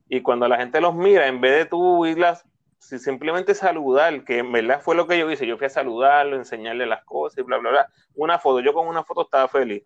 y 0.08 0.22
cuando 0.22 0.46
la 0.46 0.56
gente 0.56 0.80
los 0.80 0.94
mira, 0.94 1.26
en 1.26 1.40
vez 1.40 1.52
de 1.52 1.64
tú 1.66 2.06
irlas, 2.06 2.44
si 2.78 3.00
simplemente 3.00 3.52
saludar, 3.52 4.22
que 4.24 4.38
en 4.38 4.52
verdad 4.52 4.80
fue 4.80 4.94
lo 4.94 5.08
que 5.08 5.18
yo 5.18 5.28
hice, 5.32 5.48
yo 5.48 5.58
fui 5.58 5.66
a 5.66 5.70
saludarlo, 5.70 6.36
enseñarle 6.36 6.86
las 6.86 7.04
cosas 7.04 7.38
y 7.38 7.42
bla, 7.42 7.58
bla, 7.58 7.70
bla. 7.70 7.88
Una 8.14 8.38
foto, 8.38 8.60
yo 8.60 8.72
con 8.72 8.86
una 8.86 9.02
foto 9.02 9.22
estaba 9.22 9.48
feliz. 9.48 9.82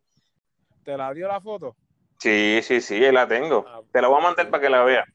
¿Te 0.85 0.95
la 0.95 1.15
dio 1.15 1.27
la 1.27 1.41
foto? 1.41 1.75
Sí, 2.19 2.61
sí, 2.63 2.83
sí, 2.83 3.01
la 3.11 3.27
tengo. 3.27 3.65
Ah, 3.67 3.81
Te 3.91 4.03
la 4.03 4.09
voy 4.09 4.19
a 4.21 4.25
mandar 4.25 4.51
para 4.51 4.63
que 4.63 4.69
la 4.69 4.85
veas. 4.85 5.09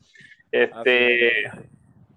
Este, 0.52 1.48
Así. 1.48 1.60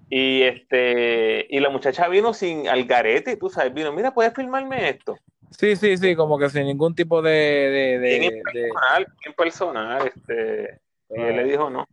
y 0.09 0.43
este, 0.43 1.47
y 1.51 1.61
la 1.61 1.69
muchacha 1.71 2.09
vino 2.09 2.33
sin 2.35 2.69
algarete, 2.69 3.37
tú 3.37 3.49
sabes, 3.51 3.73
vino, 3.75 3.93
mira, 3.93 4.13
¿puedes 4.15 4.35
filmarme 4.35 4.89
esto? 4.89 5.17
Sí, 5.51 5.77
sí, 5.77 5.97
sí, 5.99 6.17
como 6.17 6.39
que 6.39 6.49
sin 6.49 6.65
ningún 6.65 6.95
tipo 6.95 7.21
de... 7.21 7.31
de, 7.31 7.99
de- 7.99 8.19
Bien 8.19 8.33
de- 8.33 8.43
Personal, 8.43 9.07
bien 9.23 9.35
personal, 9.37 10.07
este, 10.07 10.81
y 11.11 11.21
él 11.21 11.37
le 11.37 11.45
dijo 11.45 11.69
no. 11.69 11.87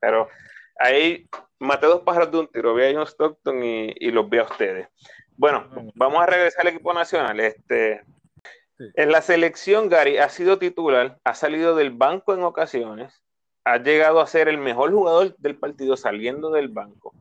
Pero 0.00 0.28
ahí 0.78 1.26
maté 1.58 1.86
dos 1.86 2.02
pájaros 2.02 2.30
de 2.30 2.38
un 2.38 2.48
tiro, 2.48 2.74
vi 2.74 2.84
a 2.84 2.92
John 2.94 3.06
Stockton 3.06 3.62
y, 3.64 3.92
y 3.96 4.10
los 4.12 4.30
vi 4.30 4.38
a 4.38 4.44
ustedes. 4.44 4.86
Bueno, 5.36 5.68
vamos 5.94 6.22
a 6.22 6.26
regresar 6.26 6.62
al 6.66 6.68
equipo 6.74 6.92
nacional. 6.94 7.38
Este, 7.40 8.02
Sí. 8.78 8.86
En 8.94 9.12
la 9.12 9.20
selección, 9.20 9.90
Gary 9.90 10.16
ha 10.16 10.30
sido 10.30 10.58
titular, 10.58 11.18
ha 11.22 11.34
salido 11.34 11.76
del 11.76 11.90
banco 11.90 12.32
en 12.32 12.42
ocasiones, 12.44 13.22
ha 13.64 13.78
llegado 13.78 14.20
a 14.20 14.26
ser 14.26 14.48
el 14.48 14.58
mejor 14.58 14.92
jugador 14.92 15.36
del 15.38 15.56
partido 15.56 15.96
saliendo 15.96 16.50
del 16.50 16.68
banco. 16.68 17.14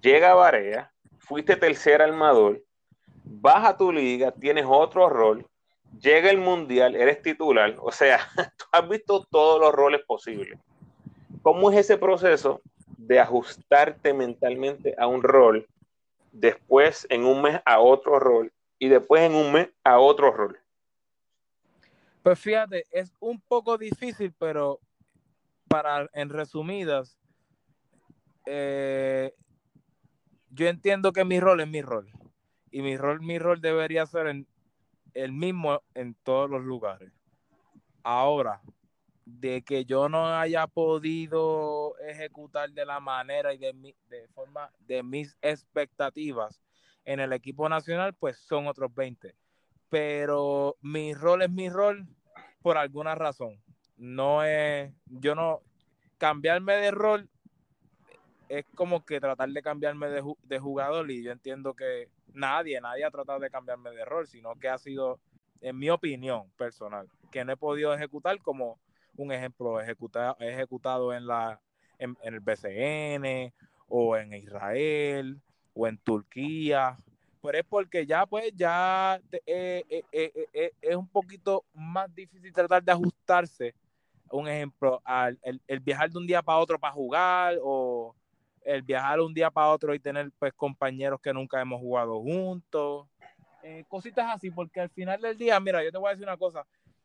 Llega 0.00 0.32
a 0.32 0.34
Barea, 0.34 0.92
fuiste 1.18 1.56
tercer 1.56 2.02
armador, 2.02 2.62
baja 3.24 3.76
tu 3.76 3.92
liga, 3.92 4.32
tienes 4.32 4.66
otro 4.68 5.08
rol, 5.08 5.46
llega 6.00 6.30
el 6.30 6.38
mundial, 6.38 6.94
eres 6.94 7.22
titular, 7.22 7.76
o 7.80 7.92
sea, 7.92 8.20
tú 8.58 8.64
has 8.72 8.88
visto 8.88 9.24
todos 9.30 9.60
los 9.60 9.72
roles 9.72 10.02
posibles. 10.04 10.58
¿Cómo 11.42 11.70
es 11.70 11.78
ese 11.78 11.96
proceso 11.96 12.60
de 12.96 13.18
ajustarte 13.18 14.12
mentalmente 14.12 14.94
a 14.98 15.06
un 15.06 15.22
rol, 15.22 15.66
después 16.30 17.06
en 17.10 17.24
un 17.24 17.42
mes 17.42 17.60
a 17.64 17.80
otro 17.80 18.18
rol 18.18 18.52
y 18.78 18.88
después 18.88 19.22
en 19.22 19.34
un 19.34 19.52
mes 19.52 19.68
a 19.84 19.98
otro 19.98 20.30
rol? 20.30 20.58
Pues 22.22 22.38
fíjate, 22.38 22.86
es 22.92 23.12
un 23.18 23.40
poco 23.40 23.76
difícil, 23.76 24.32
pero 24.38 24.78
para, 25.72 26.10
en 26.12 26.28
resumidas, 26.28 27.18
eh, 28.44 29.32
yo 30.50 30.68
entiendo 30.68 31.12
que 31.12 31.24
mi 31.24 31.40
rol 31.40 31.60
es 31.62 31.68
mi 31.68 31.80
rol. 31.80 32.12
Y 32.70 32.82
mi 32.82 32.98
rol, 32.98 33.22
mi 33.22 33.38
rol 33.38 33.62
debería 33.62 34.04
ser 34.04 34.44
el 35.14 35.32
mismo 35.32 35.82
en 35.94 36.14
todos 36.22 36.50
los 36.50 36.62
lugares. 36.62 37.10
Ahora, 38.02 38.60
de 39.24 39.62
que 39.62 39.86
yo 39.86 40.10
no 40.10 40.38
haya 40.38 40.66
podido 40.66 41.96
ejecutar 42.00 42.70
de 42.72 42.84
la 42.84 43.00
manera 43.00 43.54
y 43.54 43.58
de, 43.58 43.72
mi, 43.72 43.94
de 44.10 44.28
forma 44.28 44.70
de 44.80 45.02
mis 45.02 45.38
expectativas 45.40 46.60
en 47.06 47.20
el 47.20 47.32
equipo 47.32 47.66
nacional, 47.68 48.12
pues 48.12 48.36
son 48.36 48.66
otros 48.66 48.94
20. 48.94 49.34
Pero 49.88 50.76
mi 50.82 51.14
rol 51.14 51.42
es 51.42 51.50
mi 51.50 51.70
rol 51.70 52.06
por 52.60 52.76
alguna 52.76 53.14
razón. 53.14 53.58
No 53.96 54.44
es, 54.44 54.92
yo 55.06 55.34
no, 55.34 55.60
cambiarme 56.18 56.74
de 56.74 56.90
rol 56.90 57.28
es 58.48 58.66
como 58.74 59.04
que 59.04 59.18
tratar 59.18 59.48
de 59.48 59.62
cambiarme 59.62 60.08
de, 60.08 60.22
de 60.42 60.58
jugador 60.58 61.10
y 61.10 61.22
yo 61.22 61.32
entiendo 61.32 61.74
que 61.74 62.08
nadie, 62.34 62.80
nadie 62.80 63.04
ha 63.04 63.10
tratado 63.10 63.40
de 63.40 63.50
cambiarme 63.50 63.90
de 63.90 64.04
rol, 64.04 64.26
sino 64.26 64.54
que 64.56 64.68
ha 64.68 64.78
sido, 64.78 65.20
en 65.60 65.78
mi 65.78 65.88
opinión 65.88 66.50
personal, 66.56 67.08
que 67.30 67.44
no 67.44 67.52
he 67.52 67.56
podido 67.56 67.94
ejecutar 67.94 68.38
como 68.42 68.78
un 69.16 69.32
ejemplo 69.32 69.80
ejecuta, 69.80 70.36
ejecutado 70.38 71.12
en, 71.14 71.26
la, 71.26 71.60
en, 71.98 72.16
en 72.22 72.34
el 72.34 72.40
BCN 72.40 73.54
o 73.88 74.16
en 74.16 74.32
Israel 74.34 75.40
o 75.74 75.86
en 75.86 75.98
Turquía. 75.98 76.98
Pero 77.42 77.58
es 77.58 77.64
porque 77.64 78.06
ya, 78.06 78.24
pues, 78.24 78.52
ya 78.54 79.20
eh, 79.46 79.84
eh, 79.88 80.02
eh, 80.52 80.72
es 80.80 80.96
un 80.96 81.08
poquito 81.08 81.64
más 81.74 82.14
difícil 82.14 82.52
tratar 82.52 82.82
de 82.82 82.92
ajustarse. 82.92 83.74
Un 84.30 84.48
ejemplo, 84.48 85.02
al 85.04 85.38
el, 85.42 85.80
viajar 85.80 86.08
de 86.08 86.18
un 86.18 86.26
día 86.26 86.40
para 86.40 86.58
otro 86.58 86.78
para 86.78 86.94
jugar 86.94 87.58
o 87.62 88.14
el 88.64 88.80
viajar 88.82 89.20
un 89.20 89.34
día 89.34 89.50
para 89.50 89.70
otro 89.70 89.92
y 89.92 89.98
tener 89.98 90.30
pues 90.38 90.52
compañeros 90.54 91.20
que 91.20 91.34
nunca 91.34 91.60
hemos 91.60 91.80
jugado 91.80 92.20
juntos. 92.20 93.08
Cositas 93.88 94.34
así, 94.34 94.50
porque 94.50 94.80
al 94.80 94.90
final 94.90 95.20
del 95.20 95.36
día, 95.36 95.58
mira, 95.60 95.84
yo 95.84 95.92
te 95.92 95.98
voy 95.98 96.08
a 96.08 96.10
decir 96.12 96.26
una 96.26 96.36
cosa. 96.36 96.64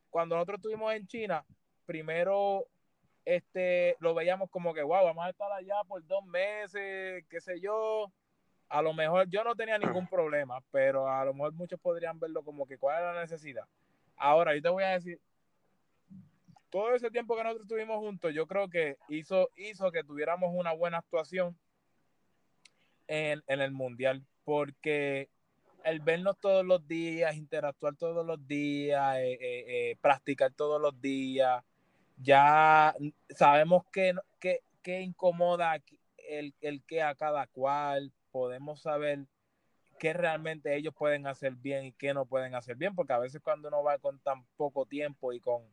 Cuando 0.09 0.35
nosotros 0.35 0.59
estuvimos 0.59 0.93
en 0.93 1.05
China, 1.07 1.43
primero 1.85 2.67
este, 3.25 3.97
lo 3.99 4.13
veíamos 4.13 4.49
como 4.49 4.73
que, 4.73 4.83
wow, 4.83 5.03
vamos 5.03 5.25
a 5.25 5.29
estar 5.29 5.51
allá 5.51 5.75
por 5.87 6.05
dos 6.05 6.23
meses, 6.25 7.25
qué 7.27 7.41
sé 7.41 7.59
yo. 7.59 8.11
A 8.69 8.81
lo 8.81 8.93
mejor 8.93 9.29
yo 9.29 9.43
no 9.43 9.55
tenía 9.55 9.77
ningún 9.77 10.07
problema, 10.07 10.61
pero 10.71 11.09
a 11.09 11.23
lo 11.23 11.33
mejor 11.33 11.53
muchos 11.53 11.79
podrían 11.79 12.19
verlo 12.19 12.43
como 12.43 12.67
que 12.67 12.77
cuál 12.77 12.99
era 13.01 13.13
la 13.13 13.21
necesidad. 13.21 13.65
Ahora, 14.17 14.55
yo 14.55 14.61
te 14.61 14.69
voy 14.69 14.83
a 14.83 14.89
decir, 14.89 15.19
todo 16.69 16.93
ese 16.93 17.09
tiempo 17.11 17.35
que 17.35 17.43
nosotros 17.43 17.65
estuvimos 17.65 17.97
juntos, 17.97 18.33
yo 18.33 18.45
creo 18.45 18.69
que 18.69 18.97
hizo, 19.07 19.49
hizo 19.55 19.91
que 19.91 20.03
tuviéramos 20.03 20.51
una 20.53 20.73
buena 20.73 20.97
actuación 20.97 21.57
en, 23.07 23.41
en 23.47 23.61
el 23.61 23.71
Mundial, 23.71 24.25
porque 24.43 25.29
el 25.83 26.01
vernos 26.01 26.37
todos 26.39 26.65
los 26.65 26.85
días, 26.87 27.35
interactuar 27.35 27.95
todos 27.95 28.25
los 28.25 28.45
días, 28.45 29.17
eh, 29.17 29.33
eh, 29.33 29.65
eh, 29.67 29.95
practicar 30.01 30.51
todos 30.51 30.81
los 30.81 30.99
días, 30.99 31.63
ya 32.17 32.93
sabemos 33.29 33.85
que, 33.91 34.13
que, 34.39 34.61
qué 34.81 35.01
incomoda 35.01 35.81
el, 36.29 36.53
el 36.59 36.83
que 36.83 37.01
a 37.01 37.15
cada 37.15 37.47
cual, 37.47 38.11
podemos 38.37 38.81
saber 38.81 39.25
qué 39.97 40.13
realmente 40.13 40.75
ellos 40.75 40.93
pueden 40.93 41.25
hacer 41.25 41.55
bien 41.55 41.85
y 41.85 41.91
qué 41.91 42.13
no 42.13 42.27
pueden 42.27 42.53
hacer 42.53 42.75
bien, 42.75 42.93
porque 42.93 43.13
a 43.13 43.17
veces 43.17 43.41
cuando 43.41 43.67
uno 43.69 43.81
va 43.81 43.97
con 43.97 44.19
tan 44.19 44.45
poco 44.57 44.85
tiempo 44.85 45.33
y 45.33 45.39
con, 45.39 45.63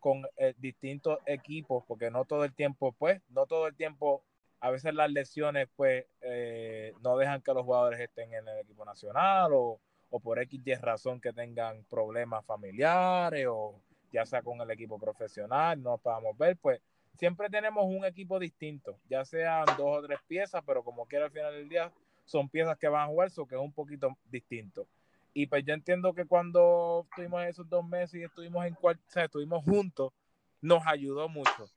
con 0.00 0.26
eh, 0.36 0.52
distintos 0.58 1.18
equipos, 1.26 1.84
porque 1.86 2.10
no 2.10 2.24
todo 2.24 2.44
el 2.44 2.52
tiempo, 2.52 2.90
pues, 2.90 3.22
no 3.28 3.46
todo 3.46 3.68
el 3.68 3.76
tiempo, 3.76 4.24
a 4.58 4.72
veces 4.72 4.94
las 4.94 5.12
lesiones, 5.12 5.68
pues, 5.76 6.06
eh, 6.22 6.92
no 7.04 7.16
dejan 7.16 7.40
que 7.40 7.54
los 7.54 7.64
jugadores 7.64 8.00
estén 8.00 8.34
en 8.34 8.48
el 8.48 8.58
equipo 8.58 8.84
nacional 8.84 9.52
o, 9.52 9.80
o 10.10 10.18
por 10.18 10.40
X 10.40 10.60
y 10.64 10.74
razón 10.74 11.20
que 11.20 11.32
tengan 11.32 11.84
problemas 11.84 12.44
familiares 12.44 13.46
o 13.48 13.80
ya 14.10 14.26
sea 14.26 14.42
con 14.42 14.60
el 14.60 14.70
equipo 14.72 14.98
profesional, 14.98 15.80
no 15.80 15.98
podamos 15.98 16.36
ver, 16.36 16.56
pues 16.56 16.80
siempre 17.16 17.48
tenemos 17.48 17.84
un 17.86 18.04
equipo 18.04 18.40
distinto, 18.40 18.98
ya 19.08 19.24
sean 19.24 19.66
dos 19.76 19.98
o 19.98 20.02
tres 20.02 20.18
piezas, 20.26 20.64
pero 20.66 20.82
como 20.82 21.06
quiera 21.06 21.26
al 21.26 21.30
final 21.30 21.52
del 21.52 21.68
día 21.68 21.92
son 22.28 22.48
piezas 22.50 22.76
que 22.78 22.88
van 22.88 23.04
a 23.04 23.06
jugar, 23.06 23.30
so 23.30 23.46
que 23.46 23.54
es 23.54 23.60
un 23.60 23.72
poquito 23.72 24.16
distinto. 24.26 24.86
Y 25.32 25.46
pues 25.46 25.64
yo 25.64 25.72
entiendo 25.72 26.12
que 26.12 26.26
cuando 26.26 27.06
estuvimos 27.08 27.42
esos 27.44 27.68
dos 27.68 27.86
meses 27.86 28.20
y 28.20 28.24
estuvimos 28.24 28.66
en 28.66 28.76
o 28.80 28.94
sea, 29.06 29.24
estuvimos 29.24 29.64
juntos, 29.64 30.12
nos 30.60 30.86
ayudó 30.86 31.28
mucho. 31.28 31.70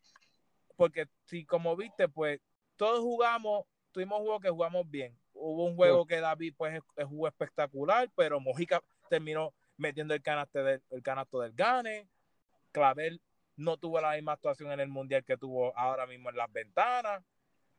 Porque 0.76 1.08
si 1.26 1.46
como 1.46 1.76
viste, 1.78 2.10
pues 2.10 2.42
todos 2.76 3.00
jugamos, 3.00 3.64
tuvimos 3.92 4.20
juegos 4.20 4.42
que 4.42 4.50
jugamos 4.50 4.90
bien. 4.90 5.18
Hubo 5.34 5.66
un 5.66 5.76
juego 5.78 6.06
que 6.06 6.20
David 6.20 6.54
pues 6.58 6.82
jugó 7.08 7.28
espectacular, 7.28 8.12
pero 8.16 8.42
Mojica 8.42 8.84
terminó 9.10 9.54
metiendo 9.78 10.14
el 10.14 10.22
canasto 10.22 10.64
del, 10.64 10.82
el 10.90 11.02
canasto 11.02 11.40
del 11.40 11.54
Gane. 11.54 12.10
Clavel 12.74 13.22
no 13.56 13.78
tuvo 13.78 14.02
la 14.02 14.16
misma 14.16 14.34
actuación 14.34 14.72
en 14.72 14.82
el 14.82 14.90
mundial 14.90 15.24
que 15.24 15.38
tuvo 15.38 15.78
ahora 15.78 16.06
mismo 16.08 16.30
en 16.30 16.36
las 16.36 16.52
ventanas, 16.52 17.24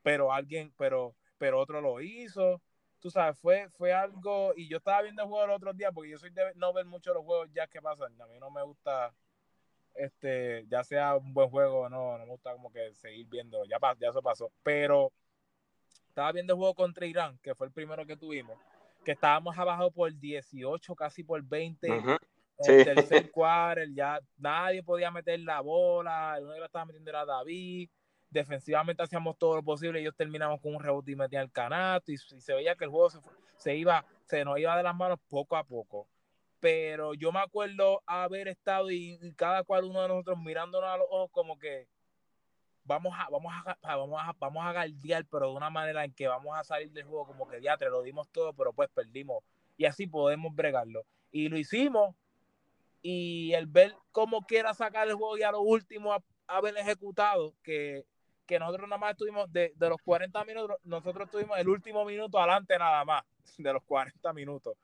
pero 0.02 0.32
alguien, 0.32 0.72
pero, 0.78 1.14
pero 1.42 1.58
otro 1.58 1.80
lo 1.80 2.00
hizo. 2.00 2.62
Tú 3.00 3.10
sabes, 3.10 3.36
fue, 3.36 3.68
fue 3.70 3.92
algo, 3.92 4.52
y 4.56 4.68
yo 4.68 4.76
estaba 4.76 5.02
viendo 5.02 5.22
el 5.22 5.28
juego 5.28 5.44
el 5.44 5.50
otro 5.50 5.72
día, 5.72 5.90
porque 5.90 6.10
yo 6.10 6.18
soy 6.18 6.30
de 6.30 6.52
no 6.54 6.72
ver 6.72 6.86
mucho 6.86 7.12
los 7.12 7.24
juegos 7.24 7.50
ya 7.52 7.66
que 7.66 7.82
pasan. 7.82 8.12
A 8.22 8.26
mí 8.28 8.38
no 8.38 8.48
me 8.48 8.62
gusta, 8.62 9.12
este, 9.96 10.64
ya 10.68 10.84
sea 10.84 11.16
un 11.16 11.34
buen 11.34 11.50
juego 11.50 11.80
o 11.80 11.88
no, 11.88 12.16
no 12.16 12.26
me 12.26 12.30
gusta 12.30 12.52
como 12.52 12.70
que 12.70 12.94
seguir 12.94 13.26
viendo, 13.26 13.64
ya, 13.64 13.78
ya 13.98 14.10
eso 14.10 14.22
pasó. 14.22 14.52
Pero 14.62 15.10
estaba 16.06 16.30
viendo 16.30 16.52
el 16.52 16.58
juego 16.58 16.74
contra 16.74 17.06
Irán, 17.06 17.36
que 17.42 17.56
fue 17.56 17.66
el 17.66 17.72
primero 17.72 18.06
que 18.06 18.16
tuvimos, 18.16 18.56
que 19.04 19.10
estábamos 19.10 19.58
abajo 19.58 19.90
por 19.90 20.16
18, 20.16 20.94
casi 20.94 21.24
por 21.24 21.42
20. 21.42 21.88
El 22.58 22.84
tercer 22.84 23.32
quarter, 23.32 23.92
ya 23.92 24.20
nadie 24.36 24.84
podía 24.84 25.10
meter 25.10 25.40
la 25.40 25.60
bola, 25.60 26.36
el 26.36 26.44
único 26.44 26.54
que 26.54 26.60
la 26.60 26.66
estaba 26.66 26.84
metiendo 26.84 27.10
era 27.10 27.24
David. 27.24 27.90
Defensivamente 28.32 29.02
hacíamos 29.02 29.36
todo 29.36 29.56
lo 29.56 29.62
posible, 29.62 30.00
ellos 30.00 30.16
terminamos 30.16 30.58
con 30.60 30.74
un 30.74 30.82
rebote 30.82 31.12
y 31.12 31.16
metían 31.16 31.42
el 31.42 31.52
canasto 31.52 32.10
y, 32.10 32.16
se 32.16 32.54
veía 32.54 32.74
que 32.74 32.84
el 32.84 32.90
juego 32.90 33.10
se, 33.56 33.76
iba, 33.76 34.06
se 34.24 34.42
nos 34.42 34.58
iba 34.58 34.74
de 34.74 34.82
las 34.82 34.96
manos 34.96 35.18
poco 35.28 35.54
a 35.54 35.64
poco. 35.64 36.08
Pero 36.58 37.12
yo 37.12 37.30
me 37.30 37.40
acuerdo 37.40 38.02
haber 38.06 38.48
estado 38.48 38.90
y, 38.90 39.18
cada 39.36 39.64
cual 39.64 39.84
uno 39.84 40.00
de 40.00 40.08
nosotros 40.08 40.38
mirándonos 40.38 40.88
a 40.88 40.96
los 40.96 41.06
ojos 41.10 41.30
como 41.30 41.58
que 41.58 41.88
vamos 42.84 43.14
a, 43.18 43.28
vamos 43.28 43.52
a, 43.66 43.96
vamos 43.96 44.22
a, 44.22 44.32
vamos 44.38 44.64
a 44.64 44.72
galdear, 44.72 45.26
pero 45.26 45.50
de 45.50 45.56
una 45.56 45.68
manera 45.68 46.02
en 46.02 46.14
que 46.14 46.26
vamos 46.26 46.56
a 46.56 46.64
salir 46.64 46.90
del 46.90 47.04
juego 47.04 47.26
como 47.26 47.46
que 47.46 47.60
diatre, 47.60 47.90
lo 47.90 48.00
dimos 48.00 48.30
todo, 48.30 48.54
pero 48.54 48.72
pues 48.72 48.88
perdimos. 48.94 49.44
Y 49.76 49.84
así 49.84 50.06
podemos 50.06 50.54
bregarlo. 50.54 51.04
Y 51.30 51.50
lo 51.50 51.58
hicimos, 51.58 52.14
y 53.02 53.52
el 53.52 53.66
ver 53.66 53.94
cómo 54.12 54.46
quiera 54.46 54.72
sacar 54.72 55.08
el 55.08 55.14
juego 55.14 55.36
y 55.36 55.42
a 55.42 55.50
lo 55.50 55.60
último 55.60 56.16
haber 56.46 56.76
ejecutado, 56.78 57.54
que, 57.62 58.06
nosotros 58.58 58.88
nada 58.88 58.98
más 58.98 59.12
estuvimos 59.12 59.52
de, 59.52 59.72
de, 59.76 59.88
los 59.88 59.98
40 60.02 60.44
minutos, 60.44 60.76
nosotros 60.84 61.30
tuvimos 61.30 61.58
el 61.58 61.68
último 61.68 62.04
minuto 62.04 62.38
adelante 62.38 62.78
nada 62.78 63.04
más, 63.04 63.22
de 63.58 63.72
los 63.72 63.82
40 63.84 64.32
minutos. 64.32 64.76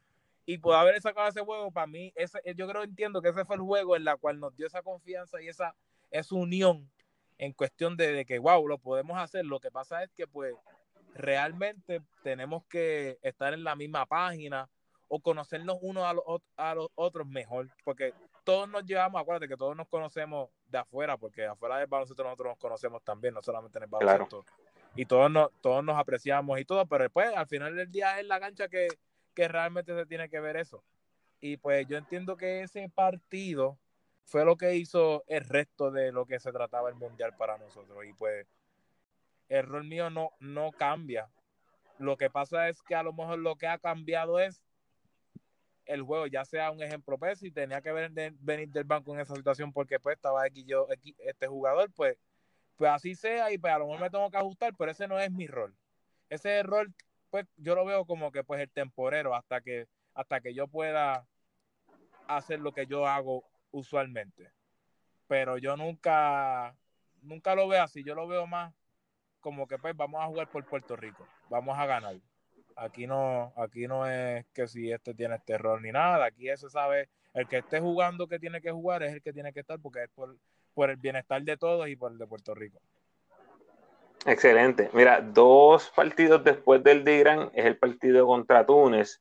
Y 0.47 0.59
por 0.59 0.75
haber 0.75 1.01
sacado 1.03 1.29
ese 1.29 1.41
juego, 1.41 1.71
para 1.71 1.87
mí, 1.87 2.13
ese, 2.17 2.41
yo 2.57 2.67
creo, 2.69 2.83
entiendo 2.83 3.21
que 3.21 3.29
ese 3.29 3.45
fue 3.45 3.57
el 3.57 3.63
juego 3.63 3.97
en 3.97 4.05
la 4.05 4.17
cual 4.17 4.41
nos 4.41 4.57
dio 4.57 4.67
esa 4.67 4.83
confianza 4.83 5.43
y 5.43 5.49
esa, 5.49 5.75
esa 6.11 6.35
unión 6.35 6.91
en 7.37 7.53
cuestión 7.53 7.97
de, 7.97 8.13
de 8.13 8.25
que, 8.25 8.39
wow, 8.39 8.67
lo 8.67 8.79
podemos 8.79 9.19
hacer. 9.19 9.45
Lo 9.45 9.61
que 9.61 9.71
pasa 9.71 10.03
es 10.03 10.11
que, 10.13 10.27
pues, 10.27 10.55
realmente 11.15 12.01
tenemos 12.23 12.65
que 12.65 13.19
estar 13.23 13.53
en 13.53 13.63
la 13.63 13.77
misma 13.77 14.07
página, 14.07 14.71
o 15.09 15.21
conocernos 15.21 15.79
unos 15.81 16.05
a 16.05 16.13
los, 16.13 16.25
a 16.57 16.75
los 16.75 16.89
otros 16.95 17.27
mejor, 17.27 17.69
porque 17.85 18.13
todos 18.45 18.69
nos 18.69 18.85
llevamos, 18.85 19.21
acuérdate 19.21 19.49
que 19.49 19.57
todos 19.57 19.77
nos 19.77 19.89
conocemos 19.89 20.51
de 20.69 20.79
afuera, 20.79 21.17
porque 21.17 21.47
afuera 21.47 21.79
del 21.79 21.87
baloncesto 21.87 22.23
nosotros 22.23 22.53
nos 22.53 22.59
conocemos 22.59 23.03
también, 23.03 23.35
no 23.35 23.43
solamente 23.43 23.79
en 23.79 23.85
el 23.85 23.91
baloncesto. 23.91 24.45
Y 24.95 25.07
todos 25.07 25.31
nos, 25.31 25.51
todos 25.61 25.85
nos 25.85 25.99
apreciamos 25.99 26.59
y 26.59 26.65
todo, 26.65 26.87
pero 26.87 27.05
después 27.05 27.31
al 27.35 27.47
final 27.47 27.75
del 27.75 27.91
día 27.91 28.19
es 28.19 28.27
la 28.27 28.41
cancha 28.41 28.69
que, 28.69 28.89
que 29.35 29.49
realmente 29.49 29.95
se 29.95 30.07
tiene 30.07 30.29
que 30.29 30.41
ver 30.41 30.57
eso. 30.57 30.83
Y 31.41 31.57
pues 31.57 31.87
yo 31.87 31.97
entiendo 31.97 32.37
que 32.37 32.63
ese 32.63 32.89
partido 32.89 33.79
fue 34.25 34.45
lo 34.45 34.57
que 34.57 34.75
hizo 34.75 35.25
el 35.27 35.45
resto 35.45 35.91
de 35.91 36.13
lo 36.13 36.27
que 36.27 36.41
se 36.41 36.53
trataba 36.53 36.89
el 36.89 36.97
mundial 36.97 37.35
para 37.37 37.57
nosotros. 37.59 38.05
Y 38.05 38.13
pues 38.13 38.47
el 39.49 39.67
rol 39.67 39.85
mío 39.85 40.11
no, 40.11 40.31
no 40.41 40.73
cambia. 40.73 41.31
Lo 41.99 42.17
que 42.17 42.31
pasa 42.31 42.69
es 42.69 42.83
que 42.83 42.95
a 42.95 43.03
lo 43.03 43.13
mejor 43.13 43.39
lo 43.39 43.57
que 43.57 43.67
ha 43.67 43.79
cambiado 43.79 44.39
es 44.39 44.61
el 45.89 46.03
juego 46.03 46.27
ya 46.27 46.45
sea 46.45 46.71
un 46.71 46.83
ejemplo 46.83 47.19
pues 47.19 47.39
si 47.39 47.51
tenía 47.51 47.81
que 47.81 47.93
venir 47.93 48.69
del 48.69 48.85
banco 48.85 49.15
en 49.15 49.21
esa 49.21 49.35
situación 49.35 49.73
porque 49.73 49.99
pues 49.99 50.17
estaba 50.17 50.45
aquí 50.45 50.65
yo 50.65 50.87
este 51.19 51.47
jugador 51.47 51.91
pues 51.93 52.17
pues 52.77 52.91
así 52.91 53.15
sea 53.15 53.51
y 53.51 53.59
pues 53.59 53.73
a 53.73 53.79
lo 53.79 53.87
mejor 53.87 54.03
me 54.03 54.11
tengo 54.11 54.31
que 54.31 54.37
ajustar 54.37 54.75
pero 54.77 54.91
ese 54.93 55.09
no 55.09 55.19
es 55.19 55.33
mi 55.33 55.47
rol. 55.47 55.75
Ese 56.29 56.63
rol 56.63 56.95
pues 57.31 57.47
yo 57.57 57.75
lo 57.75 57.85
veo 57.85 58.05
como 58.05 58.31
que 58.31 58.45
pues 58.45 58.61
el 58.61 58.71
temporero 58.71 59.35
hasta 59.35 59.61
que 59.61 59.89
hasta 60.15 60.41
que 60.41 60.55
yo 60.55 60.69
pueda 60.69 61.27
hacer 62.29 62.61
lo 62.61 62.73
que 62.73 62.87
yo 62.87 63.07
hago 63.07 63.45
usualmente. 63.71 64.53
Pero 65.27 65.59
yo 65.59 65.77
nunca 65.77 66.77
nunca 67.23 67.55
lo 67.55 67.67
veo 67.67 67.83
así. 67.83 68.05
Yo 68.05 68.15
lo 68.15 68.29
veo 68.29 68.47
más 68.47 68.75
como 69.41 69.67
que 69.67 69.79
pues 69.79 69.97
vamos 69.97 70.23
a 70.23 70.27
jugar 70.27 70.51
por 70.51 70.65
Puerto 70.67 70.97
Rico 70.97 71.27
vamos 71.49 71.79
a 71.79 71.87
ganar 71.87 72.17
Aquí 72.81 73.09
no, 73.09 73.53
aquí 73.57 73.89
no 73.89 74.07
es 74.07 74.47
que 74.55 74.69
si 74.69 74.93
este 74.93 75.13
tiene 75.13 75.35
este 75.35 75.55
error 75.55 75.83
ni 75.83 75.91
nada. 75.91 76.25
Aquí 76.25 76.47
se 76.57 76.71
sabe, 76.71 77.09
el 77.35 77.49
que 77.49 77.59
esté 77.59 77.81
jugando 77.81 78.29
que 78.29 78.39
tiene 78.39 78.61
que 78.61 78.71
jugar 78.71 79.03
es 79.03 79.15
el 79.15 79.21
que 79.21 79.33
tiene 79.33 79.53
que 79.53 79.61
estar 79.61 79.81
porque 79.81 80.05
es 80.05 80.11
por, 80.11 80.91
el 80.91 80.97
bienestar 80.97 81.43
de 81.43 81.57
todos 81.57 81.89
y 81.89 81.97
por 81.97 82.13
el 82.13 82.19
de 82.19 82.27
Puerto 82.29 82.55
Rico. 82.55 82.81
Excelente. 84.25 84.91
Mira, 84.93 85.21
dos 85.21 85.91
partidos 85.91 86.45
después 86.45 86.83
del 86.85 87.03
de 87.03 87.17
Irán 87.17 87.51
es 87.53 87.65
el 87.65 87.77
partido 87.77 88.27
contra 88.29 88.65
Túnez. 88.65 89.21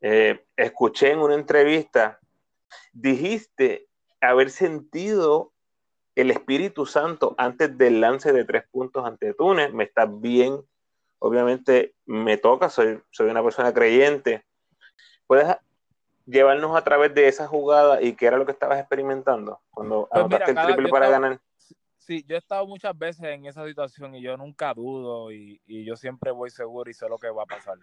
Eh, 0.00 0.44
escuché 0.56 1.12
en 1.12 1.20
una 1.20 1.34
entrevista, 1.34 2.18
dijiste 2.92 3.86
haber 4.20 4.50
sentido 4.50 5.52
el 6.16 6.32
Espíritu 6.32 6.86
Santo 6.86 7.36
antes 7.38 7.78
del 7.78 8.00
lance 8.00 8.32
de 8.32 8.44
tres 8.44 8.64
puntos 8.68 9.06
ante 9.06 9.32
Túnez. 9.34 9.72
Me 9.72 9.84
estás 9.84 10.08
bien 10.20 10.60
obviamente 11.20 11.94
me 12.06 12.36
toca, 12.36 12.68
soy, 12.68 13.00
soy 13.10 13.30
una 13.30 13.42
persona 13.42 13.72
creyente. 13.72 14.44
¿Puedes 15.26 15.56
llevarnos 16.26 16.76
a 16.76 16.82
través 16.82 17.14
de 17.14 17.28
esa 17.28 17.46
jugada 17.46 18.02
y 18.02 18.14
qué 18.14 18.26
era 18.26 18.36
lo 18.36 18.46
que 18.46 18.52
estabas 18.52 18.80
experimentando 18.80 19.60
cuando 19.70 20.08
pues 20.10 20.24
anotaste 20.24 20.50
el 20.50 20.66
triple 20.66 20.88
para 20.88 21.08
ganar? 21.08 21.40
Sí, 21.98 22.24
yo 22.26 22.34
he 22.34 22.38
estado 22.38 22.66
muchas 22.66 22.96
veces 22.98 23.24
en 23.24 23.46
esa 23.46 23.64
situación 23.64 24.14
y 24.14 24.22
yo 24.22 24.36
nunca 24.36 24.74
dudo 24.74 25.30
y, 25.30 25.60
y 25.66 25.84
yo 25.84 25.94
siempre 25.94 26.32
voy 26.32 26.50
seguro 26.50 26.90
y 26.90 26.94
sé 26.94 27.08
lo 27.08 27.18
que 27.18 27.30
va 27.30 27.44
a 27.44 27.46
pasar. 27.46 27.78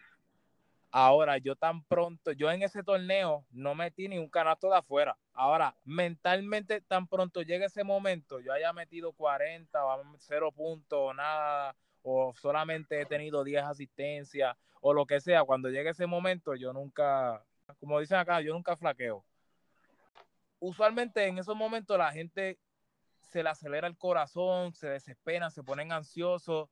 Ahora, 0.89 1.37
yo 1.37 1.55
tan 1.55 1.83
pronto, 1.83 2.31
yo 2.31 2.49
en 2.49 2.63
ese 2.63 2.81
torneo 2.81 3.45
no 3.51 3.75
metí 3.75 4.07
ni 4.07 4.17
un 4.17 4.29
canasto 4.29 4.69
de 4.69 4.77
afuera. 4.77 5.17
Ahora, 5.33 5.75
mentalmente, 5.83 6.81
tan 6.81 7.07
pronto 7.07 7.41
llega 7.41 7.67
ese 7.67 7.83
momento, 7.83 8.39
yo 8.39 8.51
haya 8.51 8.73
metido 8.73 9.11
40, 9.11 9.79
cero 10.17 10.51
puntos, 10.51 11.13
nada, 11.15 11.75
o 12.03 12.33
solamente 12.35 13.01
he 13.01 13.05
tenido 13.05 13.43
10 13.43 13.63
asistencias 13.63 14.55
o 14.81 14.93
lo 14.93 15.05
que 15.05 15.19
sea, 15.19 15.43
cuando 15.43 15.69
llegue 15.69 15.89
ese 15.89 16.05
momento 16.05 16.55
yo 16.55 16.73
nunca, 16.73 17.43
como 17.79 17.99
dicen 17.99 18.17
acá, 18.17 18.41
yo 18.41 18.53
nunca 18.53 18.75
flaqueo. 18.77 19.25
Usualmente 20.59 21.25
en 21.25 21.37
esos 21.37 21.55
momentos 21.55 21.97
la 21.97 22.11
gente 22.11 22.59
se 23.21 23.43
le 23.43 23.49
acelera 23.49 23.87
el 23.87 23.97
corazón, 23.97 24.73
se 24.73 24.89
desespera, 24.89 25.49
se 25.49 25.63
ponen 25.63 25.91
ansiosos 25.91 26.69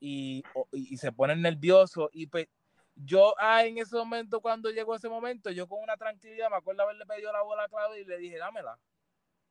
y, 0.00 0.42
y, 0.72 0.96
se 0.96 1.12
ponen 1.12 1.42
nerviosos 1.42 2.08
y 2.12 2.26
pues 2.26 2.48
yo 2.96 3.34
ah, 3.38 3.64
en 3.64 3.78
ese 3.78 3.96
momento 3.96 4.40
cuando 4.40 4.70
llegó 4.70 4.94
ese 4.94 5.08
momento 5.08 5.50
yo 5.50 5.68
con 5.68 5.82
una 5.82 5.96
tranquilidad 5.96 6.50
me 6.50 6.56
acuerdo 6.56 6.82
haberle 6.82 7.04
pedido 7.04 7.32
la 7.32 7.42
bola 7.42 7.64
a 7.70 7.98
y 7.98 8.04
le 8.04 8.16
dije 8.16 8.38
dámela 8.38 8.78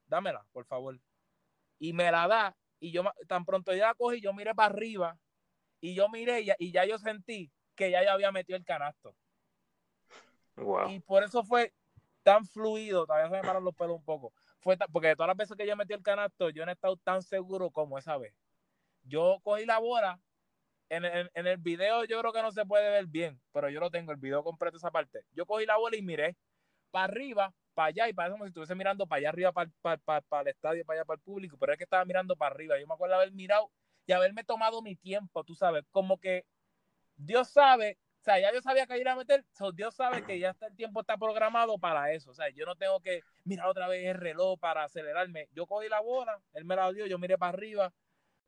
dámela 0.07 0.43
por 0.51 0.65
favor 0.65 0.99
y 1.78 1.93
me 1.93 2.11
la 2.11 2.28
da 2.28 2.57
y 2.80 2.91
yo 2.91 3.03
tan 3.27 3.45
pronto 3.45 3.73
ya 3.73 3.88
la 3.88 3.93
cogí, 3.93 4.21
yo 4.21 4.34
miré 4.34 4.55
para 4.55 4.73
arriba 4.73 5.17
y 5.82 5.95
yo 5.95 6.09
miré 6.09 6.41
y, 6.41 6.49
y 6.59 6.71
ya 6.71 6.86
yo 6.86 6.97
sentí 6.97 7.51
que 7.75 7.91
ya 7.91 8.03
yo 8.03 8.11
había 8.11 8.32
metido 8.32 8.57
el 8.57 8.65
canasto. 8.65 9.15
Y 10.89 10.99
por 10.99 11.23
eso 11.23 11.43
fue 11.43 11.73
tan 12.23 12.45
fluido, 12.45 13.05
todavía 13.05 13.30
se 13.30 13.36
me 13.36 13.41
pararon 13.41 13.63
los 13.63 13.75
pelos 13.75 13.95
un 13.95 14.03
poco. 14.03 14.34
Fue 14.59 14.77
porque 14.91 15.15
todas 15.15 15.30
las 15.30 15.38
veces 15.38 15.55
que 15.55 15.65
yo 15.65 15.75
metí 15.75 15.93
el 15.93 16.03
canasto, 16.03 16.49
yo 16.49 16.65
no 16.65 16.71
he 16.71 16.73
estado 16.73 16.97
tan 16.97 17.21
seguro 17.21 17.71
como 17.71 17.97
esa 17.97 18.17
vez. 18.17 18.34
yo 19.03 19.39
cogí 19.43 19.65
la 19.65 19.80
bola. 19.80 20.19
En, 20.89 21.05
en, 21.05 21.30
el 21.47 21.57
video 21.57 22.03
yo 22.05 22.19
creo 22.19 22.34
que 22.34 22.41
no 22.41 22.51
se 22.51 22.65
puede 22.65 22.89
ver 22.89 23.05
bien, 23.05 23.39
pero 23.51 23.69
yo 23.69 23.80
lo 23.80 23.91
tengo, 23.91 24.11
el 24.11 24.17
video 24.17 24.43
completo 24.43 24.77
esa 24.77 24.89
parte. 24.89 25.23
Yo 25.32 25.45
cogí 25.45 25.67
la 25.67 25.77
bola 25.77 25.95
y 25.95 26.01
miré 26.01 26.36
para 26.89 27.05
arriba, 27.05 27.53
para 27.80 27.88
allá, 27.88 28.09
y 28.09 28.13
parece 28.13 28.34
como 28.34 28.43
si 28.43 28.49
estuviese 28.49 28.75
mirando 28.75 29.07
para 29.07 29.19
allá 29.19 29.30
arriba, 29.30 29.51
para, 29.53 29.71
para, 29.82 30.21
para, 30.21 30.41
el 30.41 30.47
estadio, 30.49 30.84
para 30.84 30.99
allá, 30.99 31.05
para 31.05 31.15
el 31.15 31.23
público, 31.23 31.57
pero 31.57 31.71
es 31.71 31.77
que 31.77 31.86
estaba 31.86 32.03
mirando 32.03 32.36
para 32.36 32.53
arriba. 32.53 32.77
Yo 32.77 32.86
me 32.86 32.93
acuerdo 32.93 33.15
haber 33.15 33.32
mirado 33.32 33.71
y 34.05 34.11
haberme 34.11 34.43
tomado 34.43 34.82
mi 34.82 34.97
tiempo, 34.97 35.45
tú 35.45 35.55
sabes, 35.55 35.86
como 35.91 36.19
que 36.19 36.45
Dios 37.15 37.47
sabe 37.49 37.97
o 38.19 38.21
sea, 38.21 38.38
ya 38.38 38.53
yo 38.53 38.61
sabía 38.61 38.86
que 38.86 38.99
iba 38.99 39.13
a 39.13 39.15
meter, 39.15 39.45
Dios 39.75 39.95
sabe 39.95 40.25
que 40.25 40.38
ya 40.38 40.49
está, 40.49 40.67
el 40.67 40.75
tiempo 40.75 40.99
está 40.99 41.17
programado 41.17 41.80
para 41.80 42.11
eso. 42.11 42.32
O 42.32 42.34
sea, 42.34 42.49
yo 42.49 42.65
no 42.65 42.75
tengo 42.75 42.99
que 42.99 43.21
mirar 43.45 43.67
otra 43.67 43.88
vez 43.88 44.05
el 44.05 44.15
reloj 44.15 44.59
para 44.59 44.84
acelerarme. 44.84 45.47
Yo 45.53 45.65
cogí 45.65 45.88
la 45.88 46.01
bola, 46.01 46.38
él 46.53 46.65
me 46.65 46.75
la 46.75 46.91
dio, 46.91 47.07
yo 47.07 47.17
miré 47.17 47.38
para 47.38 47.53
arriba. 47.53 47.93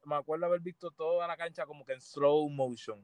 Me 0.04 0.16
acuerdo 0.16 0.46
haber 0.46 0.60
visto 0.60 0.92
toda 0.92 1.26
la 1.26 1.38
cancha 1.38 1.66
como 1.66 1.86
que 1.86 1.94
en 1.94 2.02
slow 2.02 2.50
motion. 2.50 3.02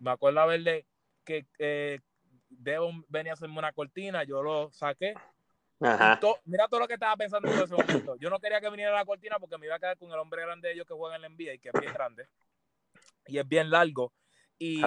Me 0.00 0.10
acuerdo 0.10 0.40
haberle 0.40 0.84
que 1.24 1.46
eh, 1.60 2.00
Devon 2.48 3.04
venía 3.08 3.32
a 3.32 3.34
hacerme 3.34 3.58
una 3.58 3.72
cortina, 3.72 4.24
yo 4.24 4.42
lo 4.42 4.72
saqué. 4.72 5.14
Mira 5.78 6.68
todo 6.68 6.80
lo 6.80 6.88
que 6.88 6.94
estaba 6.94 7.16
pensando 7.16 7.48
en 7.48 7.58
ese 7.58 7.74
momento. 7.74 8.16
Yo 8.16 8.30
no 8.30 8.38
quería 8.38 8.60
que 8.60 8.70
viniera 8.70 8.92
la 8.92 9.04
cortina 9.04 9.38
porque 9.38 9.58
me 9.58 9.66
iba 9.66 9.76
a 9.76 9.78
quedar 9.78 9.98
con 9.98 10.10
el 10.10 10.18
hombre 10.18 10.42
grande 10.42 10.68
de 10.68 10.74
ellos 10.74 10.86
que 10.86 10.94
juega 10.94 11.16
en 11.16 11.22
la 11.22 11.28
NBA 11.28 11.54
y 11.54 11.58
que 11.58 11.68
es 11.68 11.80
bien 11.80 11.92
grande. 11.92 12.28
Y 13.26 13.38
es 13.38 13.48
bien 13.48 13.70
largo. 13.70 14.12
Y, 14.58 14.80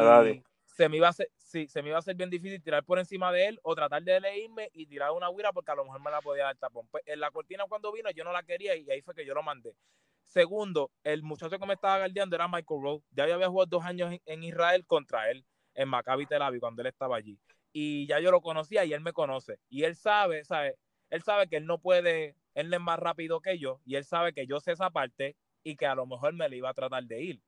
se 0.78 0.90
me 0.90 0.98
iba 0.98 1.08
a 1.08 1.10
hacer, 1.10 1.32
sí, 1.38 1.68
se 1.68 1.82
me 1.82 1.90
iba 1.90 1.98
a 1.98 2.00
hacer 2.00 2.16
bien 2.16 2.30
difícil 2.30 2.62
tirar 2.62 2.84
por 2.84 3.00
encima 3.00 3.32
de 3.32 3.48
él 3.48 3.60
o 3.64 3.74
tratar 3.74 4.04
de 4.04 4.20
leerme 4.20 4.70
y 4.74 4.86
tirar 4.86 5.12
una 5.12 5.28
huira 5.30 5.52
porque 5.52 5.72
a 5.72 5.76
lo 5.76 5.84
mejor 5.84 6.00
me 6.02 6.12
la 6.12 6.22
podía 6.22 6.44
dar 6.44 6.58
tapón. 6.58 6.88
Pues, 6.92 7.04
en 7.08 7.20
la 7.20 7.32
cortina 7.32 7.66
cuando 7.68 7.92
vino 7.92 8.12
yo 8.12 8.24
no 8.24 8.32
la 8.32 8.44
quería 8.44 8.76
y 8.76 8.90
ahí 8.92 9.02
fue 9.02 9.16
que 9.16 9.26
yo 9.26 9.34
lo 9.34 9.42
mandé. 9.42 9.76
Segundo, 10.24 10.92
el 11.04 11.24
muchacho 11.24 11.58
que 11.58 11.66
me 11.66 11.74
estaba 11.74 11.98
guardiando 11.98 12.36
era 12.36 12.48
Michael 12.48 12.82
Rowe. 12.84 13.04
Ya 13.12 13.28
yo 13.28 13.34
había 13.34 13.48
jugado 13.48 13.66
dos 13.66 13.86
años 13.86 14.14
en, 14.26 14.44
Israel 14.44 14.86
contra 14.86 15.32
él, 15.32 15.46
en 15.74 15.88
Maccabi 15.90 16.28
Tel 16.28 16.42
Aviv, 16.42 16.60
cuando 16.60 16.82
él 16.82 16.88
estaba 16.90 17.16
allí. 17.16 17.40
Y 17.80 18.08
ya 18.08 18.20
yo 18.20 18.32
lo 18.32 18.42
conocía 18.42 18.86
y 18.86 18.94
él 18.94 19.02
me 19.02 19.14
conoce. 19.14 19.60
Y 19.70 19.84
él 19.84 19.96
sabe, 19.96 20.44
sabe, 20.44 20.78
él 21.12 21.22
sabe 21.22 21.48
que 21.48 21.58
él 21.58 21.68
no 21.68 21.80
puede, 21.80 22.36
él 22.56 22.74
es 22.74 22.80
más 22.80 22.98
rápido 22.98 23.40
que 23.40 23.60
yo 23.60 23.82
y 23.86 23.98
él 23.98 24.04
sabe 24.04 24.34
que 24.34 24.48
yo 24.48 24.60
sé 24.60 24.72
esa 24.72 24.90
parte 24.90 25.36
y 25.64 25.76
que 25.76 25.86
a 25.86 25.94
lo 25.94 26.08
mejor 26.08 26.34
me 26.34 26.50
le 26.50 26.58
iba 26.58 26.70
a 26.70 26.74
tratar 26.74 27.04
de 27.04 27.22
ir 27.22 27.42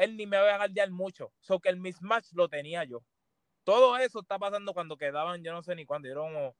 él 0.00 0.16
ni 0.16 0.26
me 0.26 0.38
va 0.38 0.54
a 0.54 0.56
guardiar 0.56 0.90
mucho. 0.90 1.30
So 1.40 1.60
que 1.60 1.68
el 1.68 1.76
mismatch 1.76 2.32
lo 2.32 2.48
tenía 2.48 2.84
yo. 2.84 3.04
Todo 3.64 3.98
eso 3.98 4.20
está 4.20 4.38
pasando 4.38 4.72
cuando 4.72 4.96
quedaban, 4.96 5.42
yo 5.44 5.52
no 5.52 5.62
sé 5.62 5.74
ni 5.74 5.84
cuándo, 5.84 6.08
eran 6.08 6.54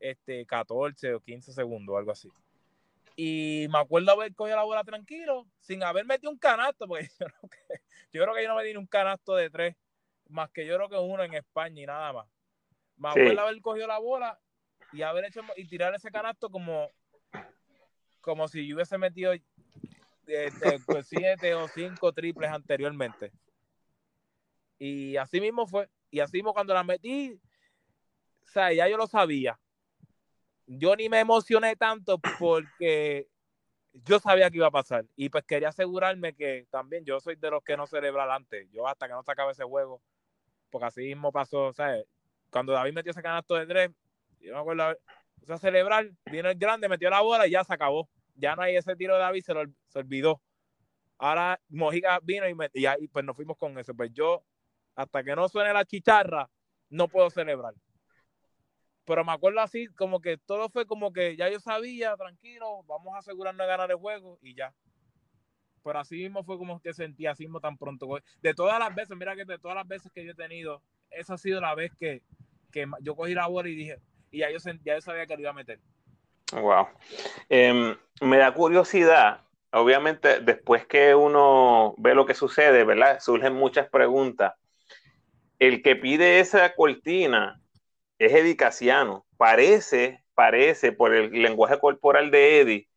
este, 0.00 0.44
14 0.44 1.14
o 1.14 1.20
15 1.20 1.52
segundos, 1.52 1.96
algo 1.96 2.10
así. 2.10 2.28
Y 3.14 3.68
me 3.70 3.78
acuerdo 3.78 4.10
haber 4.10 4.34
cogido 4.34 4.56
la 4.56 4.64
bola 4.64 4.82
tranquilo, 4.82 5.46
sin 5.60 5.84
haber 5.84 6.04
metido 6.04 6.32
un 6.32 6.38
canasto, 6.38 6.88
porque 6.88 7.08
yo 8.12 8.22
creo 8.22 8.34
que 8.34 8.42
yo, 8.42 8.48
no 8.48 8.56
me 8.56 8.64
di 8.64 8.74
un 8.74 8.86
canasto 8.86 9.36
de 9.36 9.50
tres, 9.50 9.76
más 10.30 10.50
que 10.50 10.66
yo 10.66 10.76
creo 10.76 10.88
que 10.88 10.96
uno 10.96 11.22
en 11.22 11.34
España 11.34 11.82
y 11.82 11.86
nada 11.86 12.12
más. 12.12 12.28
Me 12.96 13.08
acuerdo 13.08 13.40
haber 13.40 13.60
cogido 13.60 13.86
la 13.86 13.98
bola 13.98 14.38
y 14.92 15.02
haber 15.02 15.24
hecho 15.24 15.40
y 15.56 15.66
tirar 15.66 15.94
ese 15.94 16.10
canasto 16.10 16.50
como, 16.50 16.90
como 18.20 18.48
si 18.48 18.66
yo 18.66 18.76
hubiese 18.76 18.98
metido 18.98 19.32
pues, 20.86 21.06
siete 21.08 21.54
o 21.54 21.68
cinco 21.68 22.12
triples 22.12 22.50
anteriormente. 22.50 23.32
Y 24.78 25.16
así 25.16 25.40
mismo 25.40 25.66
fue. 25.66 25.88
Y 26.10 26.20
así 26.20 26.38
mismo 26.38 26.52
cuando 26.52 26.74
la 26.74 26.82
metí, 26.82 27.40
o 28.42 28.48
sea, 28.48 28.72
ya 28.72 28.88
yo 28.88 28.96
lo 28.96 29.06
sabía. 29.06 29.58
Yo 30.66 30.94
ni 30.96 31.08
me 31.08 31.20
emocioné 31.20 31.76
tanto 31.76 32.18
porque 32.38 33.28
yo 33.92 34.18
sabía 34.18 34.50
que 34.50 34.58
iba 34.58 34.68
a 34.68 34.72
pasar. 34.72 35.04
Y 35.16 35.28
pues 35.28 35.44
quería 35.44 35.68
asegurarme 35.68 36.34
que 36.34 36.66
también 36.70 37.04
yo 37.04 37.20
soy 37.20 37.36
de 37.36 37.50
los 37.50 37.62
que 37.62 37.76
no 37.76 37.86
celebran 37.86 38.30
antes. 38.30 38.68
Yo 38.70 38.86
hasta 38.86 39.06
que 39.06 39.14
no 39.14 39.22
se 39.22 39.32
acabe 39.32 39.52
ese 39.52 39.64
juego. 39.64 40.00
Porque 40.70 40.86
así 40.86 41.00
mismo 41.02 41.32
pasó, 41.32 41.72
¿sabes? 41.72 42.06
Cuando 42.50 42.72
David 42.72 42.94
metió 42.94 43.10
ese 43.10 43.22
canasto 43.22 43.54
de 43.54 43.66
tres, 43.66 43.90
yo 44.40 44.54
me 44.54 44.60
acuerdo, 44.60 44.96
o 45.42 45.46
sea, 45.46 45.58
celebrar, 45.58 46.10
vino 46.30 46.48
el 46.48 46.58
grande, 46.58 46.88
metió 46.88 47.10
la 47.10 47.20
bola 47.20 47.46
y 47.46 47.50
ya 47.50 47.64
se 47.64 47.74
acabó 47.74 48.08
ya 48.40 48.56
no 48.56 48.62
hay 48.62 48.76
ese 48.76 48.96
tiro 48.96 49.14
de 49.14 49.20
David, 49.20 49.42
se, 49.42 49.54
lo, 49.54 49.64
se 49.88 49.98
olvidó. 49.98 50.40
Ahora 51.18 51.60
Mojica 51.68 52.18
vino 52.22 52.48
y, 52.48 52.54
me, 52.54 52.70
y, 52.72 53.08
pues 53.08 53.24
nos 53.24 53.36
fuimos 53.36 53.56
con 53.58 53.78
eso. 53.78 53.94
Pues 53.94 54.10
yo, 54.12 54.42
hasta 54.94 55.22
que 55.22 55.36
no 55.36 55.48
suene 55.48 55.72
la 55.72 55.84
chicharra, 55.84 56.50
no 56.88 57.08
puedo 57.08 57.28
celebrar. 57.30 57.74
Pero 59.04 59.24
me 59.24 59.32
acuerdo 59.32 59.60
así, 59.60 59.86
como 59.88 60.20
que 60.20 60.38
todo 60.38 60.68
fue 60.70 60.86
como 60.86 61.12
que 61.12 61.36
ya 61.36 61.50
yo 61.50 61.60
sabía, 61.60 62.16
tranquilo, 62.16 62.82
vamos 62.84 63.14
a 63.14 63.18
asegurarnos 63.18 63.66
de 63.66 63.70
ganar 63.70 63.90
el 63.90 63.96
juego 63.96 64.38
y 64.40 64.54
ya. 64.54 64.74
Pero 65.82 65.98
así 65.98 66.16
mismo 66.16 66.44
fue 66.44 66.58
como 66.58 66.80
que 66.80 66.92
sentí 66.92 67.26
así 67.26 67.44
mismo 67.44 67.60
tan 67.60 67.76
pronto. 67.76 68.18
De 68.42 68.54
todas 68.54 68.78
las 68.78 68.94
veces, 68.94 69.16
mira 69.16 69.34
que 69.34 69.44
de 69.44 69.58
todas 69.58 69.76
las 69.76 69.88
veces 69.88 70.12
que 70.12 70.24
yo 70.24 70.32
he 70.32 70.34
tenido, 70.34 70.82
esa 71.10 71.34
ha 71.34 71.38
sido 71.38 71.60
la 71.60 71.74
vez 71.74 71.92
que, 71.98 72.22
que 72.70 72.86
yo 73.00 73.16
cogí 73.16 73.34
la 73.34 73.46
bola 73.46 73.68
y 73.68 73.74
dije, 73.74 73.98
y 74.30 74.38
ya 74.38 74.50
yo, 74.50 74.58
ya 74.84 74.94
yo 74.94 75.00
sabía 75.00 75.26
que 75.26 75.34
lo 75.34 75.40
iba 75.40 75.50
a 75.50 75.54
meter. 75.54 75.78
Wow. 76.52 76.88
Em, 77.48 77.96
me 78.20 78.36
da 78.38 78.52
curiosidad, 78.52 79.42
obviamente, 79.72 80.40
después 80.40 80.86
que 80.86 81.14
uno 81.14 81.94
ve 81.98 82.14
lo 82.14 82.26
que 82.26 82.34
sucede, 82.34 82.84
¿verdad? 82.84 83.20
Surgen 83.20 83.54
muchas 83.54 83.88
preguntas. 83.88 84.54
El 85.58 85.82
que 85.82 85.96
pide 85.96 86.40
esa 86.40 86.74
cortina 86.74 87.60
es 88.18 88.32
Eddie 88.32 88.56
Casiano. 88.56 89.26
Parece, 89.36 90.24
parece, 90.34 90.92
por 90.92 91.14
el 91.14 91.30
lenguaje 91.30 91.78
corporal 91.78 92.30
de 92.30 92.60
Eddie, 92.60 92.89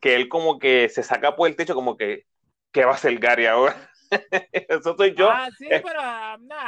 que 0.00 0.14
él 0.16 0.28
como 0.28 0.58
que 0.58 0.88
se 0.88 1.02
saca 1.02 1.36
por 1.36 1.48
el 1.48 1.56
techo, 1.56 1.74
como 1.74 1.96
que, 1.96 2.26
¿qué 2.72 2.84
va 2.84 2.92
a 2.92 2.94
hacer 2.94 3.18
Gary 3.18 3.46
ahora? 3.46 3.90
Eso 4.52 4.96
soy 4.96 5.14
yo. 5.14 5.30
Ah, 5.30 5.48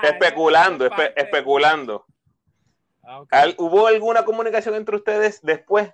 especulando, 0.02 0.88
especulando. 1.16 2.04
Ah, 3.02 3.46
¿Hubo 3.56 3.86
alguna 3.86 4.24
comunicación 4.24 4.74
entre 4.74 4.96
ustedes 4.96 5.40
después? 5.42 5.90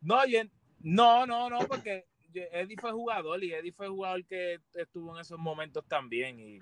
No, 0.00 0.22
no, 0.80 1.26
no, 1.26 1.50
no, 1.50 1.58
porque 1.66 2.06
Eddie 2.32 2.76
fue 2.80 2.92
jugador 2.92 3.42
y 3.42 3.52
Eddie 3.52 3.72
fue 3.72 3.88
jugador 3.88 4.24
que 4.24 4.60
estuvo 4.74 5.14
en 5.14 5.20
esos 5.20 5.38
momentos 5.38 5.84
también. 5.88 6.38
Y 6.38 6.60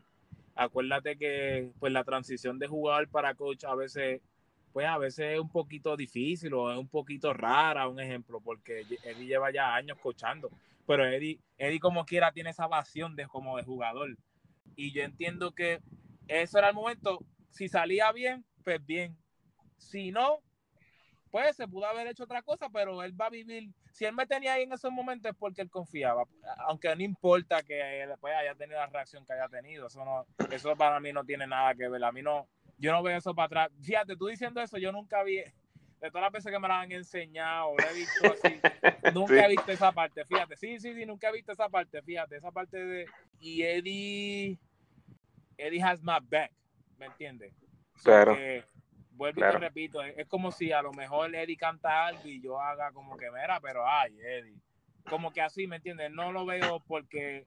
acuérdate 0.55 1.19
que 1.19 1.71
pues 1.79 1.93
la 1.93 2.05
transición 2.05 2.59
de 2.59 2.69
jugador 2.69 3.09
para 3.09 3.35
coach 3.35 3.65
a 3.65 3.75
veces, 3.75 4.23
pues 4.75 4.89
a 4.89 4.99
veces 4.99 5.35
es 5.35 5.39
un 5.39 5.49
poquito 5.49 5.97
difícil 5.97 6.53
o 6.53 6.73
es 6.73 6.77
un 6.77 6.89
poquito 6.89 7.33
rara, 7.33 7.87
un 7.87 8.01
ejemplo, 8.01 8.41
porque 8.41 8.81
Eddie 8.81 9.27
lleva 9.27 9.53
ya 9.53 9.73
años 9.73 9.97
coachando. 10.03 10.51
Pero 10.85 11.07
Eddie, 11.07 11.39
Eddie 11.57 11.79
como 11.79 12.05
quiera 12.05 12.33
tiene 12.33 12.51
esa 12.51 12.69
pasión 12.69 13.15
de 13.15 13.29
como 13.29 13.57
de 13.57 13.63
jugador. 13.63 14.17
Y 14.75 14.91
yo 14.91 15.05
entiendo 15.05 15.55
que 15.55 15.81
eso 16.27 16.59
era 16.59 16.71
el 16.71 16.75
momento. 16.75 17.21
Si 17.51 17.69
salía 17.69 18.11
bien, 18.11 18.45
pues 18.65 18.85
bien. 18.85 19.17
Si 19.79 20.11
no, 20.11 20.41
pues 21.31 21.55
se 21.55 21.69
pudo 21.69 21.87
haber 21.87 22.09
hecho 22.09 22.25
otra 22.25 22.43
cosa, 22.43 22.69
pero 22.69 23.01
él 23.05 23.15
va 23.19 23.27
a 23.27 23.31
vivir. 23.31 23.71
Si 23.93 24.05
él 24.05 24.13
me 24.13 24.27
tenía 24.27 24.55
ahí 24.55 24.65
en 24.65 24.73
esos 24.73 24.91
momentos 24.91 25.31
es 25.31 25.39
porque 25.39 25.63
él 25.63 25.71
confiaba, 25.71 26.25
aunque 26.67 26.97
no 26.97 27.05
importa 27.05 27.63
que 27.63 28.03
él 28.03 28.11
pues, 28.21 28.35
haya 28.35 28.57
tenido 28.57 28.81
la 28.81 28.87
reacción 28.87 29.25
que 29.25 29.35
haya 29.35 29.49
tenido, 29.49 29.87
eso 29.87 30.05
no, 30.05 30.27
eso 30.51 30.75
para 30.75 30.99
mí 30.99 31.13
no 31.13 31.25
tiene 31.25 31.47
nada 31.47 31.77
que 31.77 31.89
ver. 31.89 32.03
A 32.03 32.11
mí 32.11 32.23
no, 32.23 32.49
yo 32.85 32.93
no 32.93 33.03
veo 33.03 33.17
eso 33.17 33.35
para 33.35 33.47
atrás. 33.47 33.71
Fíjate, 33.83 34.17
tú 34.17 34.27
diciendo 34.27 34.61
eso, 34.61 34.79
yo 34.79 34.93
nunca 34.93 35.23
vi, 35.23 35.37
de 35.37 36.11
todas 36.11 36.23
las 36.23 36.33
veces 36.33 36.53
que 36.53 36.59
me 36.59 36.69
lo 36.69 36.75
han 36.75 36.93
enseñado, 36.93 37.75
lo 37.77 37.89
he 37.89 37.95
visto 37.95 38.33
así, 38.33 38.61
nunca 39.15 39.45
he 39.45 39.49
visto 39.49 39.73
esa 39.73 39.93
parte. 39.93 40.25
Fíjate, 40.25 40.57
sí, 40.57 40.79
sí, 40.79 40.95
sí, 40.95 41.07
nunca 41.07 41.29
he 41.29 41.33
visto 41.33 41.53
esa 41.53 41.69
parte. 41.69 42.03
Fíjate, 42.03 42.37
esa 42.37 42.51
parte 42.51 42.79
de. 42.79 43.07
Y 43.41 43.63
Eddie. 43.63 44.59
Eddie 45.57 45.83
has 45.83 46.03
my 46.03 46.19
back, 46.21 46.51
¿me 46.99 47.07
entiendes? 47.07 47.53
Claro 48.03 48.37
vuelvo 49.17 49.41
y 49.41 49.43
te 49.43 49.59
repito, 49.59 50.03
es, 50.03 50.27
como 50.27 50.51
si 50.51 50.73
a 50.73 50.83
lo 50.83 50.93
mejor 50.93 51.35
Eddie 51.35 51.57
canta 51.57 52.07
algo 52.07 52.27
y 52.27 52.41
yo 52.41 52.61
haga 52.61 52.93
como 52.93 53.17
que, 53.17 53.31
mira, 53.31 53.61
pero 53.61 53.87
ay, 53.87 54.17
Eddie. 54.21 54.61
Como 55.09 55.33
que 55.33 55.41
así, 55.41 55.67
¿me 55.67 55.77
entiendes? 55.77 56.11
No 56.11 56.33
lo 56.33 56.47
veo 56.47 56.81
porque 56.87 57.47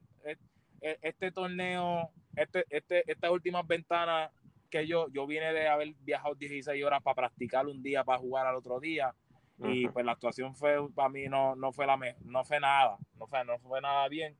este 0.80 1.32
torneo, 1.32 2.10
este, 2.36 2.64
este, 2.70 3.10
estas 3.10 3.30
últimas 3.30 3.66
ventanas 3.66 4.30
que 4.68 4.86
yo, 4.86 5.08
yo 5.10 5.26
vine 5.26 5.52
de 5.52 5.68
haber 5.68 5.94
viajado 6.00 6.34
16 6.34 6.82
horas 6.84 7.02
para 7.02 7.14
practicar 7.14 7.66
un 7.66 7.82
día, 7.82 8.04
para 8.04 8.18
jugar 8.18 8.46
al 8.46 8.56
otro 8.56 8.80
día. 8.80 9.14
Y 9.60 9.88
pues 9.88 10.04
la 10.06 10.12
actuación 10.12 10.54
fue, 10.54 10.76
para 10.94 11.08
mí 11.08 11.26
no, 11.26 11.56
no 11.56 11.72
fue 11.72 11.84
la 11.84 11.98
no 12.24 12.44
fue 12.44 12.60
nada, 12.60 12.96
no 13.18 13.26
fue, 13.26 13.44
no 13.44 13.58
fue 13.58 13.80
nada 13.80 14.06
bien. 14.08 14.36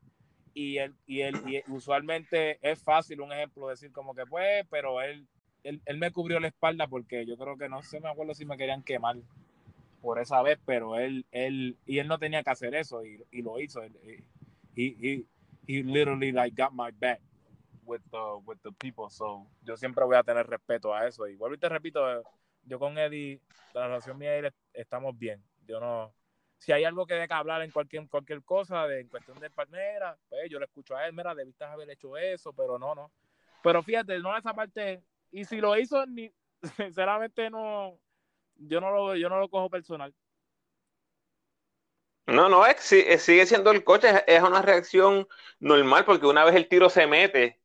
Y 0.55 0.79
él, 0.79 0.95
y 1.07 1.23
él, 1.23 1.37
y 1.47 1.61
usualmente 1.73 2.59
es 2.63 2.83
fácil 2.83 3.21
un 3.21 3.33
ejemplo 3.33 3.69
decir 3.69 3.91
como 3.91 4.15
que 4.15 4.25
pues, 4.27 4.65
pero 4.71 5.03
él 5.03 5.27
él, 5.63 5.99
me 5.99 6.11
cubrió 6.11 6.41
la 6.41 6.49
espalda 6.49 6.87
porque 6.87 7.27
yo 7.27 7.37
creo 7.37 7.57
que 7.57 7.69
no 7.69 7.83
sé, 7.83 8.01
me 8.01 8.09
acuerdo 8.09 8.35
si 8.35 8.45
me 8.45 8.57
querían 8.57 8.83
quemar 8.83 9.17
por 10.01 10.19
esa 10.21 10.43
vez, 10.43 10.59
pero 10.65 10.99
él, 10.99 11.27
él, 11.33 11.77
y 11.87 11.99
él 11.99 12.09
no 12.09 12.19
tenía 12.19 12.43
que 12.43 12.51
hacer 12.51 12.75
eso 12.75 13.05
y, 13.05 13.23
y 13.31 13.43
lo 13.43 13.61
hizo. 13.61 13.83
He, 13.83 14.25
he, 14.77 15.25
he, 15.67 15.83
literally 15.83 16.33
like 16.33 16.55
got 16.57 16.73
my 16.73 16.91
back 16.93 17.21
with 17.89 18.03
the, 18.11 18.41
with 18.45 18.59
the 18.63 18.73
people, 18.73 19.09
so 19.11 19.47
yo 19.63 19.77
siempre 19.77 20.05
voy 20.05 20.17
a 20.17 20.23
tener 20.23 20.47
respeto 20.47 20.95
a 20.95 21.07
eso. 21.07 21.27
Y 21.27 21.37
vuelvo 21.37 21.55
y 21.57 21.59
te 21.59 21.69
repito, 21.69 22.01
yo 22.63 22.79
con 22.79 22.99
Eddie, 22.99 23.41
la 23.73 23.87
relación 23.87 24.19
mía 24.19 24.37
y 24.37 24.45
él 24.45 24.55
estamos 24.75 25.19
bien. 25.19 25.43
Yo 25.67 25.81
no, 25.81 26.13
si 26.59 26.73
hay 26.73 26.85
algo 26.85 27.07
que 27.07 27.15
deja 27.15 27.39
hablar 27.39 27.63
en 27.63 27.71
cualquier, 27.71 28.09
cualquier 28.09 28.43
cosa, 28.45 28.87
de, 28.87 29.01
en 29.01 29.09
cuestión 29.09 29.39
de 29.39 29.51
palmera, 29.51 30.17
pues 30.29 30.51
yo 30.51 30.59
le 30.59 30.67
escucho 30.67 30.97
a 30.97 31.07
él, 31.07 31.13
mira, 31.13 31.35
debiste 31.35 31.65
haber 31.65 31.89
hecho 31.91 32.17
eso, 32.17 32.53
pero 32.53 32.79
no, 32.79 32.95
no. 32.95 33.11
Pero 33.63 33.83
fíjate, 33.83 34.19
no 34.19 34.37
esa 34.37 34.55
parte, 34.55 35.03
y 35.31 35.45
si 35.45 35.61
lo 35.61 35.77
hizo, 35.77 36.05
ni, 36.07 36.33
sinceramente 36.77 37.49
no, 37.49 37.99
yo 38.57 38.81
no 38.81 38.91
lo, 38.91 39.17
yo 39.17 39.29
no 39.29 39.39
lo 39.39 39.49
cojo 39.49 39.71
personal. 39.71 40.15
No, 42.27 42.49
no, 42.51 42.67
es, 42.67 42.77
sigue 42.81 43.47
siendo 43.47 43.71
el 43.71 43.85
coche, 43.85 44.09
es 44.27 44.43
una 44.43 44.61
reacción 44.61 45.27
normal 45.61 46.05
porque 46.05 46.27
una 46.27 46.45
vez 46.45 46.57
el 46.57 46.69
tiro 46.69 46.91
se 46.91 47.07
mete, 47.07 47.58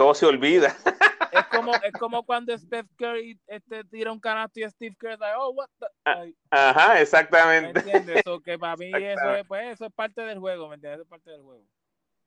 todo 0.00 0.14
se 0.14 0.24
olvida. 0.24 0.74
Es 1.32 1.46
como, 1.46 1.72
es 1.74 1.92
como 1.92 2.24
cuando 2.24 2.58
Steph 2.58 2.88
Curry 2.96 3.38
este, 3.46 3.84
tira 3.84 4.10
un 4.10 4.18
canasto 4.18 4.58
y 4.58 4.68
Steve 4.68 4.96
Curry 4.98 5.12
dice, 5.12 5.26
oh, 5.38 5.50
what 5.50 5.68
the... 5.78 5.86
Ah, 6.04 6.24
ajá, 6.50 7.00
exactamente. 7.00 7.84
¿Me 7.84 7.92
entiendes? 7.92 8.24
Que 8.44 8.58
para 8.58 8.76
mí 8.76 8.90
eso 8.92 9.36
es, 9.36 9.46
pues, 9.46 9.74
eso 9.74 9.86
es 9.86 9.92
parte 9.92 10.22
del 10.22 10.40
juego, 10.40 10.68
¿me 10.68 10.74
entiendes? 10.74 10.96
Eso 10.96 11.04
es 11.04 11.08
parte 11.08 11.30
del 11.30 11.42
juego. 11.42 11.62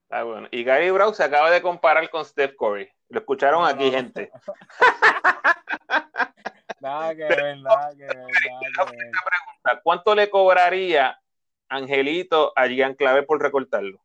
Ah, 0.09 0.23
bueno. 0.23 0.47
Y 0.51 0.63
Gary 0.63 0.89
Brown 0.89 1.13
se 1.13 1.21
acaba 1.21 1.51
de 1.51 1.61
comparar 1.61 2.09
con 2.09 2.23
Steph 2.23 2.55
Curry. 2.57 2.89
Lo 3.09 3.19
escucharon 3.19 3.67
aquí, 3.67 3.91
gente. 3.91 4.31
nada 6.79 7.13
que 7.13 7.25
ver, 7.25 7.57
nada 7.57 7.89
que 7.89 8.05
ver, 8.05 8.15
nada 8.15 8.89
que 8.89 8.95
ver. 8.95 9.81
¿Cuánto 9.83 10.15
le 10.15 10.29
cobraría 10.29 11.19
Angelito 11.67 12.53
a 12.55 12.69
Gian 12.69 12.95
Clave 12.95 13.23
por 13.23 13.41
recortarlo? 13.41 13.99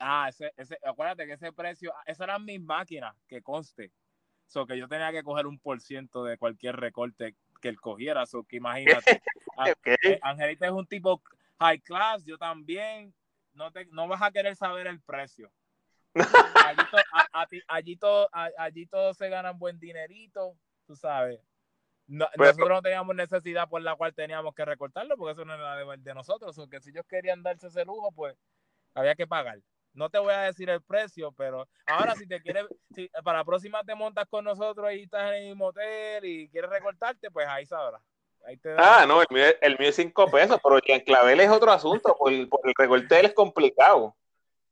Ah, 0.00 0.28
ese, 0.30 0.52
ese, 0.56 0.78
acuérdate 0.82 1.26
que 1.26 1.34
ese 1.34 1.52
precio, 1.52 1.92
esas 2.06 2.24
eran 2.24 2.44
mis 2.44 2.60
máquinas, 2.60 3.14
que 3.28 3.42
conste. 3.42 3.92
So 4.46 4.66
que 4.66 4.76
yo 4.76 4.88
tenía 4.88 5.12
que 5.12 5.22
coger 5.22 5.46
un 5.46 5.58
por 5.58 5.80
ciento 5.80 6.24
de 6.24 6.38
cualquier 6.38 6.76
recorte 6.76 7.36
que 7.60 7.68
él 7.68 7.80
cogiera. 7.80 8.26
So 8.26 8.44
que 8.44 8.56
imagínate. 8.56 9.22
Eh, 10.02 10.18
Angelito 10.22 10.64
es 10.64 10.70
un 10.70 10.86
tipo 10.86 11.22
high 11.58 11.80
class, 11.80 12.24
yo 12.24 12.38
también. 12.38 13.12
No, 13.52 13.70
te, 13.70 13.84
no 13.86 14.08
vas 14.08 14.22
a 14.22 14.30
querer 14.30 14.56
saber 14.56 14.86
el 14.86 15.02
precio. 15.02 15.52
Allí, 17.68 17.96
todo, 17.96 18.28
allí 18.32 18.86
todos 18.86 19.16
se 19.18 19.28
ganan 19.28 19.58
buen 19.58 19.78
dinerito, 19.78 20.56
tú 20.86 20.96
sabes. 20.96 21.40
nosotros 22.06 22.68
no 22.68 22.82
teníamos 22.82 23.14
necesidad 23.14 23.68
por 23.68 23.82
la 23.82 23.94
cual 23.96 24.14
teníamos 24.14 24.54
que 24.54 24.64
recortarlo, 24.64 25.16
porque 25.16 25.32
eso 25.32 25.44
no 25.44 25.54
era 25.54 25.76
de, 25.76 25.96
de 25.98 26.14
nosotros. 26.14 26.56
O 26.58 26.68
que 26.68 26.80
si 26.80 26.90
ellos 26.90 27.04
querían 27.06 27.42
darse 27.42 27.66
ese 27.66 27.84
lujo, 27.84 28.12
pues 28.12 28.34
había 28.94 29.14
que 29.14 29.26
pagar. 29.26 29.60
No 29.92 30.08
te 30.08 30.18
voy 30.18 30.32
a 30.32 30.42
decir 30.42 30.70
el 30.70 30.80
precio, 30.80 31.32
pero 31.32 31.68
ahora 31.86 32.14
si 32.14 32.26
te 32.26 32.40
quieres, 32.40 32.66
si 32.94 33.08
para 33.24 33.38
la 33.38 33.44
próxima 33.44 33.82
te 33.82 33.94
montas 33.94 34.26
con 34.28 34.44
nosotros 34.44 34.92
y 34.92 35.02
estás 35.02 35.32
en 35.32 35.48
el 35.48 35.56
motel 35.56 36.24
y 36.24 36.48
quieres 36.48 36.70
recortarte, 36.70 37.30
pues 37.30 37.46
ahí 37.48 37.66
sabrás. 37.66 38.00
ah, 38.78 39.04
no, 39.06 39.20
el 39.20 39.26
mío, 39.30 39.44
el 39.60 39.78
mío 39.78 39.88
es 39.88 39.96
cinco 39.96 40.30
pesos, 40.30 40.60
pero 40.62 40.76
el 40.76 41.04
clavel 41.04 41.40
es 41.40 41.50
otro 41.50 41.72
asunto, 41.72 42.16
por 42.16 42.32
el, 42.32 42.48
por 42.48 42.60
el 42.64 42.74
recorte 42.76 43.18
él 43.18 43.26
es 43.26 43.34
complicado. 43.34 44.14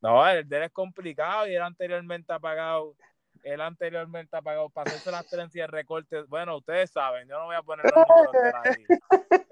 No, 0.00 0.26
el 0.28 0.48
de 0.48 0.56
él 0.58 0.62
es 0.64 0.72
complicado 0.72 1.48
y 1.48 1.54
él 1.54 1.62
anteriormente 1.62 2.32
ha 2.32 2.38
pagado, 2.38 2.94
él 3.42 3.60
anteriormente 3.60 4.36
ha 4.36 4.42
pagado 4.42 4.70
para 4.70 4.88
hacerse 4.88 5.10
las 5.10 5.26
trencias 5.26 5.68
de 5.68 5.76
recorte. 5.76 6.22
Bueno, 6.22 6.56
ustedes 6.58 6.92
saben, 6.92 7.26
yo 7.28 7.36
no 7.40 7.46
voy 7.46 7.56
a 7.56 7.62
poner 7.62 7.86
los 7.86 8.06
números 8.06 8.54
ahí. 8.64 8.86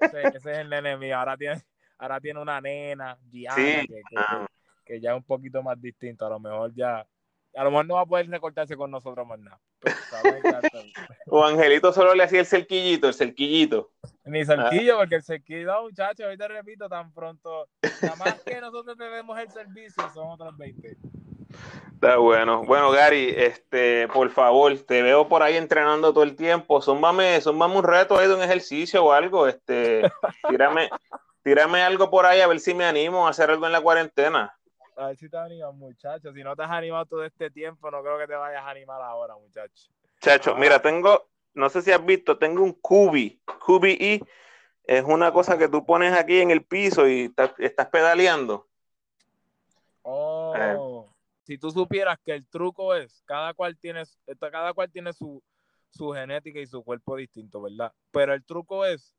Ese, 0.00 0.28
ese, 0.28 0.36
es 0.36 0.58
el 0.58 0.70
nene 0.70 0.96
mío, 0.96 1.18
ahora 1.18 1.36
tiene, 1.36 1.60
ahora 1.98 2.20
tiene 2.20 2.40
una 2.40 2.60
nena, 2.60 3.18
que, 3.32 3.86
que, 3.88 4.02
ah 4.16 4.46
que 4.86 5.00
ya 5.00 5.10
es 5.10 5.16
un 5.16 5.24
poquito 5.24 5.62
más 5.62 5.80
distinto. 5.80 6.24
A 6.24 6.30
lo 6.30 6.40
mejor 6.40 6.72
ya, 6.74 7.06
a 7.54 7.64
lo 7.64 7.70
mejor 7.70 7.86
no 7.86 7.94
va 7.94 8.02
a 8.02 8.06
poder 8.06 8.28
recortarse 8.30 8.76
con 8.76 8.90
nosotros 8.90 9.26
más 9.26 9.38
nada. 9.38 9.60
o 11.26 11.44
Angelito 11.44 11.92
solo 11.92 12.14
le 12.14 12.22
hacía 12.22 12.40
el 12.40 12.46
cerquillito, 12.46 13.08
el 13.08 13.14
cerquillito. 13.14 13.90
Ni 14.24 14.44
cerquillo, 14.44 14.94
ah. 14.94 14.98
porque 15.00 15.16
el 15.16 15.22
cerquillo, 15.22 15.82
muchachos, 15.82 16.24
ahorita 16.24 16.48
repito, 16.48 16.88
tan 16.88 17.12
pronto, 17.12 17.68
nada 18.02 18.16
más 18.16 18.40
que 18.42 18.60
nosotros 18.60 18.96
tenemos 18.96 19.38
el 19.38 19.50
servicio, 19.50 20.02
son 20.14 20.30
otros 20.30 20.56
20. 20.56 20.96
Está 21.94 22.18
bueno. 22.18 22.64
Bueno, 22.64 22.90
Gary, 22.90 23.32
este, 23.36 24.08
por 24.08 24.30
favor, 24.30 24.76
te 24.78 25.02
veo 25.02 25.28
por 25.28 25.42
ahí 25.42 25.56
entrenando 25.56 26.12
todo 26.12 26.24
el 26.24 26.36
tiempo. 26.36 26.82
Zúmbame, 26.82 27.40
zúmbame 27.40 27.76
un 27.76 27.84
reto 27.84 28.18
ahí 28.18 28.28
de 28.28 28.34
un 28.34 28.42
ejercicio 28.42 29.04
o 29.04 29.12
algo. 29.12 29.46
Este, 29.46 30.02
tírame, 30.48 30.90
tírame 31.42 31.82
algo 31.82 32.10
por 32.10 32.26
ahí 32.26 32.40
a 32.40 32.46
ver 32.46 32.60
si 32.60 32.74
me 32.74 32.84
animo 32.84 33.26
a 33.26 33.30
hacer 33.30 33.50
algo 33.50 33.66
en 33.66 33.72
la 33.72 33.80
cuarentena. 33.80 34.54
A 34.96 35.08
ver 35.08 35.16
si 35.16 35.28
te 35.28 35.36
animas, 35.36 35.74
muchacho. 35.74 36.32
Si 36.32 36.42
no 36.42 36.56
te 36.56 36.62
has 36.62 36.70
animado 36.70 37.04
todo 37.06 37.24
este 37.24 37.50
tiempo, 37.50 37.90
no 37.90 38.02
creo 38.02 38.18
que 38.18 38.26
te 38.26 38.34
vayas 38.34 38.62
a 38.62 38.70
animar 38.70 39.00
ahora, 39.02 39.36
muchacho. 39.36 39.90
Chacho, 40.20 40.52
ah. 40.52 40.58
mira, 40.58 40.80
tengo, 40.80 41.28
no 41.54 41.68
sé 41.68 41.82
si 41.82 41.92
has 41.92 42.04
visto, 42.04 42.38
tengo 42.38 42.62
un 42.62 42.72
Cubi. 42.72 43.40
Cubi 43.64 43.98
E 44.00 44.20
es 44.84 45.04
una 45.04 45.32
cosa 45.32 45.58
que 45.58 45.68
tú 45.68 45.84
pones 45.84 46.14
aquí 46.14 46.40
en 46.40 46.50
el 46.50 46.64
piso 46.64 47.06
y 47.08 47.32
estás 47.58 47.88
pedaleando. 47.88 48.66
Oh. 50.02 50.54
Eh. 50.56 51.12
Si 51.42 51.58
tú 51.58 51.70
supieras 51.70 52.18
que 52.24 52.32
el 52.32 52.46
truco 52.46 52.94
es, 52.94 53.22
cada 53.24 53.54
cual 53.54 53.76
tiene, 53.76 54.02
cada 54.50 54.72
cual 54.72 54.90
tiene 54.90 55.12
su, 55.12 55.42
su 55.90 56.10
genética 56.12 56.58
y 56.58 56.66
su 56.66 56.82
cuerpo 56.82 57.16
distinto, 57.16 57.60
¿verdad? 57.62 57.92
Pero 58.10 58.34
el 58.34 58.44
truco 58.44 58.84
es, 58.84 59.14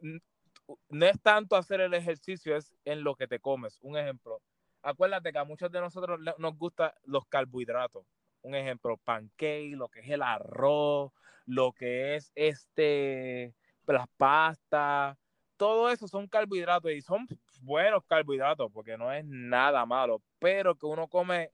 no 0.00 1.06
es 1.06 1.20
tanto 1.20 1.54
hacer 1.54 1.80
el 1.80 1.94
ejercicio, 1.94 2.56
es 2.56 2.74
en 2.84 3.04
lo 3.04 3.14
que 3.14 3.28
te 3.28 3.38
comes. 3.38 3.78
Un 3.82 3.96
ejemplo, 3.96 4.40
acuérdate 4.82 5.32
que 5.32 5.38
a 5.38 5.44
muchos 5.44 5.70
de 5.70 5.80
nosotros 5.80 6.20
nos 6.38 6.58
gustan 6.58 6.92
los 7.04 7.26
carbohidratos. 7.26 8.04
Un 8.42 8.54
ejemplo, 8.54 8.96
pancake, 8.98 9.76
lo 9.76 9.88
que 9.88 10.00
es 10.00 10.10
el 10.10 10.22
arroz, 10.22 11.12
lo 11.46 11.72
que 11.72 12.16
es 12.16 12.32
este, 12.34 13.54
las 13.86 14.08
pastas, 14.16 15.16
todo 15.56 15.90
eso 15.90 16.08
son 16.08 16.26
carbohidratos 16.26 16.90
y 16.92 17.02
son 17.02 17.26
buenos 17.60 18.02
carbohidratos 18.06 18.70
porque 18.72 18.96
no 18.98 19.12
es 19.12 19.24
nada 19.24 19.86
malo, 19.86 20.20
pero 20.38 20.74
que 20.76 20.86
uno 20.86 21.08
come 21.08 21.52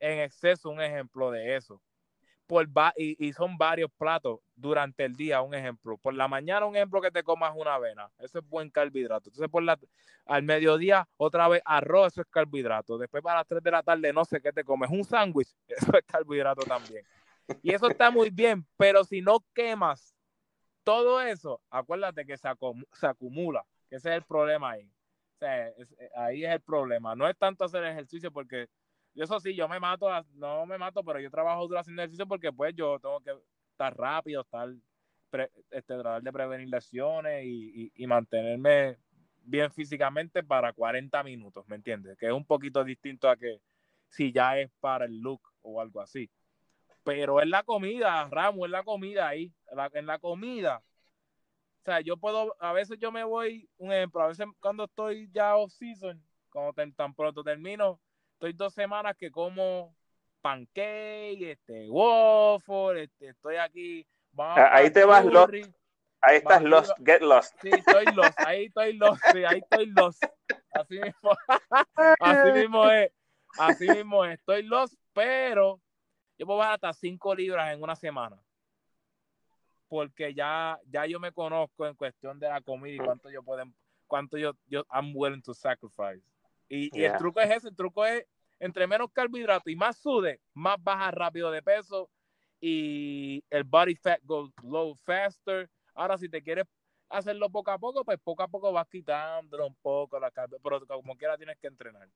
en 0.00 0.20
exceso, 0.20 0.70
un 0.70 0.82
ejemplo 0.82 1.30
de 1.30 1.56
eso 1.56 1.80
por 2.48 2.66
y, 2.96 3.28
y, 3.28 3.32
son 3.34 3.58
varios 3.58 3.90
platos 3.92 4.40
durante 4.56 5.04
el 5.04 5.14
día, 5.14 5.42
un 5.42 5.54
ejemplo. 5.54 5.98
Por 5.98 6.14
la 6.14 6.26
mañana, 6.26 6.64
un 6.64 6.74
ejemplo 6.74 7.00
que 7.02 7.10
te 7.10 7.22
comas 7.22 7.52
una 7.54 7.74
avena, 7.74 8.10
eso 8.18 8.38
es 8.38 8.48
buen 8.48 8.70
carbohidrato. 8.70 9.28
Entonces, 9.28 9.50
por 9.50 9.62
la, 9.62 9.78
al 10.24 10.42
mediodía, 10.42 11.06
otra 11.18 11.46
vez 11.46 11.62
arroz, 11.64 12.14
eso 12.14 12.22
es 12.22 12.26
carbohidrato. 12.28 12.96
Después, 12.96 13.22
para 13.22 13.40
las 13.40 13.46
3 13.46 13.62
de 13.62 13.70
la 13.70 13.82
tarde, 13.82 14.12
no 14.14 14.24
sé 14.24 14.40
qué 14.40 14.50
te 14.50 14.64
comes, 14.64 14.90
un 14.90 15.04
sándwich, 15.04 15.54
eso 15.68 15.92
es 15.96 16.04
carbohidrato 16.06 16.62
también. 16.62 17.04
Y 17.62 17.72
eso 17.72 17.88
está 17.88 18.10
muy 18.10 18.30
bien, 18.30 18.66
pero 18.78 19.04
si 19.04 19.20
no 19.20 19.44
quemas 19.54 20.14
todo 20.84 21.20
eso, 21.20 21.60
acuérdate 21.70 22.24
que 22.24 22.38
se, 22.38 22.48
acumula, 22.48 23.64
ese 23.90 24.08
es 24.08 24.16
el 24.16 24.22
problema 24.22 24.70
ahí. 24.70 24.90
Ahí 26.16 26.44
es 26.44 26.50
el 26.50 26.60
problema. 26.60 27.14
No 27.14 27.28
es 27.28 27.36
tanto 27.36 27.64
hacer 27.64 27.84
ejercicio 27.84 28.32
porque 28.32 28.68
yo 29.14 29.24
eso 29.24 29.40
sí, 29.40 29.54
yo 29.54 29.68
me 29.68 29.80
mato, 29.80 30.08
no 30.34 30.66
me 30.66 30.78
mato, 30.78 31.02
pero 31.04 31.20
yo 31.20 31.30
trabajo 31.30 31.66
duro 31.66 31.80
haciendo 31.80 32.02
ejercicio 32.02 32.26
porque 32.26 32.52
pues 32.52 32.74
yo 32.74 32.98
tengo 33.00 33.20
que 33.20 33.32
estar 33.72 33.96
rápido, 33.96 34.42
estar, 34.42 34.68
este, 35.70 35.94
tratar 35.94 36.22
de 36.22 36.32
prevenir 36.32 36.68
lesiones 36.68 37.44
y, 37.44 37.92
y, 37.94 38.06
mantenerme 38.06 38.98
bien 39.42 39.70
físicamente 39.72 40.42
para 40.42 40.72
40 40.72 41.22
minutos, 41.22 41.66
¿me 41.68 41.76
entiendes? 41.76 42.16
Que 42.18 42.26
es 42.26 42.32
un 42.32 42.44
poquito 42.44 42.84
distinto 42.84 43.28
a 43.28 43.36
que 43.36 43.60
si 44.08 44.32
ya 44.32 44.58
es 44.58 44.70
para 44.80 45.04
el 45.04 45.18
look 45.18 45.42
o 45.62 45.80
algo 45.80 46.00
así. 46.00 46.30
Pero 47.04 47.40
es 47.40 47.48
la 47.48 47.62
comida, 47.62 48.28
Ramo, 48.30 48.66
es 48.66 48.70
la 48.70 48.82
comida 48.84 49.28
ahí, 49.28 49.52
en 49.94 50.06
la 50.06 50.18
comida. 50.18 50.82
O 51.80 51.84
sea, 51.84 52.00
yo 52.00 52.16
puedo, 52.16 52.54
a 52.60 52.72
veces 52.72 52.98
yo 52.98 53.10
me 53.10 53.24
voy, 53.24 53.68
un 53.78 53.92
ejemplo, 53.92 54.22
a 54.22 54.28
veces 54.28 54.46
cuando 54.60 54.84
estoy 54.84 55.30
ya 55.32 55.56
off 55.56 55.72
season, 55.72 56.22
cuando 56.50 56.74
tan 56.92 57.14
pronto 57.14 57.42
termino, 57.42 58.00
estoy 58.38 58.52
dos 58.52 58.72
semanas 58.72 59.16
que 59.18 59.32
como 59.32 59.96
pancake, 60.40 61.50
este, 61.50 61.90
waffle, 61.90 63.02
este, 63.02 63.30
estoy 63.30 63.56
aquí. 63.56 64.06
Ah, 64.38 64.70
ahí 64.74 64.92
te 64.92 65.04
vas 65.04 65.24
lost. 65.24 65.52
Ahí 66.20 66.36
estás 66.36 66.62
lost, 66.62 66.92
get 67.04 67.20
lost. 67.20 67.56
Sí, 67.60 67.70
estoy 67.70 68.04
lost, 68.14 68.38
ahí 68.46 68.66
estoy 68.66 68.92
lost, 68.96 69.20
sí, 69.32 69.44
ahí 69.44 69.58
estoy 69.58 69.86
lost. 69.86 70.22
Así 70.72 71.00
mismo, 71.00 71.30
así 72.20 72.52
mismo 72.52 72.88
es, 72.90 73.12
así 73.58 73.88
mismo 73.88 74.24
es, 74.24 74.38
estoy 74.38 74.62
lost, 74.62 74.94
pero 75.12 75.80
yo 76.38 76.46
puedo 76.46 76.60
bajar 76.60 76.74
hasta 76.74 76.92
cinco 76.92 77.34
libras 77.34 77.72
en 77.72 77.82
una 77.82 77.96
semana. 77.96 78.40
Porque 79.88 80.32
ya, 80.32 80.78
ya 80.86 81.06
yo 81.06 81.18
me 81.18 81.32
conozco 81.32 81.86
en 81.86 81.94
cuestión 81.94 82.38
de 82.38 82.48
la 82.48 82.60
comida 82.60 82.94
y 82.94 83.04
cuánto 83.04 83.30
yo 83.30 83.42
puedo, 83.42 83.64
cuánto 84.06 84.38
yo, 84.38 84.52
yo, 84.66 84.84
I'm 84.92 85.12
willing 85.16 85.42
to 85.42 85.54
sacrifice. 85.54 86.22
Y, 86.68 87.02
el 87.02 87.16
truco 87.16 87.40
es 87.40 87.50
ese, 87.50 87.68
el 87.68 87.76
truco 87.76 88.04
es 88.04 88.26
entre 88.60 88.86
menos 88.86 89.10
carbohidratos 89.12 89.72
y 89.72 89.76
más 89.76 89.96
sude, 89.98 90.40
más 90.54 90.76
baja 90.82 91.10
rápido 91.10 91.50
de 91.50 91.62
peso 91.62 92.10
y 92.60 93.42
el 93.50 93.64
body 93.64 93.94
fat 93.94 94.20
goes 94.24 94.50
low 94.62 94.96
faster. 95.04 95.68
Ahora, 95.94 96.18
si 96.18 96.28
te 96.28 96.42
quieres 96.42 96.64
hacerlo 97.08 97.50
poco 97.50 97.70
a 97.70 97.78
poco, 97.78 98.04
pues 98.04 98.18
poco 98.22 98.42
a 98.42 98.48
poco 98.48 98.72
vas 98.72 98.88
quitándolo 98.88 99.66
un 99.66 99.76
poco 99.76 100.18
la 100.18 100.30
carne, 100.30 100.56
pero 100.62 100.84
como 100.86 101.16
quiera 101.16 101.36
tienes 101.36 101.56
que 101.58 101.68
entrenar. 101.68 102.08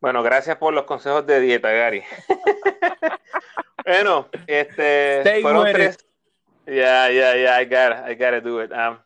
Bueno, 0.00 0.22
gracias 0.22 0.56
por 0.56 0.72
los 0.74 0.84
consejos 0.84 1.26
de 1.26 1.40
dieta, 1.40 1.70
Gary. 1.70 2.02
bueno, 3.86 4.28
este 4.46 5.40
fueron 5.42 5.70
tres. 5.72 5.98
Ya, 6.66 7.10
ya, 7.10 7.36
ya, 7.36 7.60
I 7.60 7.64
got 7.64 8.08
I 8.08 8.14
gotta 8.14 8.40
do 8.40 8.62
it. 8.62 8.70
Um, 8.72 8.98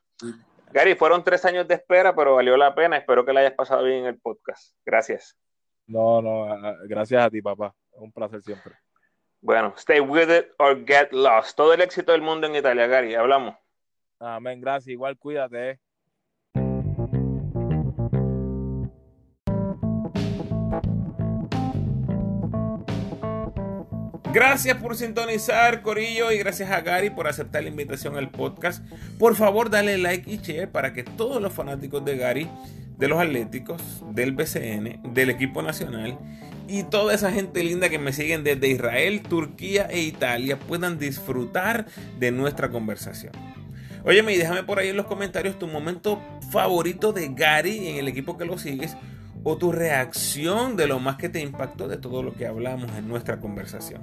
Gary, 0.72 0.94
fueron 0.94 1.24
tres 1.24 1.44
años 1.44 1.66
de 1.68 1.74
espera, 1.74 2.14
pero 2.14 2.34
valió 2.34 2.56
la 2.56 2.74
pena. 2.74 2.96
Espero 2.96 3.24
que 3.24 3.32
la 3.32 3.40
hayas 3.40 3.54
pasado 3.54 3.84
bien 3.84 4.00
en 4.00 4.06
el 4.06 4.18
podcast. 4.18 4.74
Gracias. 4.84 5.36
No, 5.86 6.20
no, 6.20 6.46
gracias 6.84 7.24
a 7.24 7.30
ti, 7.30 7.40
papá. 7.40 7.74
Un 7.92 8.12
placer 8.12 8.42
siempre. 8.42 8.74
Bueno, 9.40 9.74
stay 9.76 10.00
with 10.00 10.28
it 10.30 10.48
or 10.58 10.84
get 10.84 11.12
lost. 11.12 11.56
Todo 11.56 11.72
el 11.72 11.80
éxito 11.80 12.12
del 12.12 12.22
mundo 12.22 12.46
en 12.46 12.56
Italia, 12.56 12.86
Gary. 12.86 13.14
Hablamos. 13.14 13.54
Amén, 14.18 14.60
gracias. 14.60 14.88
Igual 14.88 15.16
cuídate. 15.18 15.70
Eh. 15.70 15.80
Gracias 24.36 24.76
por 24.76 24.94
sintonizar, 24.94 25.80
Corillo, 25.80 26.30
y 26.30 26.36
gracias 26.36 26.70
a 26.70 26.82
Gary 26.82 27.08
por 27.08 27.26
aceptar 27.26 27.62
la 27.62 27.70
invitación 27.70 28.18
al 28.18 28.28
podcast. 28.28 28.84
Por 29.18 29.34
favor, 29.34 29.70
dale 29.70 29.96
like 29.96 30.30
y 30.30 30.36
share 30.36 30.70
para 30.70 30.92
que 30.92 31.04
todos 31.04 31.40
los 31.40 31.54
fanáticos 31.54 32.04
de 32.04 32.18
Gary, 32.18 32.46
de 32.98 33.08
los 33.08 33.18
Atléticos, 33.18 33.80
del 34.12 34.32
BCN, 34.32 35.14
del 35.14 35.30
equipo 35.30 35.62
nacional 35.62 36.18
y 36.68 36.82
toda 36.82 37.14
esa 37.14 37.32
gente 37.32 37.64
linda 37.64 37.88
que 37.88 37.98
me 37.98 38.12
siguen 38.12 38.44
desde 38.44 38.68
Israel, 38.68 39.22
Turquía 39.22 39.86
e 39.88 40.02
Italia 40.02 40.58
puedan 40.58 40.98
disfrutar 40.98 41.86
de 42.18 42.30
nuestra 42.30 42.68
conversación. 42.68 43.32
Óyeme, 44.04 44.34
y 44.34 44.36
déjame 44.36 44.64
por 44.64 44.78
ahí 44.78 44.88
en 44.88 44.98
los 44.98 45.06
comentarios 45.06 45.58
tu 45.58 45.66
momento 45.66 46.20
favorito 46.50 47.14
de 47.14 47.30
Gary 47.32 47.88
en 47.88 47.96
el 47.96 48.06
equipo 48.06 48.36
que 48.36 48.44
lo 48.44 48.58
sigues 48.58 48.98
o 49.48 49.56
tu 49.56 49.70
reacción 49.70 50.76
de 50.76 50.88
lo 50.88 50.98
más 50.98 51.18
que 51.18 51.28
te 51.28 51.38
impactó 51.38 51.86
de 51.86 51.98
todo 51.98 52.20
lo 52.20 52.34
que 52.34 52.48
hablamos 52.48 52.90
en 52.98 53.06
nuestra 53.06 53.38
conversación. 53.38 54.02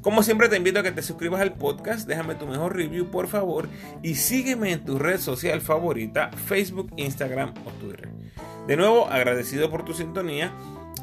Como 0.00 0.22
siempre 0.22 0.48
te 0.48 0.56
invito 0.56 0.80
a 0.80 0.82
que 0.82 0.92
te 0.92 1.02
suscribas 1.02 1.42
al 1.42 1.52
podcast, 1.52 2.08
déjame 2.08 2.36
tu 2.36 2.46
mejor 2.46 2.74
review 2.74 3.10
por 3.10 3.28
favor 3.28 3.68
y 4.02 4.14
sígueme 4.14 4.72
en 4.72 4.82
tu 4.82 4.98
red 4.98 5.20
social 5.20 5.60
favorita, 5.60 6.30
Facebook, 6.46 6.90
Instagram 6.96 7.52
o 7.66 7.70
Twitter. 7.72 8.08
De 8.66 8.78
nuevo, 8.78 9.08
agradecido 9.08 9.70
por 9.70 9.84
tu 9.84 9.92
sintonía 9.92 10.54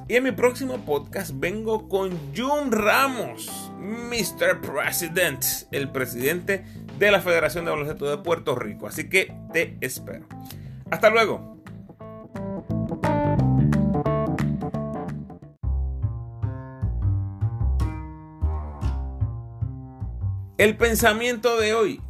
y 0.07 0.15
en 0.15 0.23
mi 0.23 0.31
próximo 0.31 0.79
podcast 0.79 1.33
vengo 1.35 1.87
con 1.87 2.09
Jun 2.35 2.71
Ramos, 2.71 3.71
Mr. 3.77 4.61
President, 4.61 5.45
el 5.69 5.91
presidente 5.91 6.65
de 6.97 7.11
la 7.11 7.21
Federación 7.21 7.65
de 7.65 7.71
Baloncesto 7.71 8.09
de 8.09 8.17
Puerto 8.17 8.55
Rico. 8.55 8.87
Así 8.87 9.09
que 9.09 9.31
te 9.53 9.77
espero. 9.79 10.25
Hasta 10.89 11.11
luego. 11.11 11.59
El 20.59 20.75
pensamiento 20.75 21.57
de 21.57 21.73
hoy. 21.73 22.01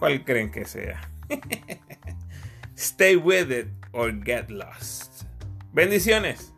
¿Cuál 0.00 0.24
creen 0.24 0.50
que 0.50 0.64
sea? 0.64 1.08
Stay 2.76 3.14
with 3.14 3.52
it 3.52 3.68
or 3.92 4.12
get 4.24 4.50
lost. 4.50 5.22
Bendiciones. 5.72 6.52